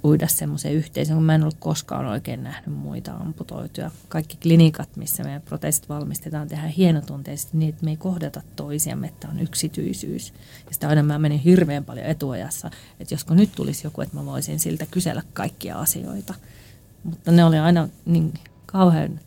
uida 0.03 0.27
semmoiseen 0.27 0.73
yhteisöön, 0.73 1.17
kun 1.17 1.25
mä 1.25 1.35
en 1.35 1.41
ollut 1.41 1.57
koskaan 1.59 2.05
oikein 2.05 2.43
nähnyt 2.43 2.75
muita 2.75 3.11
amputoituja. 3.11 3.91
Kaikki 4.09 4.37
klinikat, 4.37 4.95
missä 4.95 5.23
meidän 5.23 5.41
proteesit 5.41 5.89
valmistetaan, 5.89 6.47
tehdään 6.47 6.69
hienotunteisesti 6.69 7.57
niin, 7.57 7.69
että 7.69 7.85
me 7.85 7.91
ei 7.91 7.97
kohdata 7.97 8.41
toisiamme, 8.55 9.07
että 9.07 9.27
on 9.27 9.39
yksityisyys. 9.39 10.33
Ja 10.67 10.73
sitä 10.73 10.89
aina 10.89 11.03
mä 11.03 11.19
menin 11.19 11.39
hirveän 11.39 11.85
paljon 11.85 12.05
etuajassa, 12.05 12.71
että 12.99 13.13
josko 13.13 13.33
nyt 13.33 13.51
tulisi 13.55 13.87
joku, 13.87 14.01
että 14.01 14.15
mä 14.15 14.25
voisin 14.25 14.59
siltä 14.59 14.85
kysellä 14.91 15.21
kaikkia 15.33 15.79
asioita. 15.79 16.33
Mutta 17.03 17.31
ne 17.31 17.43
oli 17.43 17.57
aina 17.57 17.89
niin 18.05 18.33
kauhean 18.65 19.19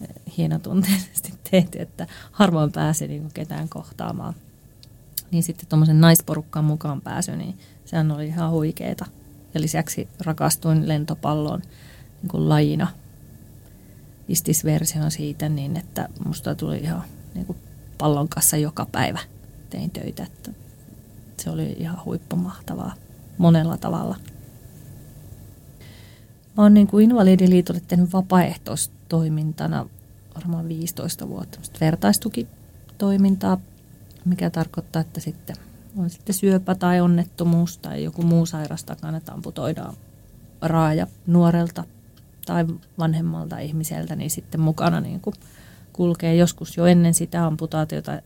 eh, 0.00 0.08
hienotunteisesti 0.36 1.34
tehty, 1.50 1.78
että 1.80 2.06
harvoin 2.32 2.72
pääsi 2.72 3.08
niin 3.08 3.30
ketään 3.34 3.68
kohtaamaan. 3.68 4.34
Niin 5.30 5.42
sitten 5.42 5.68
tuommoisen 5.68 6.00
naisporukkaan 6.00 6.64
mukaan 6.64 7.00
pääsy, 7.00 7.36
niin 7.36 7.58
sehän 7.84 8.10
oli 8.10 8.26
ihan 8.26 8.50
huikeeta. 8.50 9.06
Ja 9.54 9.60
lisäksi 9.60 10.08
rakastuin 10.20 10.88
lentopalloon 10.88 11.62
niin 12.22 12.30
kuin 12.30 12.48
lajina. 12.48 12.88
Istisversio 14.28 15.10
siitä 15.10 15.48
niin, 15.48 15.76
että 15.76 16.08
musta 16.24 16.54
tuli 16.54 16.78
ihan 16.78 17.02
niin 17.34 17.46
kuin 17.46 17.58
pallon 17.98 18.28
kanssa 18.28 18.56
joka 18.56 18.86
päivä 18.92 19.18
tein 19.70 19.90
töitä. 19.90 20.22
Että 20.22 20.50
se 21.36 21.50
oli 21.50 21.76
ihan 21.78 22.04
huippumahtavaa 22.04 22.94
monella 23.38 23.76
tavalla. 23.76 24.16
Mä 26.56 26.62
oon 26.62 26.74
niin 26.74 26.86
kuin 26.86 27.04
Invalidiliitolle 27.04 27.80
tehnyt 27.88 28.12
vapaaehtoistoimintana 28.12 29.86
varmaan 30.34 30.68
15 30.68 31.28
vuotta 31.28 31.58
vertaistukitoimintaa, 31.80 33.60
mikä 34.24 34.50
tarkoittaa, 34.50 35.00
että 35.00 35.20
sitten 35.20 35.56
on 35.96 36.10
sitten 36.10 36.34
syöpä 36.34 36.74
tai 36.74 37.00
onnettomuus 37.00 37.78
tai 37.78 38.04
joku 38.04 38.22
muu 38.22 38.46
sairas 38.46 38.84
takana, 38.84 39.16
että 39.16 39.32
amputoidaan 39.32 39.94
raaja 40.62 41.06
nuorelta 41.26 41.84
tai 42.46 42.66
vanhemmalta 42.98 43.58
ihmiseltä, 43.58 44.16
niin 44.16 44.30
sitten 44.30 44.60
mukana 44.60 45.00
niin 45.00 45.20
kuin 45.20 45.34
kulkee 45.92 46.34
joskus 46.34 46.76
jo 46.76 46.86
ennen 46.86 47.14
sitä 47.14 47.46
amputaatiota, 47.46 48.22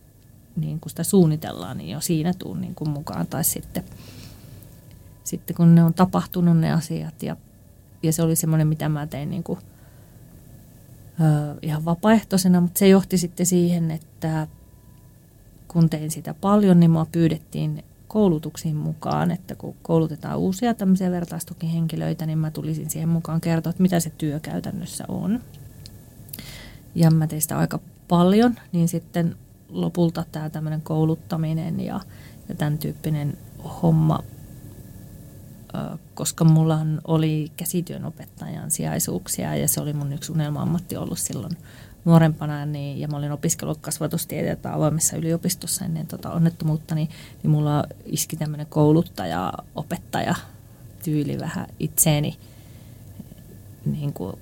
niin 0.55 0.79
kuin 0.79 0.89
sitä 0.89 1.03
suunnitellaan, 1.03 1.77
niin 1.77 1.89
jo 1.89 2.01
siinä 2.01 2.33
tuun 2.33 2.61
niin 2.61 2.75
kuin 2.75 2.89
mukaan. 2.89 3.27
Tai 3.27 3.43
sitten, 3.43 3.83
sitten 5.23 5.55
kun 5.55 5.75
ne 5.75 5.83
on 5.83 5.93
tapahtunut 5.93 6.57
ne 6.57 6.71
asiat 6.71 7.23
ja, 7.23 7.37
ja 8.03 8.13
se 8.13 8.23
oli 8.23 8.35
semmoinen, 8.35 8.67
mitä 8.67 8.89
mä 8.89 9.07
tein 9.07 9.29
niin 9.29 9.43
kuin, 9.43 9.59
ö, 11.19 11.55
ihan 11.61 11.85
vapaaehtoisena, 11.85 12.61
mutta 12.61 12.79
se 12.79 12.87
johti 12.87 13.17
sitten 13.17 13.45
siihen, 13.45 13.91
että 13.91 14.47
kun 15.75 15.89
tein 15.89 16.11
sitä 16.11 16.33
paljon, 16.33 16.79
niin 16.79 16.91
mua 16.91 17.07
pyydettiin 17.11 17.83
koulutuksiin 18.07 18.75
mukaan, 18.75 19.31
että 19.31 19.55
kun 19.55 19.75
koulutetaan 19.81 20.37
uusia 20.37 20.73
tämmöisiä 20.73 21.11
vertaistukihenkilöitä, 21.11 22.25
niin 22.25 22.37
mä 22.37 22.51
tulisin 22.51 22.89
siihen 22.89 23.09
mukaan 23.09 23.41
kertoa, 23.41 23.69
että 23.69 23.81
mitä 23.81 23.99
se 23.99 24.11
työ 24.17 24.39
käytännössä 24.39 25.05
on. 25.07 25.39
Ja 26.95 27.11
mä 27.11 27.27
tein 27.27 27.41
sitä 27.41 27.57
aika 27.57 27.79
paljon, 28.07 28.55
niin 28.71 28.87
sitten 28.87 29.35
lopulta 29.69 30.25
tämä 30.31 30.49
tämmöinen 30.49 30.81
kouluttaminen 30.81 31.79
ja, 31.79 31.99
ja 32.49 32.55
tämän 32.55 32.77
tyyppinen 32.77 33.37
homma, 33.81 34.19
koska 36.13 36.45
mulla 36.45 36.79
oli 37.07 37.51
käsityönopettajan 37.57 38.71
sijaisuuksia 38.71 39.55
ja 39.55 39.67
se 39.67 39.81
oli 39.81 39.93
mun 39.93 40.13
yksi 40.13 40.31
unelma-ammatti 40.31 40.97
ollut 40.97 41.19
silloin 41.19 41.57
nuorempana, 42.05 42.65
niin, 42.65 42.99
ja 42.99 43.07
mä 43.07 43.17
olin 43.17 43.31
opiskellut 43.31 43.77
kasvatustieteitä 43.81 44.73
avoimessa 44.73 45.17
yliopistossa 45.17 45.85
ennen 45.85 46.07
tota 46.07 46.31
onnettomuutta, 46.31 46.95
niin, 46.95 47.09
niin 47.43 47.51
mulla 47.51 47.83
iski 48.05 48.35
tämmöinen 48.35 48.67
kouluttaja, 48.67 49.53
opettaja 49.75 50.35
tyyli 51.03 51.39
vähän 51.39 51.67
itseeni. 51.79 52.37
Niin 53.85 54.13
kuin, 54.13 54.35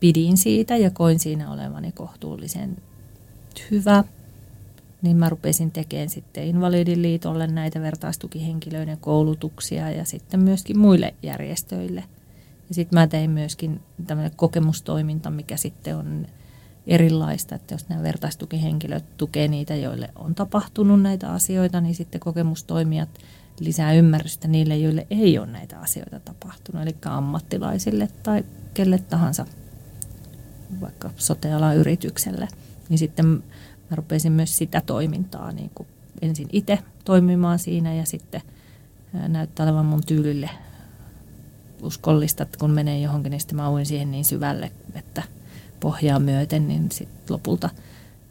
pidin 0.00 0.36
siitä 0.36 0.76
ja 0.76 0.90
koin 0.90 1.18
siinä 1.18 1.52
olevani 1.52 1.92
kohtuullisen 1.92 2.76
hyvä. 3.70 4.04
Niin 5.02 5.16
mä 5.16 5.28
rupesin 5.28 5.70
tekemään 5.70 6.08
sitten 6.08 6.44
Invalidiliitolle 6.44 7.46
näitä 7.46 7.80
vertaistukihenkilöiden 7.80 8.98
koulutuksia 8.98 9.90
ja 9.90 10.04
sitten 10.04 10.40
myöskin 10.40 10.78
muille 10.78 11.14
järjestöille. 11.22 12.04
Ja 12.68 12.74
sitten 12.74 12.98
mä 12.98 13.06
tein 13.06 13.30
myöskin 13.30 13.80
tämmöinen 14.06 14.32
kokemustoiminta, 14.36 15.30
mikä 15.30 15.56
sitten 15.56 15.96
on 15.96 16.26
erilaista, 16.88 17.54
että 17.54 17.74
jos 17.74 17.88
nämä 17.88 18.02
vertaistukihenkilöt 18.02 19.16
tukee 19.16 19.48
niitä, 19.48 19.76
joille 19.76 20.10
on 20.16 20.34
tapahtunut 20.34 21.02
näitä 21.02 21.32
asioita, 21.32 21.80
niin 21.80 21.94
sitten 21.94 22.20
kokemustoimijat 22.20 23.08
lisää 23.60 23.92
ymmärrystä 23.92 24.48
niille, 24.48 24.76
joille 24.76 25.06
ei 25.10 25.38
ole 25.38 25.46
näitä 25.46 25.80
asioita 25.80 26.20
tapahtunut, 26.20 26.82
eli 26.82 26.96
ammattilaisille 27.04 28.08
tai 28.22 28.44
kelle 28.74 28.98
tahansa, 28.98 29.46
vaikka 30.80 31.10
sotealan 31.16 31.76
yritykselle. 31.76 32.48
Niin 32.88 32.98
sitten 32.98 33.26
mä 33.90 33.96
rupesin 33.96 34.32
myös 34.32 34.58
sitä 34.58 34.82
toimintaa 34.86 35.52
niin 35.52 35.70
kuin 35.74 35.88
ensin 36.22 36.48
itse 36.52 36.78
toimimaan 37.04 37.58
siinä 37.58 37.94
ja 37.94 38.06
sitten 38.06 38.42
näyttää 39.28 39.66
olevan 39.66 39.86
mun 39.86 40.02
tyylille 40.06 40.50
uskollista, 41.82 42.42
että 42.42 42.58
kun 42.58 42.70
menee 42.70 43.00
johonkin, 43.00 43.30
niin 43.30 43.40
sitten 43.40 43.56
mä 43.56 43.70
uin 43.70 43.86
siihen 43.86 44.10
niin 44.10 44.24
syvälle, 44.24 44.72
että– 44.94 45.22
pohjaa 45.80 46.18
myöten, 46.18 46.68
niin 46.68 46.92
sitten 46.92 47.34
lopulta 47.34 47.70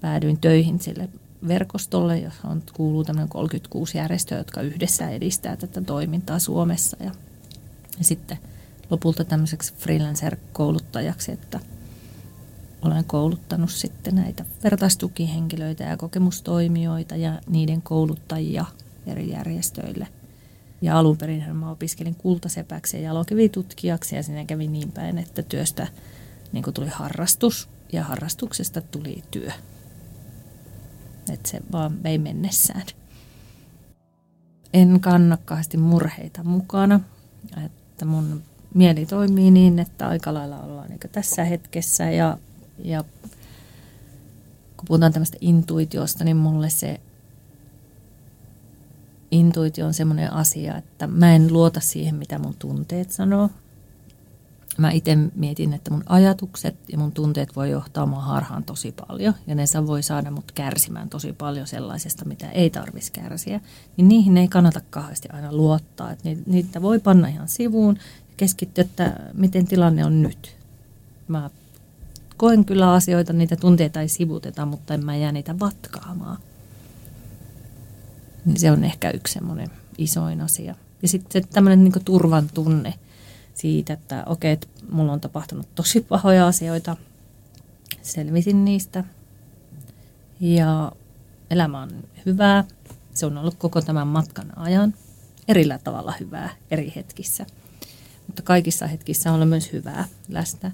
päädyin 0.01 0.37
töihin 0.37 0.79
sille 0.79 1.09
verkostolle, 1.47 2.19
jossa 2.19 2.47
on, 2.47 2.63
kuuluu 2.73 3.03
tämmöinen 3.03 3.29
36 3.29 3.97
järjestöä, 3.97 4.37
jotka 4.37 4.61
yhdessä 4.61 5.09
edistää 5.09 5.55
tätä 5.55 5.81
toimintaa 5.81 6.39
Suomessa. 6.39 6.97
Ja, 7.03 7.11
ja 7.97 8.03
sitten 8.03 8.37
lopulta 8.89 9.23
tämmöiseksi 9.23 9.73
freelancer-kouluttajaksi, 9.73 11.31
että 11.31 11.59
olen 12.81 13.03
kouluttanut 13.03 13.71
sitten 13.71 14.15
näitä 14.15 14.45
vertaistukihenkilöitä 14.63 15.83
ja 15.83 15.97
kokemustoimijoita 15.97 17.15
ja 17.15 17.41
niiden 17.49 17.81
kouluttajia 17.81 18.65
eri 19.07 19.29
järjestöille. 19.29 20.07
Ja 20.81 20.99
alun 20.99 21.17
perin 21.17 21.55
mä 21.55 21.71
opiskelin 21.71 22.15
kultasepäksi 22.15 22.97
ja 22.97 23.03
jalokivitutkijaksi 23.03 24.15
ja 24.15 24.23
siinä 24.23 24.45
kävi 24.45 24.67
niin 24.67 24.91
päin, 24.91 25.17
että 25.17 25.41
työstä 25.41 25.87
niin 26.51 26.63
kuin 26.63 26.73
tuli 26.73 26.89
harrastus 26.89 27.69
ja 27.93 28.03
harrastuksesta 28.03 28.81
tuli 28.81 29.23
työ. 29.31 29.51
Että 31.33 31.49
se 31.49 31.61
vaan 31.71 32.03
vei 32.03 32.17
mennessään. 32.17 32.85
En 34.73 34.99
kannakkaasti 34.99 35.77
murheita 35.77 36.43
mukana. 36.43 36.99
Että 37.65 38.05
mun 38.05 38.43
mieli 38.73 39.05
toimii 39.05 39.51
niin, 39.51 39.79
että 39.79 40.07
aika 40.07 40.33
lailla 40.33 40.59
ollaan 40.59 40.89
niin 40.89 40.99
tässä 41.11 41.43
hetkessä 41.43 42.11
ja, 42.11 42.37
ja 42.77 43.03
kun 44.77 44.85
puhutaan 44.87 45.13
tämmöistä 45.13 45.37
intuitiosta, 45.41 46.23
niin 46.23 46.37
mulle 46.37 46.69
se 46.69 47.01
intuitio 49.31 49.85
on 49.85 49.93
semmoinen 49.93 50.33
asia, 50.33 50.77
että 50.77 51.07
mä 51.07 51.35
en 51.35 51.53
luota 51.53 51.79
siihen, 51.79 52.15
mitä 52.15 52.39
mun 52.39 52.55
tunteet 52.59 53.11
sanoo, 53.11 53.49
mä 54.77 54.91
itse 54.91 55.15
mietin, 55.35 55.73
että 55.73 55.91
mun 55.91 56.03
ajatukset 56.09 56.75
ja 56.91 56.97
mun 56.97 57.11
tunteet 57.11 57.55
voi 57.55 57.69
johtaa 57.69 58.05
mua 58.05 58.21
harhaan 58.21 58.63
tosi 58.63 58.91
paljon. 59.07 59.33
Ja 59.47 59.55
ne 59.55 59.63
voi 59.87 60.03
saada 60.03 60.31
mut 60.31 60.51
kärsimään 60.51 61.09
tosi 61.09 61.33
paljon 61.33 61.67
sellaisesta, 61.67 62.25
mitä 62.25 62.51
ei 62.51 62.69
tarvitsisi 62.69 63.11
kärsiä. 63.11 63.61
Niin 63.97 64.07
niihin 64.07 64.37
ei 64.37 64.47
kannata 64.47 64.81
kauheasti 64.89 65.29
aina 65.29 65.53
luottaa. 65.53 66.11
Että 66.11 66.29
niitä 66.45 66.81
voi 66.81 66.99
panna 66.99 67.27
ihan 67.27 67.47
sivuun 67.47 67.95
ja 67.97 68.33
keskittyä, 68.37 68.81
että 68.81 69.19
miten 69.33 69.67
tilanne 69.67 70.05
on 70.05 70.21
nyt. 70.21 70.55
Mä 71.27 71.49
koen 72.37 72.65
kyllä 72.65 72.93
asioita, 72.93 73.33
niitä 73.33 73.55
tunteita 73.55 74.01
ei 74.01 74.07
sivuteta, 74.07 74.65
mutta 74.65 74.93
en 74.93 75.05
mä 75.05 75.15
jää 75.15 75.31
niitä 75.31 75.59
vatkaamaan. 75.59 76.37
Niin 78.45 78.59
se 78.59 78.71
on 78.71 78.83
ehkä 78.83 79.11
yksi 79.11 79.33
semmoinen 79.33 79.71
isoin 79.97 80.41
asia. 80.41 80.75
Ja 81.01 81.07
sitten 81.07 81.47
tämmöinen 81.53 81.83
niin 81.83 82.05
turvan 82.05 82.49
tunne– 82.53 82.93
siitä, 83.57 83.93
että 83.93 84.23
okei, 84.25 84.51
että 84.51 84.67
mulla 84.91 85.13
on 85.13 85.21
tapahtunut 85.21 85.75
tosi 85.75 86.01
pahoja 86.01 86.47
asioita. 86.47 86.97
Selvisin 88.01 88.65
niistä. 88.65 89.03
Ja 90.39 90.91
elämä 91.49 91.81
on 91.81 91.89
hyvää. 92.25 92.63
Se 93.13 93.25
on 93.25 93.37
ollut 93.37 93.55
koko 93.55 93.81
tämän 93.81 94.07
matkan 94.07 94.57
ajan 94.57 94.93
erillä 95.47 95.79
tavalla 95.83 96.13
hyvää 96.19 96.49
eri 96.71 96.93
hetkissä. 96.95 97.45
Mutta 98.27 98.41
kaikissa 98.41 98.87
hetkissä 98.87 99.31
on 99.31 99.47
myös 99.47 99.73
hyvää 99.73 100.05
läsnä. 100.29 100.71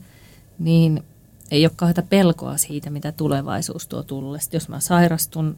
Niin 0.59 1.03
ei 1.51 1.65
ole 1.65 1.71
kauheita 1.75 2.01
pelkoa 2.01 2.57
siitä, 2.57 2.89
mitä 2.89 3.11
tulevaisuus 3.11 3.87
tuo 3.87 4.03
tulle. 4.03 4.39
Jos 4.51 4.69
mä 4.69 4.79
sairastun, 4.79 5.57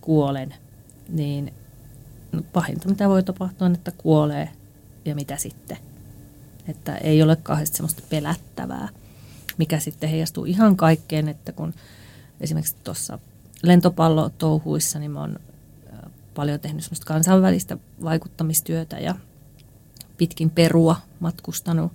kuolen, 0.00 0.54
niin 1.08 1.54
pahinta 2.52 2.88
mitä 2.88 3.08
voi 3.08 3.22
tapahtua 3.22 3.66
on, 3.66 3.74
että 3.74 3.92
kuolee 3.98 4.48
ja 5.04 5.14
mitä 5.14 5.36
sitten– 5.36 5.76
että 6.68 6.96
ei 6.96 7.22
ole 7.22 7.36
kauheasti 7.36 7.76
semmoista 7.76 8.02
pelättävää, 8.10 8.88
mikä 9.58 9.78
sitten 9.78 10.10
heijastuu 10.10 10.44
ihan 10.44 10.76
kaikkeen, 10.76 11.28
että 11.28 11.52
kun 11.52 11.74
esimerkiksi 12.40 12.76
tuossa 12.84 13.18
lentopallotouhuissa, 13.62 14.98
niin 14.98 15.10
mä 15.10 15.20
oon 15.20 15.38
paljon 16.34 16.60
tehnyt 16.60 16.84
semmoista 16.84 17.06
kansainvälistä 17.06 17.76
vaikuttamistyötä 18.02 18.98
ja 18.98 19.14
pitkin 20.16 20.50
perua 20.50 20.96
matkustanut 21.20 21.92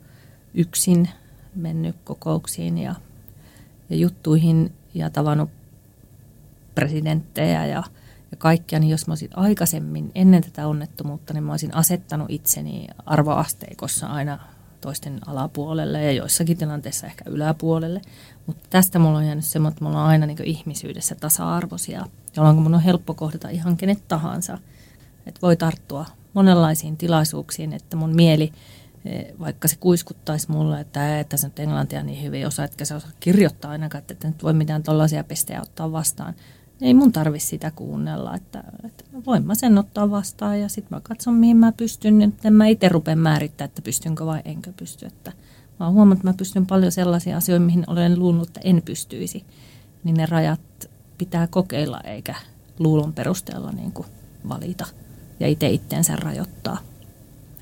yksin, 0.54 1.10
mennyt 1.56 1.96
kokouksiin 2.04 2.78
ja, 2.78 2.96
ja 3.90 3.96
juttuihin 3.96 4.74
ja 4.94 5.10
tavannut 5.10 5.50
presidenttejä 6.76 7.66
ja, 7.66 7.84
ja 8.32 8.38
kaikkia, 8.38 8.80
niin 8.80 8.90
jos 8.90 9.08
mä 9.08 9.12
olisin 9.12 9.30
aikaisemmin 9.34 10.12
ennen 10.16 10.44
tätä 10.44 10.68
onnettomuutta, 10.68 11.34
niin 11.34 11.44
mä 11.44 11.54
olisin 11.54 11.76
asettanut 11.76 12.30
itseni 12.30 12.88
arvoasteikossa 13.06 14.08
aina 14.08 14.40
toisten 14.86 15.20
alapuolelle 15.28 16.04
ja 16.04 16.12
joissakin 16.12 16.58
tilanteissa 16.58 17.08
ehkä 17.08 17.24
yläpuolelle. 17.28 18.02
Mutta 18.46 18.68
tästä 18.70 19.00
mulla 19.00 19.18
on 19.18 19.26
jäänyt 19.26 19.46
semmoinen, 19.46 19.74
että 19.74 19.84
mulla 19.86 20.02
on 20.02 20.10
aina 20.10 20.26
niin 20.26 20.44
ihmisyydessä 20.44 21.16
tasa-arvoisia, 21.16 22.06
jolloin 22.36 22.56
mun 22.56 22.76
on 22.76 22.82
helppo 22.82 23.14
kohdata 23.14 23.50
ihan 23.50 23.78
kenet 23.78 24.08
tahansa. 24.08 24.58
Että 25.28 25.42
voi 25.42 25.56
tarttua 25.58 26.06
monenlaisiin 26.34 26.98
tilaisuuksiin, 26.98 27.74
että 27.74 27.98
mun 27.98 28.16
mieli, 28.16 28.54
e, 29.06 29.24
vaikka 29.40 29.68
se 29.68 29.76
kuiskuttaisi 29.80 30.52
mulle, 30.52 30.80
että 30.80 31.20
että 31.20 31.38
sä 31.38 31.48
nyt 31.48 31.60
englantia 31.60 32.04
niin 32.04 32.24
hyvin 32.24 32.48
osaa, 32.48 32.66
etkä 32.66 32.86
sä 32.86 32.96
osaa 32.96 33.12
kirjoittaa 33.20 33.72
ainakaan, 33.72 34.04
että 34.12 34.28
nyt 34.28 34.44
voi 34.44 34.54
mitään 34.54 34.84
tollaisia 34.84 35.24
pestejä 35.24 35.62
ottaa 35.62 35.92
vastaan, 35.92 36.34
ei 36.82 36.94
mun 36.94 37.12
tarvi 37.12 37.40
sitä 37.40 37.72
kuunnella, 37.72 38.36
että, 38.36 38.64
että 38.84 39.04
voin 39.26 39.46
mä 39.46 39.56
sen 39.56 39.78
ottaa 39.78 40.12
vastaan 40.12 40.60
ja 40.60 40.70
sitten 40.70 40.98
mä 40.98 41.02
katson 41.04 41.34
mihin 41.34 41.58
mä 41.58 41.72
pystyn, 41.72 42.22
että 42.22 42.48
en 42.48 42.54
mä 42.54 42.68
itse 42.68 42.90
rupea 42.90 43.16
määrittää, 43.16 43.66
että 43.66 43.82
pystynkö 43.82 44.26
vai 44.26 44.42
enkö 44.46 44.74
pysty. 44.78 45.06
Että 45.06 45.32
mä 45.80 45.90
huomannut, 45.90 46.20
että 46.20 46.28
mä 46.28 46.38
pystyn 46.38 46.66
paljon 46.66 46.92
sellaisia 46.92 47.38
asioita, 47.38 47.66
mihin 47.66 47.84
olen 47.88 48.20
luullut, 48.20 48.48
että 48.48 48.60
en 48.64 48.82
pystyisi. 48.86 49.44
Niin 50.04 50.18
ne 50.18 50.26
rajat 50.26 50.90
pitää 51.18 51.48
kokeilla 51.48 52.02
eikä 52.02 52.36
luulon 52.80 53.14
perusteella 53.14 53.72
niin 53.72 53.92
kuin 53.92 54.08
valita 54.50 54.86
ja 55.40 55.48
itse 55.48 55.70
itteensä 55.70 56.16
rajoittaa. 56.16 56.78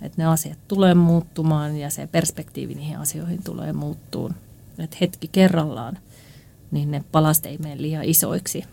Että 0.01 0.21
ne 0.21 0.25
asiat 0.25 0.57
tulee 0.67 0.93
muuttumaan 0.93 1.77
ja 1.77 1.89
se 1.89 2.07
perspektiivi 2.07 2.75
niihin 2.75 2.97
asioihin 2.97 3.43
tulee 3.43 3.73
muuttuun. 3.73 4.33
Että 4.77 4.97
hetki 5.01 5.27
kerrallaan, 5.27 5.97
niin 6.71 6.91
ne 6.91 7.03
palasti 7.11 7.49
ei 7.49 7.57
mene 7.57 7.81
liian 7.81 8.03
isoiksi, 8.03 8.63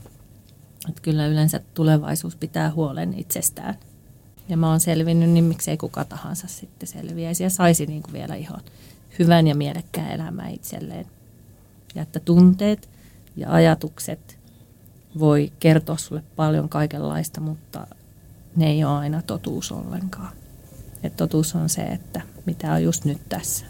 että 0.89 1.03
kyllä 1.03 1.27
yleensä 1.27 1.61
tulevaisuus 1.75 2.37
pitää 2.37 2.71
huolen 2.71 3.15
itsestään. 3.19 3.75
Ja 4.49 4.57
mä 4.57 4.71
oon 4.71 4.81
selvinnyt, 4.81 5.31
niin 5.31 5.45
miksei 5.45 5.77
kuka 5.77 6.05
tahansa 6.05 6.49
sitten 6.49 6.89
selviäisi 6.89 7.43
ja 7.43 7.51
saisi 7.51 7.87
niin 7.87 8.03
kuin 8.03 8.13
vielä 8.13 8.35
ihan 8.35 8.61
hyvän 9.19 9.47
ja 9.47 9.55
mielekkään 9.55 10.11
elämää 10.11 10.49
itselleen. 10.49 11.07
Ja 11.95 12.03
että 12.03 12.21
tunteet 12.21 12.89
ja 13.37 13.53
ajatukset 13.53 14.39
voi 15.19 15.53
kertoa 15.61 15.97
sulle 15.97 16.23
paljon 16.37 16.69
kaikenlaista, 16.69 17.41
mutta 17.41 17.87
ne 18.57 18.67
ei 18.67 18.85
ole 18.85 18.99
aina 18.99 19.23
totuus 19.23 19.73
ollenkaan. 19.73 20.33
Et 21.03 21.17
totuus 21.17 21.55
on 21.55 21.69
se, 21.69 21.83
että 21.83 22.21
mitä 22.47 22.73
on 22.73 22.83
just 22.83 23.05
nyt 23.05 23.29
tässä. 23.29 23.70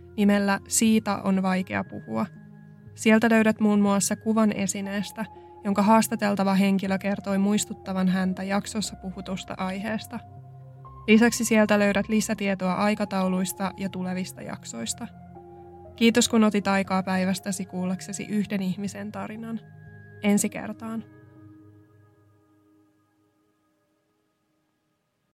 nimellä 0.17 0.59
Siitä 0.67 1.17
on 1.17 1.43
vaikea 1.43 1.83
puhua. 1.83 2.25
Sieltä 2.95 3.29
löydät 3.29 3.59
muun 3.59 3.81
muassa 3.81 4.15
kuvan 4.15 4.51
esineestä, 4.51 5.25
jonka 5.63 5.81
haastateltava 5.81 6.53
henkilö 6.53 6.97
kertoi 6.97 7.37
muistuttavan 7.37 8.07
häntä 8.07 8.43
jaksossa 8.43 8.95
puhutusta 8.95 9.53
aiheesta. 9.57 10.19
Lisäksi 11.07 11.45
sieltä 11.45 11.79
löydät 11.79 12.09
lisätietoa 12.09 12.73
aikatauluista 12.73 13.71
ja 13.77 13.89
tulevista 13.89 14.41
jaksoista. 14.41 15.07
Kiitos 15.95 16.29
kun 16.29 16.43
otit 16.43 16.67
aikaa 16.67 17.03
päivästäsi 17.03 17.65
kuullaksesi 17.65 18.23
yhden 18.23 18.61
ihmisen 18.61 19.11
tarinan. 19.11 19.59
Ensi 20.23 20.49
kertaan. 20.49 21.03